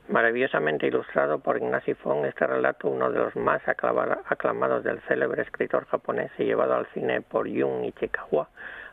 Maravillosamente 0.10 0.88
ilustrado 0.88 1.40
por 1.40 1.58
Ignacy 1.58 1.94
Fong, 1.94 2.26
este 2.26 2.46
relato, 2.46 2.90
uno 2.90 3.12
de 3.12 3.20
los 3.20 3.36
más 3.36 3.62
aclama- 3.68 4.20
aclamados 4.26 4.84
del 4.84 5.00
célebre 5.02 5.44
escritor 5.44 5.86
japonés 5.86 6.32
y 6.38 6.46
llevado 6.46 6.76
al 6.76 6.88
cine 6.88 7.22
por 7.22 7.48
Jun 7.48 7.86
Ichikawa, 7.86 8.50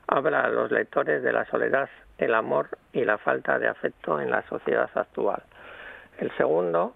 habla 0.06 0.40
a 0.42 0.48
los 0.48 0.70
lectores 0.70 1.22
de 1.22 1.32
la 1.32 1.44
soledad, 1.46 1.88
el 2.18 2.34
amor 2.34 2.68
y 2.92 3.04
la 3.04 3.18
falta 3.18 3.58
de 3.58 3.68
afecto 3.68 4.20
en 4.20 4.30
la 4.30 4.42
sociedad 4.48 4.90
actual. 4.94 5.42
El 6.18 6.30
segundo 6.36 6.94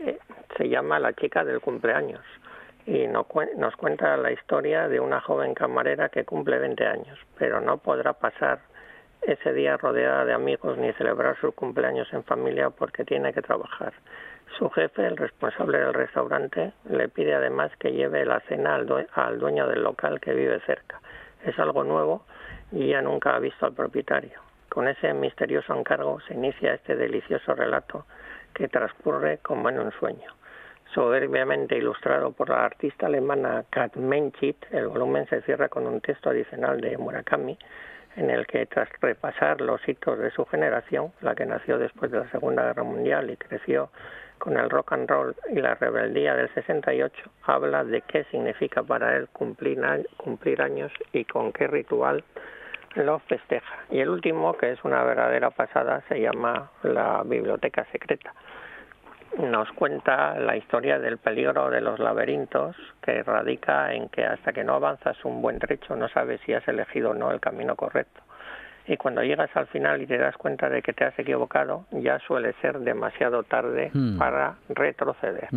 eh, 0.00 0.18
se 0.56 0.68
llama 0.68 0.98
La 0.98 1.12
chica 1.12 1.44
del 1.44 1.60
cumpleaños 1.60 2.22
y 2.86 3.06
nos 3.08 3.26
cuenta 3.76 4.16
la 4.16 4.30
historia 4.32 4.88
de 4.88 5.00
una 5.00 5.20
joven 5.20 5.54
camarera 5.54 6.08
que 6.08 6.24
cumple 6.24 6.58
20 6.58 6.86
años, 6.86 7.18
pero 7.38 7.60
no 7.60 7.78
podrá 7.78 8.12
pasar 8.12 8.60
ese 9.22 9.52
día 9.52 9.76
rodeada 9.76 10.24
de 10.24 10.32
amigos 10.32 10.78
ni 10.78 10.92
celebrar 10.92 11.36
su 11.40 11.50
cumpleaños 11.52 12.12
en 12.12 12.22
familia 12.22 12.70
porque 12.70 13.04
tiene 13.04 13.32
que 13.32 13.42
trabajar. 13.42 13.92
Su 14.58 14.70
jefe, 14.70 15.04
el 15.04 15.16
responsable 15.16 15.78
del 15.78 15.94
restaurante, 15.94 16.72
le 16.88 17.08
pide 17.08 17.34
además 17.34 17.72
que 17.78 17.90
lleve 17.92 18.24
la 18.24 18.38
cena 18.40 18.76
al, 18.76 18.86
due- 18.86 19.08
al 19.14 19.40
dueño 19.40 19.66
del 19.66 19.82
local 19.82 20.20
que 20.20 20.32
vive 20.34 20.60
cerca. 20.60 21.00
Es 21.44 21.58
algo 21.58 21.82
nuevo 21.82 22.24
y 22.70 22.84
ella 22.84 23.02
nunca 23.02 23.34
ha 23.34 23.40
visto 23.40 23.66
al 23.66 23.72
propietario. 23.72 24.45
Con 24.76 24.88
ese 24.88 25.14
misterioso 25.14 25.74
encargo 25.74 26.20
se 26.28 26.34
inicia 26.34 26.74
este 26.74 26.96
delicioso 26.96 27.54
relato 27.54 28.04
que 28.52 28.68
transcurre 28.68 29.38
como 29.38 29.70
en 29.70 29.78
un 29.78 29.90
sueño. 29.92 30.30
Soberbiamente 30.92 31.78
ilustrado 31.78 32.32
por 32.32 32.50
la 32.50 32.66
artista 32.66 33.06
alemana 33.06 33.64
Kat 33.70 33.96
Menchit, 33.96 34.66
el 34.72 34.88
volumen 34.88 35.26
se 35.28 35.40
cierra 35.40 35.70
con 35.70 35.86
un 35.86 36.02
texto 36.02 36.28
adicional 36.28 36.78
de 36.82 36.98
Murakami, 36.98 37.56
en 38.16 38.28
el 38.28 38.46
que 38.46 38.66
tras 38.66 38.90
repasar 39.00 39.62
los 39.62 39.80
hitos 39.88 40.18
de 40.18 40.30
su 40.30 40.44
generación, 40.44 41.10
la 41.22 41.34
que 41.34 41.46
nació 41.46 41.78
después 41.78 42.10
de 42.10 42.18
la 42.18 42.30
Segunda 42.30 42.64
Guerra 42.64 42.82
Mundial 42.82 43.30
y 43.30 43.38
creció 43.38 43.88
con 44.36 44.58
el 44.58 44.68
rock 44.68 44.92
and 44.92 45.08
roll 45.08 45.34
y 45.48 45.54
la 45.54 45.74
rebeldía 45.76 46.34
del 46.34 46.52
68, 46.52 47.30
habla 47.44 47.82
de 47.82 48.02
qué 48.02 48.24
significa 48.24 48.82
para 48.82 49.16
él 49.16 49.26
cumplir, 49.32 49.80
cumplir 50.18 50.60
años 50.60 50.92
y 51.14 51.24
con 51.24 51.50
qué 51.54 51.66
ritual 51.66 52.22
lo 53.04 53.18
festeja. 53.20 53.74
Y 53.90 54.00
el 54.00 54.08
último, 54.08 54.54
que 54.56 54.72
es 54.72 54.84
una 54.84 55.02
verdadera 55.04 55.50
pasada, 55.50 56.02
se 56.08 56.20
llama 56.20 56.70
La 56.82 57.22
Biblioteca 57.24 57.84
Secreta. 57.92 58.32
Nos 59.38 59.70
cuenta 59.72 60.38
la 60.38 60.56
historia 60.56 60.98
del 60.98 61.18
peligro 61.18 61.68
de 61.68 61.80
los 61.80 61.98
laberintos, 61.98 62.74
que 63.02 63.22
radica 63.22 63.92
en 63.92 64.08
que 64.08 64.24
hasta 64.24 64.52
que 64.52 64.64
no 64.64 64.74
avanzas 64.74 65.22
un 65.24 65.42
buen 65.42 65.58
trecho 65.58 65.94
no 65.94 66.08
sabes 66.08 66.40
si 66.46 66.54
has 66.54 66.66
elegido 66.68 67.10
o 67.10 67.14
no 67.14 67.30
el 67.30 67.40
camino 67.40 67.76
correcto. 67.76 68.22
Y 68.86 68.96
cuando 68.96 69.22
llegas 69.22 69.50
al 69.56 69.66
final 69.66 70.00
y 70.00 70.06
te 70.06 70.16
das 70.16 70.36
cuenta 70.36 70.70
de 70.70 70.80
que 70.80 70.92
te 70.92 71.04
has 71.04 71.18
equivocado, 71.18 71.86
ya 71.90 72.18
suele 72.20 72.54
ser 72.62 72.78
demasiado 72.78 73.42
tarde 73.42 73.90
Hmm. 73.92 74.16
para 74.16 74.54
retroceder. 74.68 75.48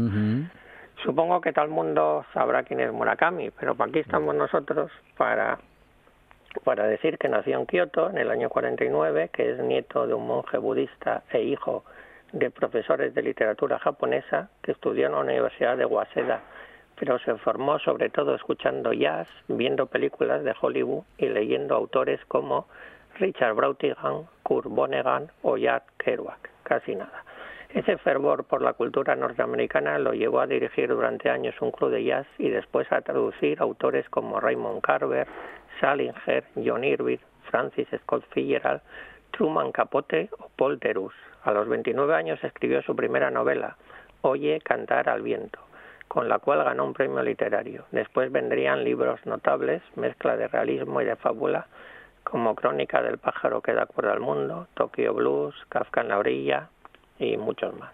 Supongo 1.03 1.39
que 1.39 1.53
todo 1.53 1.63
el 1.63 1.71
mundo 1.71 2.25
sabrá 2.33 2.63
quién 2.63 2.81
es 2.81 2.91
Murakami, 2.91 3.51
pero 3.51 3.75
aquí 3.79 3.99
estamos 3.99 4.35
nosotros 4.35 4.91
para, 5.15 5.59
para 6.63 6.87
decir 6.87 7.17
que 7.17 7.29
nació 7.29 7.57
en 7.57 7.65
Kioto 7.65 8.09
en 8.09 8.17
el 8.17 8.31
año 8.31 8.49
49, 8.49 9.29
que 9.31 9.51
es 9.51 9.59
nieto 9.59 10.07
de 10.07 10.13
un 10.13 10.27
monje 10.27 10.57
budista 10.57 11.23
e 11.31 11.41
hijo 11.41 11.83
de 12.31 12.51
profesores 12.51 13.13
de 13.13 13.21
literatura 13.21 13.79
japonesa, 13.79 14.49
que 14.61 14.71
estudió 14.71 15.07
en 15.07 15.13
la 15.13 15.19
Universidad 15.19 15.77
de 15.77 15.85
Waseda, 15.85 16.41
pero 16.99 17.17
se 17.19 17.35
formó 17.35 17.79
sobre 17.79 18.09
todo 18.09 18.35
escuchando 18.35 18.93
jazz, 18.93 19.27
viendo 19.47 19.87
películas 19.87 20.43
de 20.43 20.53
Hollywood 20.59 21.03
y 21.17 21.27
leyendo 21.27 21.75
autores 21.75 22.19
como 22.25 22.67
Richard 23.19 23.53
Brautigan, 23.55 24.27
Kurt 24.43 24.67
Vonnegut 24.67 25.29
o 25.43 25.57
Jack 25.57 25.83
Kerouac, 25.97 26.49
casi 26.63 26.95
nada. 26.95 27.23
Ese 27.69 27.97
fervor 27.97 28.45
por 28.45 28.63
la 28.63 28.73
cultura 28.73 29.15
norteamericana 29.15 29.99
lo 29.99 30.13
llevó 30.13 30.39
a 30.39 30.47
dirigir 30.47 30.89
durante 30.89 31.29
años 31.29 31.53
un 31.61 31.69
club 31.69 31.91
de 31.91 32.03
jazz 32.03 32.25
y 32.39 32.49
después 32.49 32.91
a 32.91 33.01
traducir 33.01 33.61
autores 33.61 34.09
como 34.09 34.39
Raymond 34.39 34.81
Carver, 34.81 35.27
Salinger, 35.79 36.43
John 36.55 36.83
Irving, 36.83 37.19
Francis 37.49 37.87
Scott 38.03 38.23
Fitzgerald, 38.31 38.81
Truman 39.31 39.71
Capote 39.71 40.29
o 40.39 40.49
Paul 40.55 40.79
Terus. 40.79 41.13
A 41.43 41.51
los 41.51 41.67
29 41.67 42.13
años 42.15 42.43
escribió 42.43 42.81
su 42.81 42.95
primera 42.95 43.31
novela, 43.31 43.77
Oye 44.21 44.59
cantar 44.61 45.07
al 45.07 45.21
viento, 45.21 45.59
con 46.09 46.27
la 46.27 46.39
cual 46.39 46.63
ganó 46.63 46.83
un 46.83 46.93
premio 46.93 47.23
literario. 47.23 47.85
Después 47.91 48.31
vendrían 48.31 48.83
libros 48.83 49.25
notables, 49.25 49.81
mezcla 49.95 50.35
de 50.35 50.49
realismo 50.49 51.01
y 51.01 51.05
de 51.05 51.15
fábula, 51.15 51.67
como 52.25 52.55
Crónica 52.55 53.01
del 53.01 53.17
pájaro 53.17 53.61
que 53.61 53.73
da 53.73 53.85
cuerda 53.85 54.11
al 54.11 54.19
mundo, 54.19 54.67
Tokyo 54.73 55.13
Blues, 55.13 55.55
Kafka 55.69 56.01
en 56.01 56.09
la 56.09 56.17
orilla 56.17 56.69
y 57.17 57.37
muchos 57.37 57.73
más. 57.77 57.93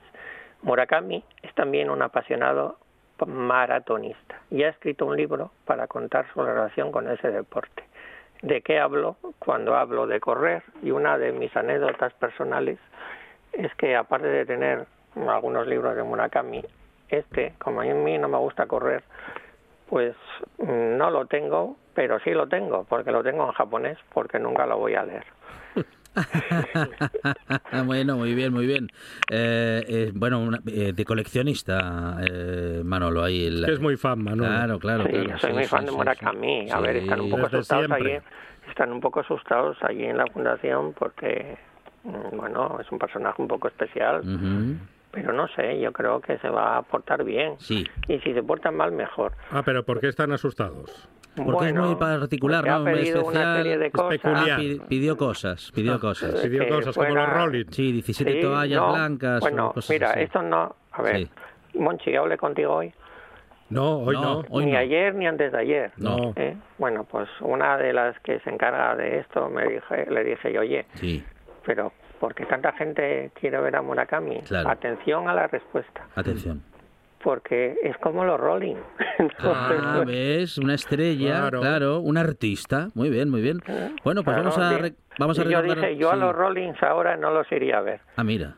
Murakami 0.63 1.23
es 1.43 1.53
también 1.53 1.91
un 1.91 2.01
apasionado 2.01 2.77
maratonista 3.25 4.41
y 4.51 4.63
ha 4.63 4.69
escrito 4.69 5.05
un 5.05 5.15
libro 5.15 5.51
para 5.65 5.87
contar 5.87 6.25
su 6.33 6.41
relación 6.41 6.91
con 6.91 7.09
ese 7.09 7.31
deporte. 7.31 7.83
¿De 8.41 8.61
qué 8.61 8.79
hablo 8.79 9.17
cuando 9.39 9.75
hablo 9.75 10.07
de 10.07 10.19
correr? 10.19 10.63
Y 10.83 10.91
una 10.91 11.17
de 11.17 11.31
mis 11.31 11.55
anécdotas 11.55 12.13
personales 12.13 12.77
es 13.53 13.73
que 13.75 13.95
aparte 13.95 14.27
de 14.27 14.45
tener 14.45 14.85
algunos 15.27 15.65
libros 15.67 15.95
de 15.95 16.03
Murakami, 16.03 16.63
este, 17.09 17.53
como 17.59 17.81
a 17.81 17.85
mí 17.85 18.17
no 18.17 18.27
me 18.27 18.37
gusta 18.37 18.65
correr, 18.67 19.03
pues 19.89 20.15
mm, 20.57 20.97
no 20.97 21.09
lo 21.11 21.25
tengo, 21.25 21.77
pero 21.93 22.19
sí 22.19 22.31
lo 22.31 22.47
tengo, 22.47 22.83
porque 22.83 23.11
lo 23.11 23.23
tengo 23.23 23.45
en 23.45 23.51
japonés, 23.53 23.97
porque 24.13 24.39
nunca 24.39 24.65
lo 24.65 24.77
voy 24.77 24.95
a 24.95 25.03
leer. 25.03 25.25
bueno, 27.85 28.17
muy 28.17 28.33
bien, 28.33 28.53
muy 28.53 28.65
bien. 28.65 28.89
Eh, 29.31 29.83
eh, 29.87 30.11
bueno, 30.13 30.39
una- 30.39 30.59
eh, 30.67 30.93
de 30.93 31.05
coleccionista, 31.05 32.17
eh, 32.21 32.81
Manolo, 32.83 33.23
ahí. 33.23 33.45
el- 33.47 33.65
Que 33.65 33.73
es 33.73 33.79
muy 33.79 33.97
fan, 33.97 34.23
Manolo. 34.23 34.45
Claro, 34.49 34.79
claro. 34.79 35.03
sí, 35.05 35.11
claro, 35.11 35.39
soy 35.39 35.49
sí, 35.49 35.53
muy 35.55 35.63
sí, 35.63 35.69
fan 35.69 35.85
de 35.85 35.91
Murakami. 35.91 36.65
sí. 36.65 36.71
A 36.71 36.79
ver, 36.79 36.95
están 36.97 37.21
un 37.21 37.29
poco 37.29 37.43
Desde 37.43 37.57
asustados 37.57 37.91
allí, 37.91 38.17
están 38.69 38.91
un 38.91 38.99
poco 39.01 39.19
asustados 39.21 39.77
allí 39.81 40.03
en 40.05 40.17
la 40.17 40.27
fundación 40.27 40.93
porque, 40.93 41.57
mm, 42.03 42.37
bueno, 42.37 42.77
es 42.79 42.91
un 42.91 42.99
personaje 42.99 43.41
un 43.41 43.47
poco 43.47 43.67
especial, 43.67 44.21
pero 45.11 45.31
no 45.31 45.47
sé, 45.49 45.79
yo 45.79 45.93
creo 45.93 46.19
que 46.21 46.37
se 46.39 46.49
va 46.49 46.77
a 46.77 46.81
portar 46.81 47.23
bien. 47.23 47.55
Sí. 47.59 47.85
Y 48.07 48.19
si 48.19 48.33
se 48.33 48.43
portan 48.43 48.75
mal, 48.75 48.91
mejor. 48.91 49.31
Ah, 49.49 49.63
pero 49.63 49.83
¿por 49.85 49.99
qué 50.01 50.07
están 50.09 50.31
asustados? 50.33 51.09
Porque 51.35 51.67
es 51.69 51.73
muy 51.75 51.95
particular, 51.95 52.59
porque 52.61 52.69
¿no? 52.69 52.75
ha 52.75 52.79
Muy 52.79 52.99
especial. 52.99 53.67
Es 53.83 53.91
cosas. 53.91 54.19
Ah, 54.23 54.55
pi- 54.57 54.81
pidió 54.87 55.17
cosas, 55.17 55.71
pidió 55.73 55.99
cosas. 55.99 56.39
Sí. 56.39 56.47
Pidió 56.49 56.67
cosas 56.69 56.95
como 56.95 57.07
fuera- 57.07 57.27
los 57.27 57.33
Rolling. 57.33 57.65
Sí, 57.71 57.91
17 57.91 58.31
Sí, 58.33 58.41
toallas 58.41 58.79
no, 58.81 58.91
blancas 58.93 59.39
Bueno, 59.41 59.67
o 59.69 59.73
cosas 59.73 59.89
mira, 59.89 60.11
así. 60.11 60.19
esto 60.21 60.41
no. 60.41 60.75
A 60.91 61.01
ver, 61.01 61.15
Sí. 61.17 61.29
Monchi, 61.79 62.15
hablé 62.15 62.37
contigo 62.37 62.73
hoy. 62.75 62.93
No, 63.69 63.97
hoy 63.97 64.15
No, 64.15 64.21
no. 64.21 64.43
hoy 64.49 64.65
ni 64.65 64.71
no. 64.73 64.77
ayer 64.77 65.15
ni 65.15 65.25
antes 65.27 65.51
de 65.51 65.57
ayer. 65.57 65.91
No. 65.97 66.33
¿eh? 66.35 66.55
Bueno, 66.77 67.03
pues 67.03 67.27
una 67.41 67.77
de 67.77 67.91
las 67.93 68.17
que 68.19 68.39
se 68.41 68.49
encarga 68.49 68.95
de 68.95 69.19
esto 69.19 69.49
me 69.49 69.67
dije, 69.67 70.05
le 70.09 70.23
dije 70.23 70.53
yo, 70.53 70.61
oye, 70.61 70.85
Sí, 70.93 71.23
pero 71.65 71.91
¿por 72.19 72.33
qué 72.35 72.45
tanta 72.45 72.71
gente 72.73 73.31
quiere 73.39 73.59
ver 73.59 73.75
a 73.75 73.81
Murakami? 73.81 74.39
Claro. 74.41 74.69
Atención 74.69 75.27
a 75.27 75.33
la 75.33 75.47
respuesta, 75.47 76.05
atención. 76.15 76.61
Porque 77.25 77.75
es 77.83 77.97
como 77.97 78.23
los 78.23 78.39
Rolling. 78.39 78.75
Entonces, 79.17 79.79
Ah, 79.83 79.93
pues, 79.97 80.07
ves, 80.07 80.57
una 80.59 80.75
estrella, 80.75 81.39
Claro. 81.41 81.59
claro. 81.59 81.99
un 81.99 82.17
artista. 82.17 82.89
Muy 82.93 83.09
bien, 83.09 83.29
muy 83.31 83.41
bien. 83.41 83.59
Bueno, 84.03 84.23
pues 84.23 84.35
claro, 84.37 84.51
vamos 84.51 84.57
a 84.59 84.77
re- 84.77 84.93
vamos 85.17 85.39
a 85.39 85.43
yo 85.43 85.49
recordar. 85.61 85.77
dije, 85.89 85.97
yo 85.97 86.11
a 86.11 86.13
sí. 86.13 86.19
los 86.19 86.35
Rollings 86.35 86.81
ahora 86.83 87.17
no 87.17 87.31
los 87.31 87.51
iría 87.51 87.79
a 87.79 87.81
ver. 87.81 87.99
Ah, 88.15 88.23
mira. 88.23 88.55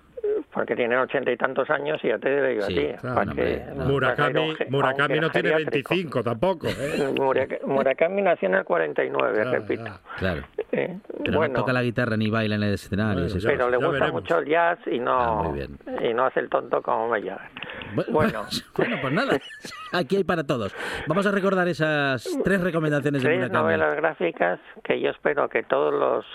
Porque 0.53 0.75
tienen 0.75 0.97
ochenta 0.99 1.31
y 1.31 1.37
tantos 1.37 1.69
años 1.69 1.99
y 2.03 2.07
ya 2.09 2.17
te 2.17 2.47
digo 2.49 2.61
Sí, 2.67 2.79
a 2.87 2.91
ti. 2.95 2.97
claro, 3.01 3.31
que 3.35 3.63
no. 3.75 3.85
Murakami, 3.85 4.55
Murakami 4.69 5.19
no 5.19 5.29
tiene 5.29 5.49
geriátrico. 5.49 5.89
25 5.89 6.23
tampoco. 6.23 6.67
¿eh? 6.67 7.11
Murak- 7.17 7.61
Murakami 7.63 8.21
nació 8.21 8.49
en 8.49 8.55
el 8.55 8.63
49, 8.63 9.33
Ya, 9.37 9.43
repito. 9.51 9.99
Claro. 10.17 10.41
Eh, 10.71 10.97
Pero 11.23 11.37
bueno, 11.37 11.53
no 11.53 11.59
toca 11.61 11.73
la 11.73 11.81
guitarra 11.83 12.17
ni 12.17 12.29
baila 12.29 12.55
en 12.55 12.63
el 12.63 12.73
escenario. 12.73 13.25
Bueno, 13.27 13.39
pero 13.45 13.69
le 13.69 13.77
gusta 13.77 13.91
veremos. 13.91 14.21
mucho 14.21 14.37
el 14.39 14.45
jazz 14.47 14.79
y 14.85 14.99
no 14.99 15.17
Ah, 15.17 16.03
y 16.03 16.13
no 16.13 16.25
hace 16.25 16.39
el 16.41 16.49
tonto 16.49 16.81
como 16.81 17.09
me 17.09 17.21
llama. 17.21 17.49
Bu- 17.95 18.05
Bueno. 18.11 18.45
bueno, 18.77 18.97
pues 19.01 19.13
nada. 19.13 19.37
Aquí 19.93 20.17
hay 20.17 20.23
para 20.23 20.43
todos. 20.43 20.75
Vamos 21.07 21.25
a 21.25 21.31
recordar 21.31 21.67
esas 21.67 22.27
tres 22.43 22.61
recomendaciones 22.61 23.21
de 23.23 23.27
Tres 23.29 23.39
Murakami. 23.39 23.63
novelas 23.63 23.95
gráficas 23.97 24.59
que 24.83 24.99
yo 24.99 25.09
espero 25.11 25.47
que 25.49 25.63
todos 25.63 25.93
los 25.93 26.25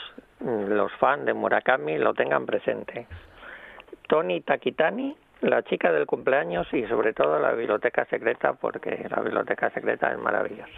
los 0.69 0.91
fans 0.99 1.25
de 1.25 1.35
Murakami 1.35 1.99
lo 1.99 2.15
tengan 2.15 2.47
presente. 2.47 3.07
Tony 4.13 4.43
Takitani, 4.43 5.17
La 5.41 5.63
chica 5.63 5.91
del 5.91 6.05
cumpleaños 6.05 6.67
y 6.75 6.85
sobre 6.87 7.15
todo 7.15 7.39
La 7.39 7.53
biblioteca 7.53 8.05
secreta 8.11 8.53
porque 8.53 9.07
La 9.09 9.23
biblioteca 9.23 9.71
secreta 9.71 10.13
es 10.13 10.19
maravillosa. 10.19 10.69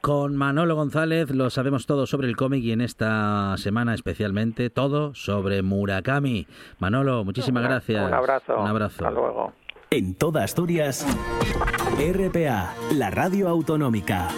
Con 0.00 0.36
Manolo 0.36 0.76
González 0.76 1.32
lo 1.32 1.50
sabemos 1.50 1.86
todo 1.86 2.06
sobre 2.06 2.28
el 2.28 2.36
cómic 2.36 2.62
y 2.62 2.70
en 2.70 2.80
esta 2.80 3.56
semana 3.56 3.92
especialmente 3.92 4.70
todo 4.70 5.16
sobre 5.16 5.62
Murakami. 5.62 6.46
Manolo, 6.78 7.24
muchísimas 7.24 7.64
gracias. 7.64 8.06
Un 8.06 8.14
abrazo. 8.14 8.60
Un 8.60 8.68
abrazo. 8.68 9.04
Hasta 9.04 9.10
luego. 9.10 9.52
En 9.90 10.14
toda 10.14 10.44
Asturias, 10.44 11.04
RPA, 11.98 12.72
la 12.94 13.10
radio 13.10 13.48
autonómica. 13.48 14.28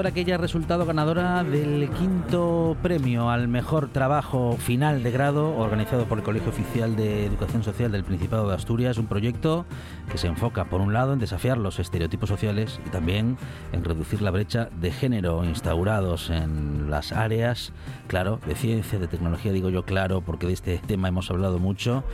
Ahora 0.00 0.12
que 0.12 0.22
ella 0.22 0.36
ha 0.36 0.38
resultado 0.38 0.86
ganadora 0.86 1.44
del 1.44 1.90
quinto 1.90 2.74
premio 2.82 3.28
al 3.28 3.48
mejor 3.48 3.90
trabajo 3.90 4.56
final 4.56 5.02
de 5.02 5.10
grado 5.10 5.54
organizado 5.58 6.06
por 6.06 6.16
el 6.16 6.24
Colegio 6.24 6.48
Oficial 6.48 6.96
de 6.96 7.26
Educación 7.26 7.62
Social 7.62 7.92
del 7.92 8.02
Principado 8.02 8.48
de 8.48 8.54
Asturias, 8.54 8.96
un 8.96 9.08
proyecto 9.08 9.66
que 10.10 10.16
se 10.16 10.26
enfoca 10.26 10.64
por 10.64 10.80
un 10.80 10.94
lado 10.94 11.12
en 11.12 11.18
desafiar 11.18 11.58
los 11.58 11.78
estereotipos 11.78 12.30
sociales 12.30 12.80
y 12.86 12.88
también 12.88 13.36
en 13.72 13.84
reducir 13.84 14.22
la 14.22 14.30
brecha 14.30 14.70
de 14.80 14.90
género 14.90 15.44
instaurados 15.44 16.30
en 16.30 16.88
las 16.88 17.12
áreas, 17.12 17.74
claro, 18.06 18.40
de 18.46 18.54
ciencia, 18.54 18.98
de 18.98 19.06
tecnología, 19.06 19.52
digo 19.52 19.68
yo 19.68 19.84
claro, 19.84 20.22
porque 20.22 20.46
de 20.46 20.54
este 20.54 20.78
tema 20.78 21.08
hemos 21.08 21.30
hablado 21.30 21.58
mucho 21.58 22.04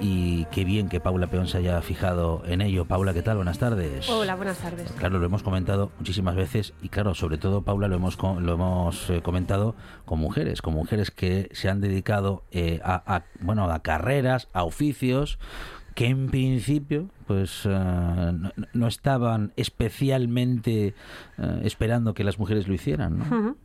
y 0.00 0.46
qué 0.46 0.64
bien 0.64 0.88
que 0.88 0.98
Paula 0.98 1.28
Peón 1.28 1.46
se 1.46 1.58
haya 1.58 1.80
fijado 1.80 2.42
en 2.48 2.60
ello. 2.60 2.86
Paula, 2.86 3.14
¿qué 3.14 3.22
tal? 3.22 3.36
Buenas 3.36 3.60
tardes. 3.60 4.10
Hola, 4.10 4.34
buenas 4.34 4.58
tardes. 4.58 4.90
Claro, 4.98 5.20
lo 5.20 5.26
hemos 5.26 5.44
comentado 5.44 5.92
muchísimas 6.00 6.34
veces 6.34 6.74
y 6.82 6.88
claro, 6.88 7.14
sobre 7.14 7.35
todo 7.38 7.62
Paula 7.62 7.88
lo 7.88 7.96
hemos 7.96 8.18
lo 8.20 8.54
hemos 8.54 9.10
eh, 9.10 9.22
comentado 9.22 9.74
con 10.04 10.18
mujeres, 10.18 10.62
con 10.62 10.74
mujeres 10.74 11.10
que 11.10 11.48
se 11.52 11.68
han 11.68 11.80
dedicado 11.80 12.44
eh, 12.50 12.80
a, 12.84 13.24
bueno 13.40 13.70
a 13.70 13.82
carreras, 13.82 14.48
a 14.52 14.64
oficios 14.64 15.38
que 15.96 16.06
en 16.06 16.28
principio 16.28 17.08
pues 17.26 17.62
eh, 17.64 18.32
no, 18.74 18.86
estaban 18.86 19.52
especialmente 19.56 20.94
eh, 21.38 21.60
esperando 21.64 22.14
que 22.14 22.22
las 22.22 22.38
mujeres 22.38 22.68
lo 22.68 22.74
hicieran, 22.74 23.18
¿no? 23.18 23.56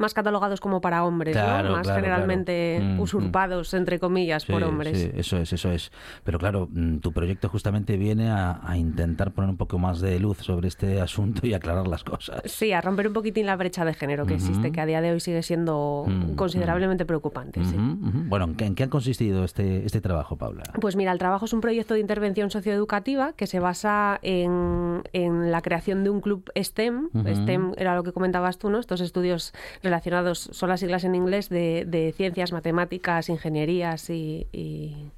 Más 0.00 0.14
catalogados 0.14 0.60
como 0.60 0.80
para 0.80 1.04
hombres, 1.04 1.36
Claro, 1.36 1.68
¿no? 1.68 1.74
Más 1.76 1.82
claro, 1.86 2.00
generalmente 2.00 2.76
claro. 2.78 2.94
Mm, 2.94 2.96
mm. 2.96 3.00
usurpados, 3.00 3.74
entre 3.74 3.98
comillas, 3.98 4.44
por 4.46 4.60
Sí, 4.62 4.64
hombres. 4.68 4.98
sí, 4.98 5.10
eso 5.14 5.36
es, 5.36 5.52
eso 5.52 5.70
es. 5.70 5.92
Pero 6.24 6.38
claro, 6.38 6.68
mm, 6.72 6.98
tu 6.98 7.12
proyecto 7.12 7.48
justamente 7.48 7.96
viene 7.96 8.30
a, 8.30 8.60
a 8.64 8.76
intentar 8.78 9.32
poner 9.32 9.50
un 9.50 9.56
poco 9.56 9.78
más 9.78 10.00
de 10.00 10.18
luz 10.18 10.38
sobre 10.38 10.68
este 10.68 11.00
asunto 11.00 11.46
y 11.46 11.54
aclarar 11.54 11.86
las 11.86 12.02
cosas. 12.02 12.40
Sí, 12.46 12.72
a 12.72 12.80
romper 12.80 13.06
un 13.08 13.12
poquitín 13.12 13.46
la 13.46 13.56
brecha 13.56 13.84
de 13.84 13.94
género 13.94 14.24
que 14.26 14.34
existe, 14.34 14.72
que 14.72 14.80
a 14.80 14.86
día 14.86 15.00
de 15.00 15.12
hoy 15.12 15.20
sigue 15.20 15.42
siendo 15.42 16.06
considerablemente 16.36 17.04
preocupante. 17.04 17.62
sí. 17.64 17.76
Ujú, 17.76 18.08
ujú. 18.08 18.18
Bueno, 18.26 18.46
¿en 18.46 18.54
qué, 18.54 18.64
en 18.64 18.74
qué 18.74 18.84
ha 18.84 18.88
consistido 18.90 19.44
este, 19.44 19.84
este 19.84 20.00
trabajo, 20.00 20.36
Paula? 20.36 20.62
Pues 20.80 20.96
mira, 20.96 21.12
el 21.12 21.18
trabajo 21.18 21.44
es 21.44 21.52
un 21.52 21.60
proyecto 21.60 21.94
de 21.94 22.00
intervención 22.00 22.50
socioeducativa 22.50 23.32
que 23.34 23.46
se 23.46 23.60
basa 23.60 24.18
en, 24.22 25.02
en 25.12 25.50
la 25.52 25.60
creación 25.60 26.04
de 26.04 26.10
un 26.10 26.20
club 26.20 26.50
STEM. 26.56 27.10
STEM 27.26 27.72
era 27.76 27.94
lo 27.94 28.02
que 28.02 28.12
comentabas 28.12 28.58
tú, 28.58 28.70
¿no? 28.70 28.78
Estos 28.78 29.00
estudios 29.00 29.52
relacionados, 29.90 30.48
son 30.52 30.68
las 30.68 30.80
siglas 30.80 31.04
en 31.04 31.14
inglés, 31.14 31.48
de, 31.48 31.84
de 31.86 32.12
ciencias, 32.16 32.52
matemáticas, 32.52 33.28
ingenierías 33.28 34.08
y, 34.10 34.46
y- 34.52 35.10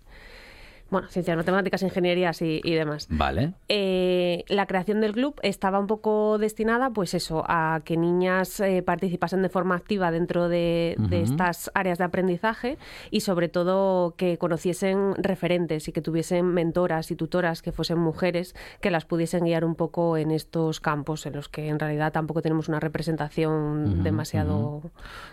Bueno, 0.92 1.08
ciencias, 1.08 1.38
matemáticas, 1.38 1.82
ingenierías 1.82 2.42
y, 2.42 2.60
y 2.62 2.74
demás. 2.74 3.06
Vale. 3.08 3.54
Eh, 3.70 4.44
la 4.48 4.66
creación 4.66 5.00
del 5.00 5.12
club 5.12 5.40
estaba 5.42 5.78
un 5.78 5.86
poco 5.86 6.36
destinada, 6.36 6.90
pues 6.90 7.14
eso, 7.14 7.44
a 7.48 7.80
que 7.82 7.96
niñas 7.96 8.60
eh, 8.60 8.82
participasen 8.82 9.40
de 9.40 9.48
forma 9.48 9.74
activa 9.74 10.10
dentro 10.10 10.50
de, 10.50 10.98
estas 11.10 11.70
áreas 11.72 11.96
de 11.96 12.04
aprendizaje 12.04 12.76
y 13.10 13.20
sobre 13.20 13.48
todo 13.48 14.16
que 14.18 14.36
conociesen 14.36 15.14
referentes 15.14 15.88
y 15.88 15.92
que 15.92 16.02
tuviesen 16.02 16.52
mentoras 16.52 17.10
y 17.10 17.16
tutoras 17.16 17.62
que 17.62 17.72
fuesen 17.72 17.98
mujeres 17.98 18.54
que 18.82 18.90
las 18.90 19.06
pudiesen 19.06 19.44
guiar 19.44 19.64
un 19.64 19.76
poco 19.76 20.18
en 20.18 20.30
estos 20.30 20.80
campos 20.80 21.24
en 21.24 21.32
los 21.32 21.48
que 21.48 21.68
en 21.68 21.78
realidad 21.78 22.12
tampoco 22.12 22.42
tenemos 22.42 22.68
una 22.68 22.80
representación 22.80 24.02
demasiado. 24.02 24.82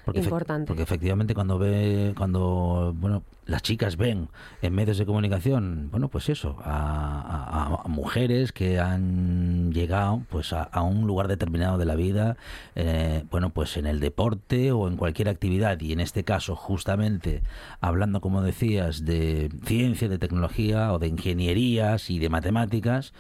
Porque, 0.06 0.22
importante. 0.22 0.68
porque 0.68 0.84
efectivamente 0.84 1.34
cuando 1.34 1.60
ve, 1.60 2.14
cuando 2.16 2.94
bueno, 2.96 3.24
las 3.50 3.64
chicas 3.64 3.98
ven 3.98 4.30
en 4.62 4.76
medios 4.76 5.00
de 5.00 5.06
comunicación, 5.08 5.90
bueno, 5.92 6.10
pues 6.10 6.30
eso, 6.30 6.58
a, 6.64 7.84
mujeres 7.88 8.52
que 8.52 8.80
han 8.80 9.74
llegado 9.74 10.22
pues 10.30 10.54
a, 10.54 10.64
a 10.64 10.84
un 10.84 11.08
lugar 11.08 11.28
determinado 11.28 11.80
de 11.80 11.86
la 11.86 11.96
vida, 11.96 12.38
eh, 12.76 13.24
bueno, 13.32 13.50
pues 13.50 13.76
en 13.78 13.88
el 13.88 14.00
deporte 14.00 14.72
o 14.72 14.88
en 14.88 14.98
cualquier 14.98 15.30
actividad. 15.30 15.80
Y 15.82 15.94
en 15.94 16.00
este 16.00 16.24
caso 16.24 16.56
justamente 16.56 17.42
hablando, 17.82 18.22
como 18.22 18.44
decías, 18.44 19.04
de 19.04 19.50
ciencia, 19.66 20.08
de 20.08 20.20
tecnología 20.20 20.94
o 20.94 21.00
de 21.00 21.08
ingenierías 21.08 22.12
y 22.12 22.20
de 22.20 22.30
matemáticas 22.30 23.14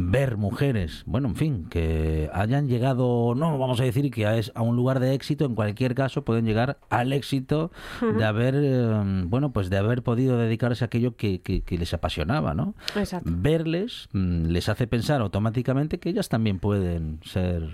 ver 0.00 0.36
mujeres, 0.36 1.02
bueno, 1.06 1.26
en 1.28 1.34
fin, 1.36 1.66
que 1.68 2.30
hayan 2.32 2.68
llegado, 2.68 3.34
no 3.34 3.58
vamos 3.58 3.80
a 3.80 3.84
decir 3.84 4.10
que 4.12 4.26
a, 4.26 4.36
es- 4.38 4.52
a 4.54 4.62
un 4.62 4.76
lugar 4.76 5.00
de 5.00 5.12
éxito, 5.12 5.44
en 5.44 5.56
cualquier 5.56 5.94
caso 5.96 6.24
pueden 6.24 6.44
llegar 6.46 6.78
al 6.88 7.12
éxito 7.12 7.72
de 8.16 8.24
haber, 8.24 8.54
eh, 8.56 9.22
bueno, 9.26 9.50
pues 9.52 9.70
de 9.70 9.76
haber 9.76 10.02
podido 10.04 10.38
dedicarse 10.38 10.84
a 10.84 10.86
aquello 10.86 11.16
que, 11.16 11.40
que- 11.40 11.62
que 11.62 11.76
les 11.78 11.92
apasionaba, 11.94 12.54
¿no? 12.54 12.74
Exacto. 12.94 13.28
Verles 13.32 14.08
mm, 14.12 14.46
les 14.46 14.68
hace 14.68 14.86
pensar 14.86 15.20
automáticamente 15.20 15.98
que 15.98 16.10
ellas 16.10 16.28
también 16.28 16.60
pueden 16.60 17.18
ser 17.24 17.68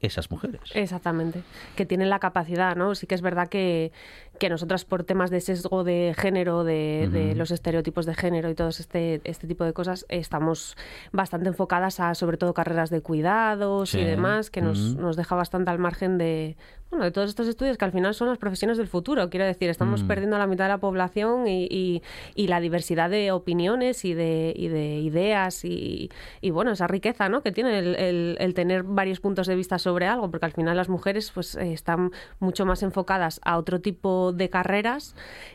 esas 0.00 0.30
mujeres. 0.30 0.62
Exactamente, 0.74 1.42
que 1.76 1.84
tienen 1.86 2.08
la 2.08 2.18
capacidad, 2.20 2.74
¿no? 2.74 2.94
Sí 2.94 3.06
que 3.06 3.14
es 3.14 3.20
verdad 3.22 3.48
que, 3.48 3.92
que 4.40 4.48
nosotras 4.48 4.84
por 4.84 5.04
temas 5.04 5.30
de 5.30 5.40
sesgo 5.40 5.84
de 5.84 6.14
género, 6.18 6.64
de, 6.64 7.08
de 7.12 7.34
los 7.36 7.50
estereotipos 7.52 8.06
de 8.06 8.14
género 8.14 8.48
y 8.50 8.54
todo 8.54 8.70
este, 8.70 9.20
este 9.24 9.46
tipo 9.46 9.62
de 9.64 9.72
cosas, 9.74 10.06
estamos 10.08 10.76
bastante 11.12 11.48
enfocadas 11.48 12.00
a 12.00 12.14
sobre 12.14 12.38
todo 12.38 12.54
carreras 12.54 12.90
de 12.90 13.02
cuidados 13.02 13.90
Sí. 13.90 13.98
y 14.00 14.04
demás, 14.04 14.50
que 14.50 14.62
nos, 14.62 14.96
nos 14.96 15.16
deja 15.16 15.34
bastante 15.36 15.70
al 15.70 15.78
margen 15.78 16.16
de, 16.16 16.56
bueno, 16.90 17.04
de 17.04 17.10
todos 17.10 17.28
estos 17.28 17.46
estudios 17.48 17.76
que 17.76 17.84
al 17.84 17.92
final 17.92 18.14
son 18.14 18.28
las 18.28 18.38
profesiones 18.38 18.78
del 18.78 18.88
futuro. 18.88 19.28
Quiero 19.30 19.44
decir, 19.44 19.68
estamos 19.68 20.02
Mm. 20.02 20.06
perdiendo 20.08 20.36
a 20.36 20.38
la 20.38 20.46
mitad 20.46 20.64
de 20.64 20.70
la 20.70 20.78
población 20.78 21.46
y, 21.46 21.66
y- 21.70 22.02
y 22.34 22.46
la 22.48 22.60
diversidad 22.60 23.10
de 23.10 23.32
opiniones 23.32 24.04
y 24.06 24.14
de, 24.14 24.54
y 24.56 24.68
de 24.68 24.96
ideas 25.00 25.64
y, 25.66 26.10
y, 26.40 26.50
bueno, 26.50 26.72
esa 26.72 26.86
riqueza 26.86 27.28
¿no? 27.28 27.42
que 27.42 27.52
tiene 27.52 27.78
el, 27.78 27.94
el- 27.96 28.36
el 28.40 28.54
tener 28.54 28.82
varios 28.84 29.20
puntos 29.20 29.46
de 29.46 29.54
vista 29.54 29.78
sobre 29.78 30.06
algo, 30.06 30.30
porque 30.30 30.46
al 30.46 30.52
final 30.52 30.76
las 30.76 30.88
mujeres 30.88 31.30
pues 31.34 31.54
eh, 31.56 31.72
están 31.74 32.10
mucho 32.38 32.64
más 32.64 32.82
enfocadas 32.82 33.38
a 33.44 33.58
otro 33.58 33.80
tipo 33.80 34.29
de 34.32 34.48
carreras 34.50 35.14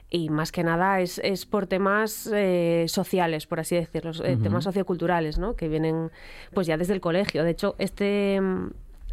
y 0.09 0.29
más 0.29 0.51
que 0.51 0.63
nada 0.63 1.01
es, 1.01 1.19
es 1.23 1.45
por 1.45 1.67
temas 1.67 2.29
eh, 2.33 2.85
sociales, 2.87 3.47
por 3.47 3.59
así 3.59 3.75
decirlo, 3.75 4.11
Ujú. 4.11 4.41
temas 4.41 4.63
socioculturales, 4.63 5.37
¿no? 5.37 5.55
que 5.55 5.67
vienen 5.67 6.11
pues 6.53 6.67
ya 6.67 6.77
desde 6.77 6.93
el 6.93 7.01
colegio. 7.01 7.43
De 7.43 7.51
hecho, 7.51 7.75
este... 7.79 8.39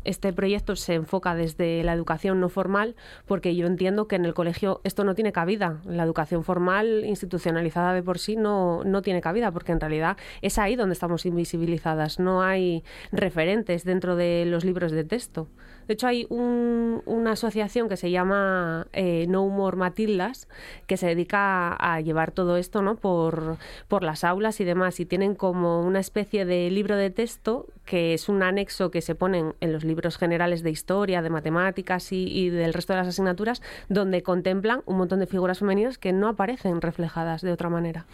este 0.05 0.33
proyecto 0.33 0.75
se 0.75 0.95
enfoca 0.95 1.37
desde 1.37 1.85
la 1.85 1.93
educación 1.93 2.41
no 2.41 2.49
formal, 2.49 2.97
porque 3.25 3.55
yo 3.55 3.69
entiendo 3.69 4.09
que 4.09 4.17
en 4.17 4.25
el 4.25 4.35
colegio 4.35 4.81
esto 4.83 5.05
no 5.05 5.15
tiene 5.15 5.31
cabida. 5.31 5.81
La 5.85 6.03
educación 6.03 6.43
formal, 6.43 7.05
institucionalizada 7.05 7.95
de 7.95 8.03
por 8.03 8.19
sí, 8.19 8.35
no, 8.35 8.83
no 8.85 9.01
tiene 9.03 9.21
cabida, 9.21 9.53
porque 9.53 9.71
en 9.71 9.79
realidad 9.79 10.17
es 10.41 10.59
ahí 10.59 10.75
donde 10.75 10.95
estamos 10.95 11.25
invisibilizadas. 11.25 12.19
No 12.19 12.43
hay 12.43 12.83
referentes 13.13 13.85
dentro 13.85 14.17
de 14.17 14.45
los 14.45 14.65
libros 14.65 14.91
de 14.91 15.05
texto. 15.05 15.47
De 15.89 15.95
hecho, 15.95 16.07
hay 16.07 16.27
un- 16.31 17.03
una 17.07 17.33
asociación 17.33 17.89
que 17.89 17.97
se 17.97 18.11
llama 18.11 18.87
eh, 18.93 19.27
No 19.29 19.43
Humor 19.43 19.77
Matildas, 19.77 20.49
que 20.87 20.97
se 20.97 21.07
dedica 21.07 21.75
a, 21.75 22.01
llevar 22.01 22.31
todo 22.33 22.57
esto 22.57 22.83
¿no? 22.83 22.97
por, 22.97 23.57
por 23.89 24.03
las 24.03 24.25
aulas 24.25 24.61
y 24.61 24.65
demás. 24.65 25.01
Y 25.01 25.07
tienen 25.07 25.35
como 25.35 25.81
una 25.83 26.01
especie 26.01 26.45
de 26.45 26.71
libro 26.71 26.97
de 26.97 27.11
texto 27.11 27.67
que 27.85 28.15
es 28.15 28.29
un 28.29 28.43
anexo 28.43 28.91
que 28.91 29.01
se 29.01 29.15
ponen 29.15 29.55
en 29.61 29.73
los 29.73 29.85
libros 29.85 30.17
generales 30.17 30.63
de 30.63 30.71
historia, 30.71 31.21
de 31.21 31.31
matemáticas 31.31 32.13
y, 32.13 32.25
y 32.27 32.49
del 32.51 32.73
resto 32.73 32.93
de 32.93 33.01
las 33.01 33.09
asignaturas, 33.09 33.61
donde 33.89 34.23
contemplan 34.23 34.83
un 34.87 34.99
montón 34.99 35.19
de 35.19 35.27
figuras 35.27 35.59
femeninas 35.59 35.99
que 35.99 36.13
no 36.13 36.29
aparecen 36.29 36.81
reflejadas 36.81 37.43
de 37.43 37.53
otra 37.53 37.69
manera. 37.69 38.07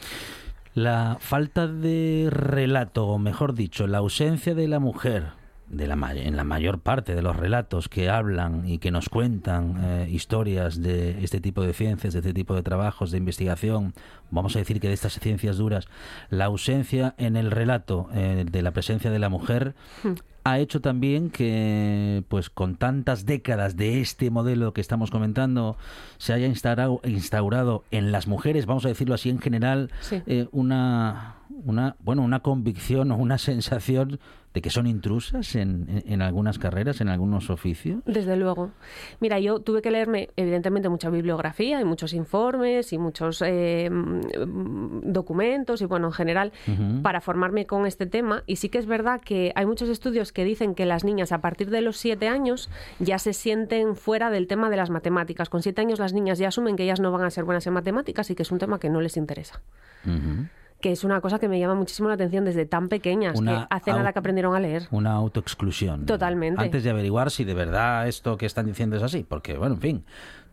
La 0.74 1.16
falta 1.20 1.66
de 1.66 2.28
relato, 2.30 3.06
o 3.08 3.18
mejor 3.18 3.54
dicho, 3.54 3.86
la 3.86 3.98
ausencia 3.98 4.54
de 4.54 4.68
la 4.68 4.78
mujer 4.78 5.37
de 5.70 5.86
la, 5.86 5.94
en 6.14 6.36
la 6.36 6.44
mayor 6.44 6.78
parte 6.80 7.14
de 7.14 7.22
los 7.22 7.36
relatos 7.36 7.88
que 7.88 8.08
hablan 8.08 8.66
y 8.68 8.78
que 8.78 8.90
nos 8.90 9.08
cuentan 9.08 9.76
eh, 9.82 10.08
historias 10.10 10.80
de 10.82 11.22
este 11.22 11.40
tipo 11.40 11.62
de 11.62 11.72
ciencias, 11.72 12.12
de 12.14 12.20
este 12.20 12.32
tipo 12.32 12.54
de 12.54 12.62
trabajos 12.62 13.10
de 13.10 13.18
investigación, 13.18 13.92
vamos 14.30 14.56
a 14.56 14.60
decir 14.60 14.80
que 14.80 14.88
de 14.88 14.94
estas 14.94 15.18
ciencias 15.20 15.56
duras, 15.58 15.88
la 16.30 16.46
ausencia 16.46 17.14
en 17.18 17.36
el 17.36 17.50
relato 17.50 18.08
eh, 18.14 18.44
de 18.50 18.62
la 18.62 18.70
presencia 18.72 19.10
de 19.10 19.18
la 19.18 19.28
mujer 19.28 19.74
ha 20.44 20.58
hecho 20.60 20.80
también 20.80 21.28
que, 21.28 22.22
pues 22.28 22.48
con 22.48 22.76
tantas 22.76 23.26
décadas 23.26 23.76
de 23.76 24.00
este 24.00 24.30
modelo 24.30 24.72
que 24.72 24.80
estamos 24.80 25.10
comentando, 25.10 25.76
se 26.16 26.32
haya 26.32 26.46
instaurado, 26.46 27.02
instaurado 27.04 27.84
en 27.90 28.12
las 28.12 28.26
mujeres, 28.28 28.64
vamos 28.64 28.86
a 28.86 28.88
decirlo 28.88 29.14
así 29.14 29.28
en 29.28 29.40
general, 29.40 29.90
Sí. 30.00 30.22
eh, 30.26 30.48
una, 30.52 31.34
una, 31.64 31.96
bueno, 32.00 32.22
una 32.22 32.40
convicción 32.40 33.12
o 33.12 33.16
una 33.16 33.36
sensación 33.50 34.18
de 34.58 34.62
que 34.62 34.70
son 34.70 34.86
intrusas 34.88 35.54
en, 35.54 35.86
en- 35.88 36.02
en 36.12 36.20
algunas 36.22 36.58
carreras, 36.58 37.00
en 37.00 37.08
algunos 37.08 37.48
oficios. 37.48 38.00
Desde 38.06 38.36
luego. 38.36 38.70
Mira, 39.20 39.38
yo 39.38 39.60
tuve 39.60 39.82
que 39.82 39.90
leerme, 39.92 40.30
evidentemente, 40.36 40.88
mucha 40.88 41.10
bibliografía 41.10 41.80
y 41.80 41.84
muchos 41.84 42.12
informes 42.12 42.92
y 42.92 42.98
muchos 42.98 43.40
eh, 43.46 43.88
mm, 43.88 45.12
documentos 45.12 45.80
y, 45.80 45.84
bueno, 45.84 46.08
en 46.08 46.12
general, 46.12 46.52
Ujú. 46.66 47.02
para 47.02 47.20
formarme 47.20 47.66
con 47.66 47.86
este 47.86 48.06
tema. 48.06 48.42
Y 48.46 48.56
sí 48.56 48.68
que 48.68 48.78
es 48.78 48.86
verdad 48.86 49.20
que 49.20 49.52
hay 49.54 49.64
muchos 49.66 49.88
estudios 49.88 50.32
que 50.32 50.44
dicen 50.44 50.74
que 50.74 50.86
las 50.86 51.04
niñas 51.04 51.30
a 51.30 51.40
partir 51.40 51.70
de 51.70 51.80
los 51.80 51.96
siete 51.96 52.26
años 52.28 52.68
ya 52.98 53.18
se 53.20 53.32
sienten 53.32 53.94
fuera 53.94 54.30
del 54.30 54.46
tema 54.48 54.70
de 54.70 54.76
las 54.76 54.90
matemáticas. 54.90 55.48
Con 55.48 55.62
siete 55.62 55.80
años 55.82 56.00
las 56.00 56.12
niñas 56.12 56.38
ya 56.38 56.48
asumen 56.48 56.74
que 56.76 56.82
ellas 56.82 56.98
no 57.00 57.12
van 57.12 57.22
a 57.22 57.30
ser 57.30 57.44
buenas 57.44 57.66
en 57.68 57.74
matemáticas 57.74 58.28
y 58.30 58.34
que 58.34 58.42
es 58.42 58.50
un 58.50 58.58
tema 58.58 58.80
que 58.80 58.90
no 58.90 59.00
les 59.00 59.16
interesa. 59.16 59.60
Ujú. 60.04 60.46
Que 60.80 60.92
es 60.92 61.02
una 61.02 61.20
cosa 61.20 61.38
que 61.38 61.48
me 61.48 61.58
llama 61.58 61.74
muchísimo 61.74 62.08
la 62.08 62.14
atención 62.14 62.44
desde 62.44 62.64
tan 62.64 62.88
pequeñas, 62.88 63.38
Una 63.38 63.66
que 63.68 63.74
hace 63.74 63.92
nada 63.92 64.12
que 64.12 64.18
aprendieron 64.20 64.54
a 64.54 64.60
leer. 64.60 64.86
Una 64.90 65.12
autoexclusión. 65.12 66.06
Totalmente. 66.06 66.62
Antes 66.62 66.84
de 66.84 66.90
averiguar 66.90 67.30
si 67.30 67.44
de 67.44 67.54
verdad 67.54 68.06
esto 68.06 68.36
que 68.36 68.46
están 68.46 68.66
diciendo 68.66 68.96
es 68.96 69.02
así. 69.02 69.24
Porque, 69.28 69.58
bueno, 69.58 69.74
en 69.74 69.80
fin, 69.80 70.04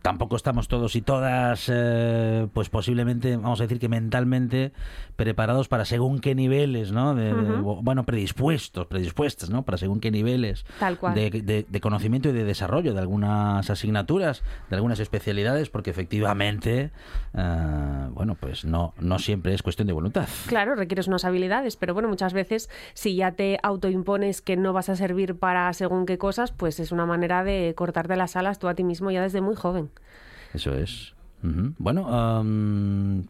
tampoco 0.06 0.36
estamos 0.36 0.68
todos 0.68 0.94
y 0.96 1.02
todas, 1.02 1.70
eh, 1.72 2.46
pues 2.52 2.68
posiblemente, 2.68 3.36
vamos 3.36 3.60
a 3.60 3.64
decir 3.64 3.78
que 3.80 3.88
mentalmente 3.88 4.72
preparados 5.16 5.68
para 5.68 5.84
según 5.84 6.20
qué 6.20 6.34
niveles, 6.34 6.92
¿no? 6.92 7.14
De- 7.14 7.32
bueno, 7.34 8.04
predispuestos, 8.04 8.86
predispuestas, 8.86 9.50
¿no? 9.50 9.64
Para 9.64 9.78
según 9.78 9.98
qué 10.00 10.10
niveles 10.10 10.64
Tal 10.78 10.96
cual. 10.98 11.14
de, 11.14 11.30
de- 11.30 11.66
de 11.68 11.80
conocimiento 11.80 12.28
y 12.28 12.32
de 12.32 12.44
desarrollo 12.44 12.94
de 12.94 13.00
algunas 13.00 13.68
asignaturas, 13.70 14.42
de 14.70 14.76
algunas 14.76 15.00
especialidades, 15.00 15.70
porque 15.70 15.90
efectivamente, 15.90 16.90
eh, 17.34 18.06
bueno, 18.10 18.36
pues 18.38 18.64
no, 18.64 18.94
no 18.98 19.18
siempre 19.18 19.54
es 19.54 19.62
cuestión 19.62 19.86
de 19.88 19.92
voluntad. 19.94 20.28
Claro, 20.46 20.74
requieres 20.74 21.08
unas 21.08 21.24
habilidades, 21.24 21.76
pero 21.76 21.94
bueno, 21.94 22.08
muchas 22.08 22.32
veces 22.32 22.68
si 22.94 23.16
ya 23.16 23.32
te 23.32 23.58
autoimpones 23.62 24.40
que 24.42 24.56
no 24.56 24.72
vas 24.72 24.88
a 24.88 24.96
servir 24.96 25.36
para 25.36 25.72
según 25.72 26.06
qué 26.06 26.18
cosas, 26.18 26.52
pues 26.52 26.78
es 26.80 26.92
una 26.92 27.06
manera 27.06 27.42
de 27.44 27.74
cortarte 27.76 28.16
las 28.16 28.36
alas 28.36 28.58
tú 28.58 28.68
a 28.68 28.74
ti 28.74 28.84
mismo 28.84 29.10
ya 29.10 29.22
desde 29.22 29.40
muy 29.40 29.56
joven. 29.56 29.90
Eso 30.54 30.74
es. 30.74 31.12
Bueno, 31.78 32.08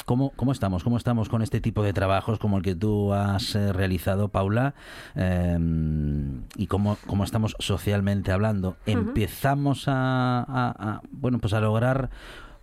¿cómo, 0.06 0.30
¿cómo 0.36 0.52
estamos? 0.52 0.82
¿Cómo 0.82 0.96
estamos 0.96 1.28
con 1.28 1.42
este 1.42 1.60
tipo 1.60 1.82
de 1.82 1.92
trabajos 1.92 2.38
como 2.38 2.56
el 2.56 2.62
que 2.62 2.74
tú 2.74 3.12
has 3.12 3.54
eh, 3.54 3.74
realizado, 3.74 4.28
Paula? 4.28 4.74
Em, 5.14 6.42
¿Y 6.56 6.66
cómo, 6.66 6.96
cómo 7.06 7.24
estamos 7.24 7.56
socialmente 7.58 8.32
hablando? 8.32 8.76
¿Empezamos 8.86 9.86
a, 9.88 10.40
a- 10.40 10.74
a, 10.78 11.00
bueno, 11.10 11.38
pues 11.40 11.52
a 11.52 11.60
lograr 11.60 12.08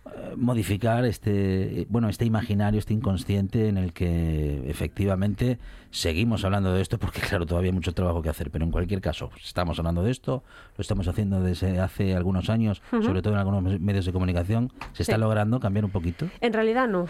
eh, 0.06 0.34
modificar 0.36 1.04
este 1.04 1.82
eh, 1.82 1.86
bueno 1.88 2.08
este 2.08 2.24
imaginario 2.24 2.78
este 2.78 2.92
inconsciente 2.92 3.68
en 3.68 3.78
el 3.78 3.92
que 3.92 4.68
efectivamente 4.68 5.58
seguimos 5.94 6.44
hablando 6.44 6.72
de 6.72 6.82
esto 6.82 6.98
porque 6.98 7.20
claro 7.28 7.46
todavía 7.46 7.68
hay 7.68 7.74
mucho 7.74 7.92
trabajo 7.94 8.20
que 8.20 8.28
hacer 8.28 8.50
pero 8.50 8.64
en 8.64 8.72
cualquier 8.72 9.00
caso 9.00 9.30
estamos 9.42 9.78
hablando 9.78 10.02
de 10.02 10.10
esto 10.10 10.42
lo 10.76 10.82
estamos 10.82 11.06
haciendo 11.06 11.40
desde 11.40 11.78
hace 11.78 12.16
algunos 12.16 12.50
años 12.50 12.82
sobre 12.90 13.22
todo 13.22 13.34
en 13.34 13.38
algunos 13.38 13.80
medios 13.80 14.04
de 14.04 14.12
comunicación 14.12 14.72
se 14.92 15.02
está 15.04 15.14
Sí. 15.14 15.20
logrando 15.20 15.60
cambiar 15.60 15.84
un 15.84 15.92
poquito 15.92 16.26
En 16.40 16.52
realidad 16.52 16.88
no. 16.88 17.06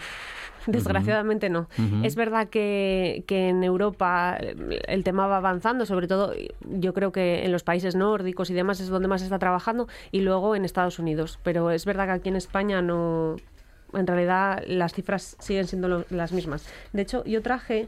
Desgraciadamente 0.67 1.49
no. 1.49 1.67
Es 2.03 2.15
verdad 2.15 2.47
que, 2.49 3.23
que 3.27 3.49
en 3.49 3.63
Europa 3.63 4.35
el 4.87 5.03
tema 5.03 5.27
va 5.27 5.37
avanzando, 5.37 5.85
sobre 5.85 6.07
todo 6.07 6.33
yo 6.67 6.93
creo 6.93 7.11
que 7.11 7.45
en 7.45 7.51
los 7.51 7.63
países 7.63 7.95
nórdicos 7.95 8.49
y 8.49 8.53
demás 8.55 8.79
es 8.79 8.87
donde 8.89 9.07
más 9.07 9.21
se 9.21 9.25
está 9.27 9.37
trabajando 9.37 9.87
y 10.11 10.21
luego 10.21 10.55
en 10.55 10.65
Estados 10.65 10.97
Unidos. 10.97 11.37
Pero 11.43 11.69
es 11.69 11.85
verdad 11.85 12.05
que 12.05 12.11
aquí 12.13 12.29
en 12.29 12.35
España 12.35 12.81
no. 12.81 13.35
En 13.93 14.07
realidad 14.07 14.63
las 14.67 14.93
cifras 14.93 15.37
siguen 15.39 15.67
siendo 15.67 15.87
lo- 15.87 16.05
las 16.09 16.31
mismas. 16.31 16.67
De 16.93 17.03
hecho, 17.03 17.23
yo 17.25 17.41
traje 17.43 17.87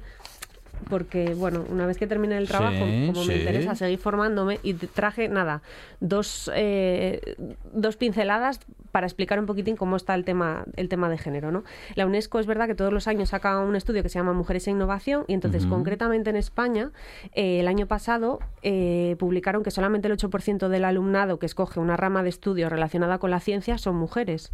porque, 0.89 1.34
bueno, 1.36 1.65
una 1.69 1.86
vez 1.86 1.97
que 1.97 2.07
termine 2.07 2.38
el 2.38 2.47
trabajo, 2.47 2.86
Sí, 2.86 3.07
como 3.07 3.23
sí. 3.23 3.30
me 3.30 3.36
interesa 3.38 3.75
seguir 3.75 3.99
formándome, 3.99 4.59
y 4.63 4.73
traje, 4.73 5.28
nada, 5.30 5.61
dos, 5.99 6.49
eh, 6.55 7.36
dos 7.73 7.97
pinceladas 7.97 8.59
para 8.91 9.05
explicar 9.05 9.39
un 9.39 9.45
poquitín 9.45 9.75
cómo 9.75 9.95
está 9.95 10.15
el 10.15 10.23
tema, 10.23 10.65
el 10.75 10.89
tema 10.89 11.09
de 11.09 11.17
género, 11.17 11.51
¿no? 11.51 11.63
La 11.95 12.05
UNESCO 12.05 12.39
es 12.39 12.47
verdad 12.47 12.67
que 12.67 12.75
todos 12.75 12.93
los 12.93 13.07
años 13.07 13.30
saca 13.30 13.59
un 13.59 13.75
estudio 13.75 14.01
que 14.01 14.09
se 14.09 14.17
llama 14.19 14.34
Mujeres 14.34 14.67
e 14.67 14.71
Innovación, 14.71 15.25
y 15.28 15.34
entonces, 15.34 15.65
concretamente 15.65 16.30
en 16.30 16.36
España, 16.36 16.91
eh, 17.34 17.59
el 17.59 17.67
año 17.67 17.88
pasado 17.88 18.39
eh, 18.63 19.15
publicaron 19.19 19.63
que 19.63 19.71
solamente 19.71 20.07
el 20.07 20.17
8% 20.17 20.67
del 20.69 20.86
alumnado 20.86 21.38
que 21.39 21.45
escoge 21.45 21.80
una 21.80 21.97
rama 21.97 22.23
de 22.23 22.30
estudio 22.30 22.69
relacionada 22.69 23.17
con 23.17 23.32
la 23.32 23.39
ciencia 23.39 23.78
son 23.78 23.95
mujeres 23.95 24.51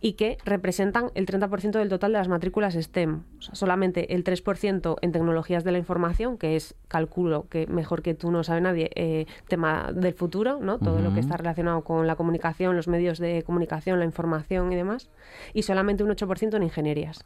y 0.00 0.12
que 0.12 0.38
representan 0.44 1.10
el 1.14 1.26
30% 1.26 1.72
del 1.72 1.88
total 1.88 2.12
de 2.12 2.18
las 2.18 2.28
matrículas 2.28 2.74
STEM. 2.74 3.22
O 3.38 3.42
sea, 3.42 3.54
solamente 3.54 4.14
el 4.14 4.24
3% 4.24 4.96
en 5.00 5.12
tecnologías 5.12 5.64
de 5.64 5.72
la 5.72 5.78
información, 5.78 6.38
que 6.38 6.56
es, 6.56 6.74
calculo 6.88 7.48
que 7.48 7.66
mejor 7.66 8.02
que 8.02 8.14
tú 8.14 8.30
no 8.30 8.44
sabe 8.44 8.60
nadie, 8.60 8.90
eh, 8.94 9.26
tema 9.48 9.92
del 9.94 10.14
futuro, 10.14 10.58
¿no? 10.60 10.78
Todo 10.78 11.00
lo 11.00 11.14
que 11.14 11.20
está 11.20 11.36
relacionado 11.36 11.82
con 11.82 12.06
la 12.06 12.16
comunicación, 12.16 12.76
los 12.76 12.88
medios 12.88 13.18
de 13.18 13.42
comunicación, 13.42 13.98
la 13.98 14.04
información 14.04 14.72
y 14.72 14.76
demás. 14.76 15.10
Y 15.54 15.62
solamente 15.62 16.04
un 16.04 16.10
8% 16.10 16.56
en 16.56 16.62
ingenierías. 16.62 17.24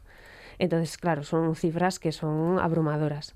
Entonces, 0.59 0.97
claro, 0.97 1.23
son 1.23 1.55
cifras 1.55 1.99
que 1.99 2.11
son 2.11 2.59
abrumadoras. 2.59 3.35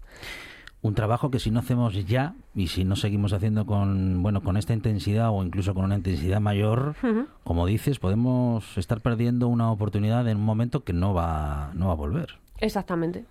Un 0.81 0.93
trabajo 0.93 1.31
que 1.31 1.39
si 1.39 1.51
no 1.51 1.59
hacemos 1.59 1.93
ya 2.05 2.35
y 2.53 2.67
si 2.67 2.85
no 2.85 2.95
seguimos 2.95 3.33
haciendo 3.33 3.65
con 3.65 4.21
bueno 4.21 4.41
con 4.41 4.55
esta 4.55 4.73
intensidad 4.73 5.29
o 5.31 5.43
incluso 5.43 5.73
con 5.73 5.85
una 5.85 5.95
intensidad 5.95 6.39
mayor 6.39 6.95
como 7.43 7.65
dices 7.65 7.97
podemos 7.97 8.77
estar 8.77 9.01
perdiendo 9.01 9.47
una 9.47 9.71
oportunidad 9.71 10.27
en 10.27 10.37
un 10.37 10.45
momento 10.45 10.83
que 10.83 10.93
no 10.93 11.13
va 11.13 11.71
no 11.73 11.87
va 11.87 11.93
a 11.93 11.95
volver 11.95 12.45
Exactamente. 12.59 13.25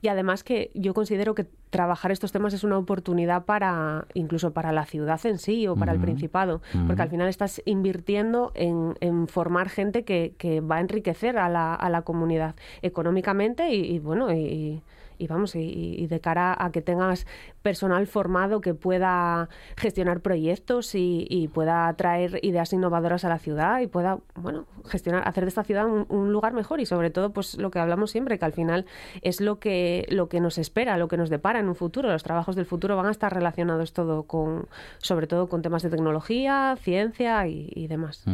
Y 0.00 0.08
además 0.08 0.42
que 0.42 0.70
yo 0.74 0.94
considero 0.94 1.34
que 1.34 1.46
trabajar 1.70 2.10
estos 2.10 2.32
temas 2.32 2.54
es 2.54 2.64
una 2.64 2.78
oportunidad 2.78 3.44
para, 3.44 4.06
incluso 4.14 4.52
para 4.52 4.72
la 4.72 4.86
ciudad 4.86 5.24
en 5.26 5.38
sí 5.38 5.66
o 5.66 5.76
para 5.76 5.92
el. 5.92 6.00
Principado, 6.00 6.62
porque 6.86 7.02
al 7.02 7.10
final 7.10 7.28
estás 7.28 7.60
invirtiendo 7.64 8.52
en, 8.54 8.94
en 9.00 9.28
formar 9.28 9.68
gente 9.68 10.04
que, 10.04 10.34
que 10.38 10.60
va 10.60 10.76
a 10.76 10.80
enriquecer 10.80 11.36
a 11.36 11.48
la, 11.48 11.74
a 11.74 11.90
la 11.90 12.02
comunidad 12.02 12.54
económicamente 12.82 13.74
y, 13.74 13.94
y 13.94 13.98
bueno, 13.98 14.32
y, 14.32 14.82
y 15.18 15.26
vamos, 15.26 15.54
y, 15.56 15.60
y 15.98 16.06
de 16.06 16.20
cara 16.20 16.56
a 16.58 16.70
que 16.72 16.82
tengas 16.82 17.26
personal 17.66 18.06
formado 18.06 18.60
que 18.60 18.74
pueda 18.74 19.48
gestionar 19.76 20.20
proyectos 20.20 20.94
y, 20.94 21.50
pueda 21.52 21.92
traer 21.94 22.38
ideas 22.44 22.72
innovadoras 22.72 23.24
a 23.24 23.28
la 23.28 23.40
ciudad 23.40 23.80
y 23.80 23.88
pueda, 23.88 24.20
bueno, 24.36 24.66
gestionar, 24.84 25.26
hacer 25.26 25.42
de 25.44 25.48
esta 25.48 25.64
ciudad 25.64 25.84
un, 25.86 26.32
lugar 26.32 26.52
mejor 26.52 26.78
y 26.78 26.86
sobre 26.86 27.10
todo, 27.10 27.30
pues 27.30 27.58
lo 27.58 27.72
que 27.72 27.80
hablamos 27.80 28.12
siempre, 28.12 28.38
que 28.38 28.44
al 28.44 28.52
final 28.52 28.86
es 29.20 29.40
lo 29.40 29.58
que, 29.58 30.06
lo 30.10 30.28
que 30.28 30.38
nos 30.40 30.58
espera, 30.58 30.96
lo 30.96 31.08
que 31.08 31.16
nos 31.16 31.28
depara 31.28 31.58
en 31.58 31.68
un 31.68 31.74
futuro. 31.74 32.08
Los 32.08 32.22
trabajos 32.22 32.54
del 32.54 32.66
futuro 32.66 32.94
van 32.96 33.06
a 33.06 33.10
estar 33.10 33.34
relacionados 33.34 33.92
todo 33.92 34.22
con, 34.22 34.68
sobre 34.98 35.26
todo 35.26 35.48
con 35.48 35.62
temas 35.62 35.82
de 35.82 35.90
tecnología, 35.90 36.76
ciencia 36.80 37.48
y, 37.48 37.88
demás. 37.88 38.24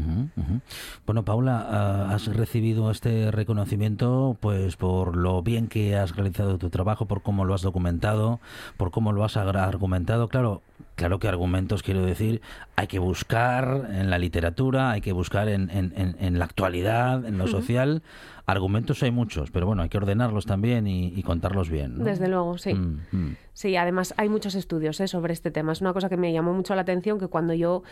Bueno, 1.07 1.25
Paula, 1.25 1.67
ah, 1.71 2.15
has 2.15 2.27
recibido 2.27 2.91
este 2.91 3.31
reconocimiento 3.31 4.37
pues 4.41 4.77
por 4.77 5.17
lo 5.17 5.43
bien 5.43 5.69
que 5.69 5.97
has 5.97 6.15
realizado 6.17 6.59
tu 6.59 6.69
trabajo, 6.69 7.07
por 7.07 7.23
cómo 7.23 7.47
lo 7.47 7.55
has 7.55 7.63
documentado, 7.63 8.41
por 8.77 8.91
cómo 8.91 9.13
lo 9.13 9.22
lo 9.29 9.29
has 9.29 9.37
argumentado, 9.69 10.29
claro, 10.29 10.63
claro 10.95 11.19
que 11.19 11.29
argumentos 11.29 11.83
quiero 11.83 12.05
decir, 12.05 12.41
hay 12.77 12.87
que 12.87 12.99
buscar 12.99 13.89
en 13.93 14.11
la 14.11 14.19
literatura, 14.19 14.91
hay 14.91 15.01
que 15.01 15.13
buscar 15.13 15.49
en, 15.49 15.71
en- 15.71 15.93
en- 15.97 16.17
en 16.21 16.39
la 16.39 16.45
actualidad, 16.45 17.25
en 17.25 17.39
lo 17.39 17.47
social. 17.47 18.03
Argumentos 18.47 19.03
hay 19.03 19.11
muchos, 19.13 19.51
pero 19.51 19.67
bueno, 19.67 19.83
hay 19.83 19.89
que 19.89 19.97
ordenarlos 19.99 20.47
también 20.47 20.87
y, 20.87 21.09
y 21.09 21.23
contarlos 21.23 21.71
bien. 21.71 21.99
¿no? 21.99 22.05
Desde 22.05 22.29
luego, 22.29 22.59
sí. 22.59 22.75
Mm, 22.75 23.01
mm. 23.13 23.37
Sí, 23.55 23.77
además 23.77 24.15
hay 24.17 24.29
muchos 24.29 24.55
estudios 24.55 24.99
¿eh? 25.01 25.09
sobre 25.09 25.33
este 25.35 25.51
tema. 25.51 25.73
Es 25.73 25.81
una 25.83 25.93
cosa 25.93 26.09
que 26.09 26.17
me 26.17 26.33
llamó 26.33 26.53
mucho 26.55 26.75
la 26.75 26.83
atención 26.83 27.19
que 27.19 27.29
cuando 27.29 27.53
yo 27.53 27.83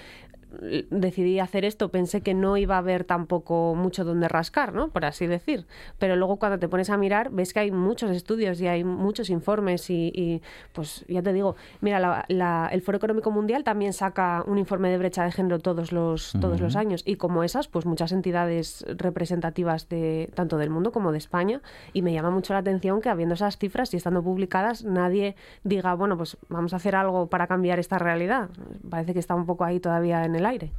eh, 0.63 0.87
decidí 0.91 1.39
hacer 1.39 1.65
esto 1.65 1.91
pensé 1.91 2.23
que 2.23 2.33
no 2.35 2.57
iba 2.57 2.75
a 2.77 2.79
haber 2.79 3.05
tampoco 3.05 3.75
mucho 3.77 4.05
donde 4.05 4.27
rascar, 4.27 4.73
¿no? 4.73 4.89
Por 4.89 5.05
así 5.05 5.27
decir. 5.27 5.67
Pero 5.99 6.17
luego 6.17 6.39
cuando 6.39 6.59
te 6.59 6.67
pones 6.67 6.89
a 6.91 6.97
mirar 6.97 7.31
ves 7.31 7.53
que 7.53 7.61
hay 7.61 7.71
muchos 7.71 8.11
estudios 8.11 8.59
y 8.61 8.67
hay 8.69 8.85
muchos 8.85 9.29
informes 9.31 9.91
y, 9.91 10.11
y, 10.15 10.43
pues 10.73 11.05
ya 11.09 11.23
te 11.23 11.33
digo, 11.35 11.57
mira, 11.83 12.01
la- 12.01 12.25
la- 12.29 12.69
el 12.73 12.81
Foro 12.81 12.97
Económico 12.97 13.31
Mundial 13.31 13.63
también 13.63 13.93
saca 13.93 14.43
un 14.47 14.57
informe 14.59 14.89
de 14.91 14.97
brecha 14.99 15.25
de 15.25 15.31
género 15.31 15.59
todos 15.59 15.93
los, 15.93 16.33
todos 16.41 16.59
los 16.61 16.75
años 16.75 17.03
y 17.05 17.17
como 17.17 17.45
esas, 17.45 17.69
pues 17.69 17.85
muchas 17.85 18.13
entidades 18.13 18.85
representativas 18.97 19.89
de 19.91 20.31
tanto 20.35 20.57
del 20.57 20.71
mundo 20.71 20.91
como 20.91 21.13
de 21.13 21.19
España 21.19 21.61
y 21.93 22.01
me 22.03 22.13
llama 22.15 22.31
mucho 22.31 22.55
la 22.55 22.61
atención 22.61 23.03
que 23.03 23.11
habiendo 23.11 23.35
esas 23.35 23.59
cifras 23.59 23.93
y 23.93 23.99
estando 23.99 24.23
publicadas 24.23 24.85
nadie 24.85 25.37
diga, 25.65 25.95
bueno, 25.95 26.17
pues 26.17 26.37
vamos 26.49 26.73
a 26.73 26.77
hacer 26.77 26.95
algo 26.97 27.29
para 27.29 27.47
cambiar 27.47 27.79
esta 27.79 27.99
realidad. 27.99 28.49
Parece 28.89 29.13
que 29.13 29.19
está 29.19 29.35
un 29.35 29.47
poco 29.47 29.65
ahí 29.65 29.81
todavía 29.81 30.25
en 30.25 30.35
el 30.37 30.47
aire. 30.47 30.73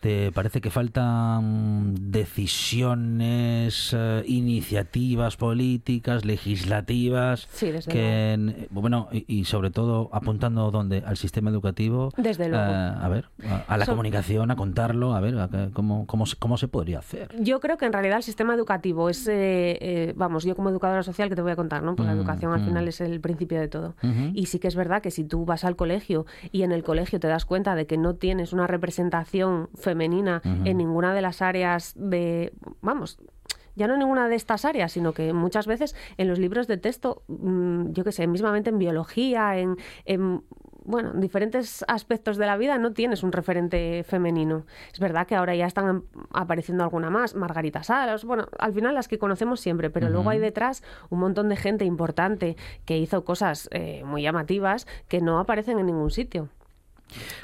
¿Te 0.00 0.30
parece 0.32 0.60
que 0.60 0.70
faltan 0.70 1.94
decisiones, 2.10 3.94
eh, 3.96 4.22
iniciativas 4.26 5.36
políticas, 5.36 6.24
legislativas? 6.24 7.46
Sí, 7.52 7.70
desde 7.70 7.90
que, 7.92 8.32
en- 8.32 8.66
bueno, 8.70 9.08
y, 9.12 9.24
y 9.40 9.44
sobre 9.44 9.70
todo 9.70 10.08
apuntando 10.12 10.70
donde 10.70 11.02
al 11.06 11.16
sistema 11.16 11.50
educativo. 11.50 12.12
Desde 12.16 12.48
luego. 12.48 12.64
eh, 12.72 12.92
a 13.00 13.08
ver, 13.08 13.26
a, 13.46 13.64
a 13.72 13.76
la 13.76 13.84
So- 13.84 13.92
comunicación, 13.92 14.50
a 14.50 14.56
contarlo, 14.56 15.14
a 15.14 15.20
ver, 15.20 15.38
a 15.38 15.48
cómo, 15.72 16.06
cómo, 16.06 16.26
se- 16.26 16.36
cómo 16.36 16.56
se 16.58 16.68
podría 16.68 16.98
hacer. 16.98 17.28
Yo 17.40 17.60
creo 17.60 17.76
que 17.76 17.86
en 17.86 17.92
realidad 17.92 18.18
el 18.18 18.22
sistema 18.22 18.54
educativo 18.54 19.08
es, 19.08 19.26
eh, 19.28 19.78
eh, 19.80 20.12
vamos, 20.16 20.44
yo 20.44 20.54
como 20.56 20.70
educadora 20.70 21.02
social 21.02 21.28
que 21.28 21.34
te 21.36 21.42
voy 21.42 21.52
a 21.52 21.56
contar, 21.56 21.82
¿no? 21.82 21.96
Pues 21.96 22.06
la 22.06 22.14
Mm, 22.14 22.18
educación 22.18 22.52
al 22.52 22.60
mm. 22.62 22.64
final 22.64 22.88
es 22.88 23.00
el 23.00 23.20
principio 23.20 23.60
de 23.60 23.68
todo. 23.68 23.77
Y 24.34 24.46
sí 24.46 24.58
que 24.58 24.68
es 24.68 24.76
verdad 24.76 25.02
que 25.02 25.10
si 25.10 25.24
tú 25.24 25.44
vas 25.44 25.64
al 25.64 25.76
colegio 25.76 26.26
y 26.52 26.62
en 26.62 26.72
el 26.72 26.82
colegio 26.82 27.20
te 27.20 27.28
das 27.28 27.44
cuenta 27.44 27.74
de 27.74 27.86
que 27.86 27.96
no 27.96 28.14
tienes 28.14 28.52
una 28.52 28.66
representación 28.66 29.68
femenina 29.74 30.42
en 30.64 30.76
ninguna 30.76 31.14
de 31.14 31.22
las 31.22 31.42
áreas 31.42 31.94
de, 31.96 32.52
vamos, 32.80 33.18
ya 33.78 33.86
no 33.86 33.94
en 33.94 34.00
ninguna 34.00 34.28
de 34.28 34.34
estas 34.34 34.64
áreas, 34.64 34.92
sino 34.92 35.12
que 35.12 35.32
muchas 35.32 35.66
veces 35.66 35.94
en 36.16 36.28
los 36.28 36.38
libros 36.38 36.66
de 36.66 36.78
texto, 36.78 37.22
mm, 37.28 37.92
yo 37.92 38.02
que 38.02 38.12
sé, 38.12 38.26
mismamente 38.26 38.70
en 38.70 38.78
biología, 38.78 39.56
en, 39.56 39.76
en, 40.04 40.42
bueno, 40.88 41.10
en 41.12 41.20
diferentes 41.20 41.84
aspectos 41.86 42.38
de 42.38 42.46
la 42.46 42.56
vida 42.56 42.78
no 42.78 42.94
tienes 42.94 43.22
un 43.22 43.30
referente 43.30 44.02
femenino. 44.04 44.64
Es 44.90 44.98
verdad 44.98 45.26
que 45.26 45.34
ahora 45.36 45.54
ya 45.54 45.66
están 45.66 46.04
apareciendo 46.32 46.82
alguna 46.82 47.10
más, 47.10 47.34
Margarita 47.34 47.82
Salas, 47.82 48.24
bueno, 48.24 48.48
al 48.58 48.72
final 48.72 48.94
las 48.94 49.06
que 49.06 49.18
conocemos 49.18 49.60
siempre, 49.60 49.90
pero 49.90 50.08
luego 50.08 50.30
hay 50.30 50.38
detrás 50.38 50.82
un 51.10 51.20
montón 51.20 51.50
de 51.50 51.56
gente 51.56 51.84
importante 51.84 52.56
que 52.86 52.96
hizo 52.96 53.22
cosas 53.22 53.68
eh, 53.70 54.02
muy 54.04 54.22
llamativas 54.22 54.86
que 55.08 55.20
no 55.20 55.38
aparecen 55.38 55.78
en 55.78 55.86
ningún 55.86 56.10
sitio. 56.10 56.48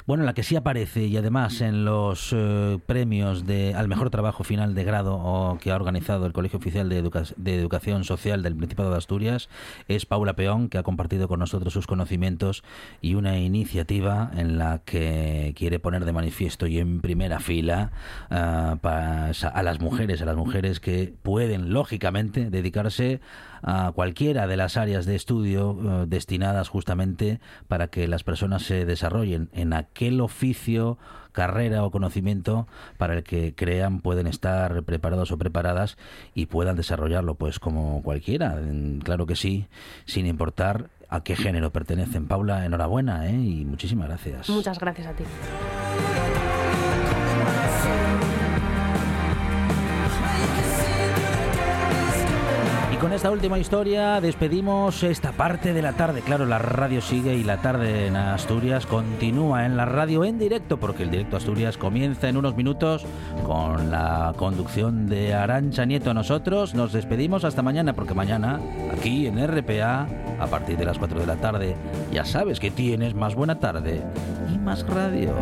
Bueno, 0.05 0.23
la 0.23 0.33
que 0.33 0.43
sí 0.43 0.55
aparece 0.55 1.05
y 1.05 1.17
además 1.17 1.61
en 1.61 1.85
los 1.85 2.31
eh, 2.33 2.77
premios 2.85 3.45
de 3.45 3.73
al 3.73 3.87
mejor 3.87 4.09
trabajo 4.09 4.43
final 4.43 4.75
de 4.75 4.83
grado 4.83 5.15
o 5.15 5.57
que 5.57 5.71
ha 5.71 5.75
organizado 5.75 6.25
el 6.25 6.33
Colegio 6.33 6.59
Oficial 6.59 6.87
de, 6.89 6.99
Educa- 7.03 7.33
de 7.37 7.55
Educación 7.55 8.03
Social 8.03 8.43
del 8.43 8.55
Principado 8.55 8.91
de 8.91 8.97
Asturias 8.97 9.49
es 9.87 10.05
Paula 10.05 10.35
Peón, 10.35 10.69
que 10.69 10.77
ha 10.77 10.83
compartido 10.83 11.27
con 11.27 11.39
nosotros 11.39 11.73
sus 11.73 11.87
conocimientos 11.87 12.63
y 13.01 13.15
una 13.15 13.39
iniciativa 13.39 14.31
en 14.35 14.57
la 14.57 14.81
que 14.85 15.53
quiere 15.57 15.79
poner 15.79 16.05
de 16.05 16.13
manifiesto 16.13 16.67
y 16.67 16.79
en 16.79 17.01
primera 17.01 17.39
fila 17.39 17.91
ah, 18.29 18.77
a 18.83 19.63
las 19.63 19.79
mujeres, 19.79 20.21
a 20.21 20.25
las 20.25 20.35
mujeres 20.35 20.79
que 20.79 21.13
pueden 21.23 21.73
lógicamente 21.73 22.49
dedicarse 22.49 23.19
a 23.67 23.91
cualquiera 23.95 24.45
de 24.45 24.57
las 24.57 24.77
áreas 24.77 25.05
de 25.07 25.15
estudio 25.15 25.75
eh, 25.81 26.05
destinadas 26.07 26.69
justamente 26.69 27.39
para 27.67 27.87
que 27.87 28.07
las 28.07 28.23
personas 28.23 28.61
se 28.63 28.85
desarrollen 28.85 29.49
en 29.55 29.73
aquel 29.73 30.21
oficio, 30.21 30.99
carrera 31.31 31.83
o 31.83 31.91
conocimiento 31.91 32.67
para 32.97 33.15
el 33.15 33.23
que 33.23 33.55
crean 33.55 34.01
pueden 34.01 34.27
estar 34.27 34.83
preparados 34.83 35.31
o 35.31 35.37
preparadas 35.37 35.97
y 36.33 36.45
puedan 36.45 36.75
desarrollarlo 36.75 37.35
pues 37.35 37.59
como 37.59 38.03
cualquiera, 38.03 38.59
claro 39.03 39.25
que 39.25 39.35
sí, 39.35 39.67
sin 40.05 40.27
importar 40.27 40.89
a 41.09 41.23
qué 41.23 41.35
género 41.35 41.71
pertenecen. 41.71 42.27
Paula, 42.27 42.65
enhorabuena 42.65 43.27
¿eh? 43.27 43.33
y 43.33 43.65
muchísimas 43.65 44.07
gracias. 44.07 44.49
Muchas 44.49 44.79
gracias 44.79 45.07
a 45.07 45.13
ti. 45.13 45.23
Con 53.05 53.13
esta 53.13 53.29
última 53.29 53.59
historia 53.59 54.19
despedimos 54.19 55.03
esta 55.03 55.31
parte 55.31 55.73
de 55.73 55.83
la 55.83 55.93
tarde. 55.93 56.21
Claro, 56.21 56.47
la 56.47 56.57
radio 56.57 57.01
sigue 57.01 57.35
y 57.35 57.43
la 57.43 57.57
tarde 57.57 58.07
en 58.07 58.15
Asturias 58.15 58.87
continúa 58.87 59.67
en 59.67 59.77
la 59.77 59.85
radio 59.85 60.25
en 60.25 60.39
directo, 60.39 60.77
porque 60.77 61.03
el 61.03 61.11
directo 61.11 61.37
Asturias 61.37 61.77
comienza 61.77 62.29
en 62.29 62.37
unos 62.37 62.55
minutos 62.55 63.05
con 63.45 63.91
la 63.91 64.33
conducción 64.37 65.05
de 65.05 65.35
Arancha 65.35 65.85
Nieto. 65.85 66.15
Nosotros 66.15 66.73
nos 66.73 66.93
despedimos 66.93 67.43
hasta 67.43 67.61
mañana, 67.61 67.93
porque 67.93 68.15
mañana, 68.15 68.59
aquí 68.91 69.27
en 69.27 69.37
RPA, 69.37 70.07
a 70.39 70.47
partir 70.47 70.75
de 70.75 70.85
las 70.85 70.97
4 70.97 71.19
de 71.19 71.27
la 71.27 71.35
tarde, 71.35 71.75
ya 72.11 72.25
sabes 72.25 72.59
que 72.59 72.71
tienes 72.71 73.13
más 73.13 73.35
buena 73.35 73.59
tarde 73.59 74.01
y 74.51 74.57
más 74.57 74.83
radio. 74.87 75.35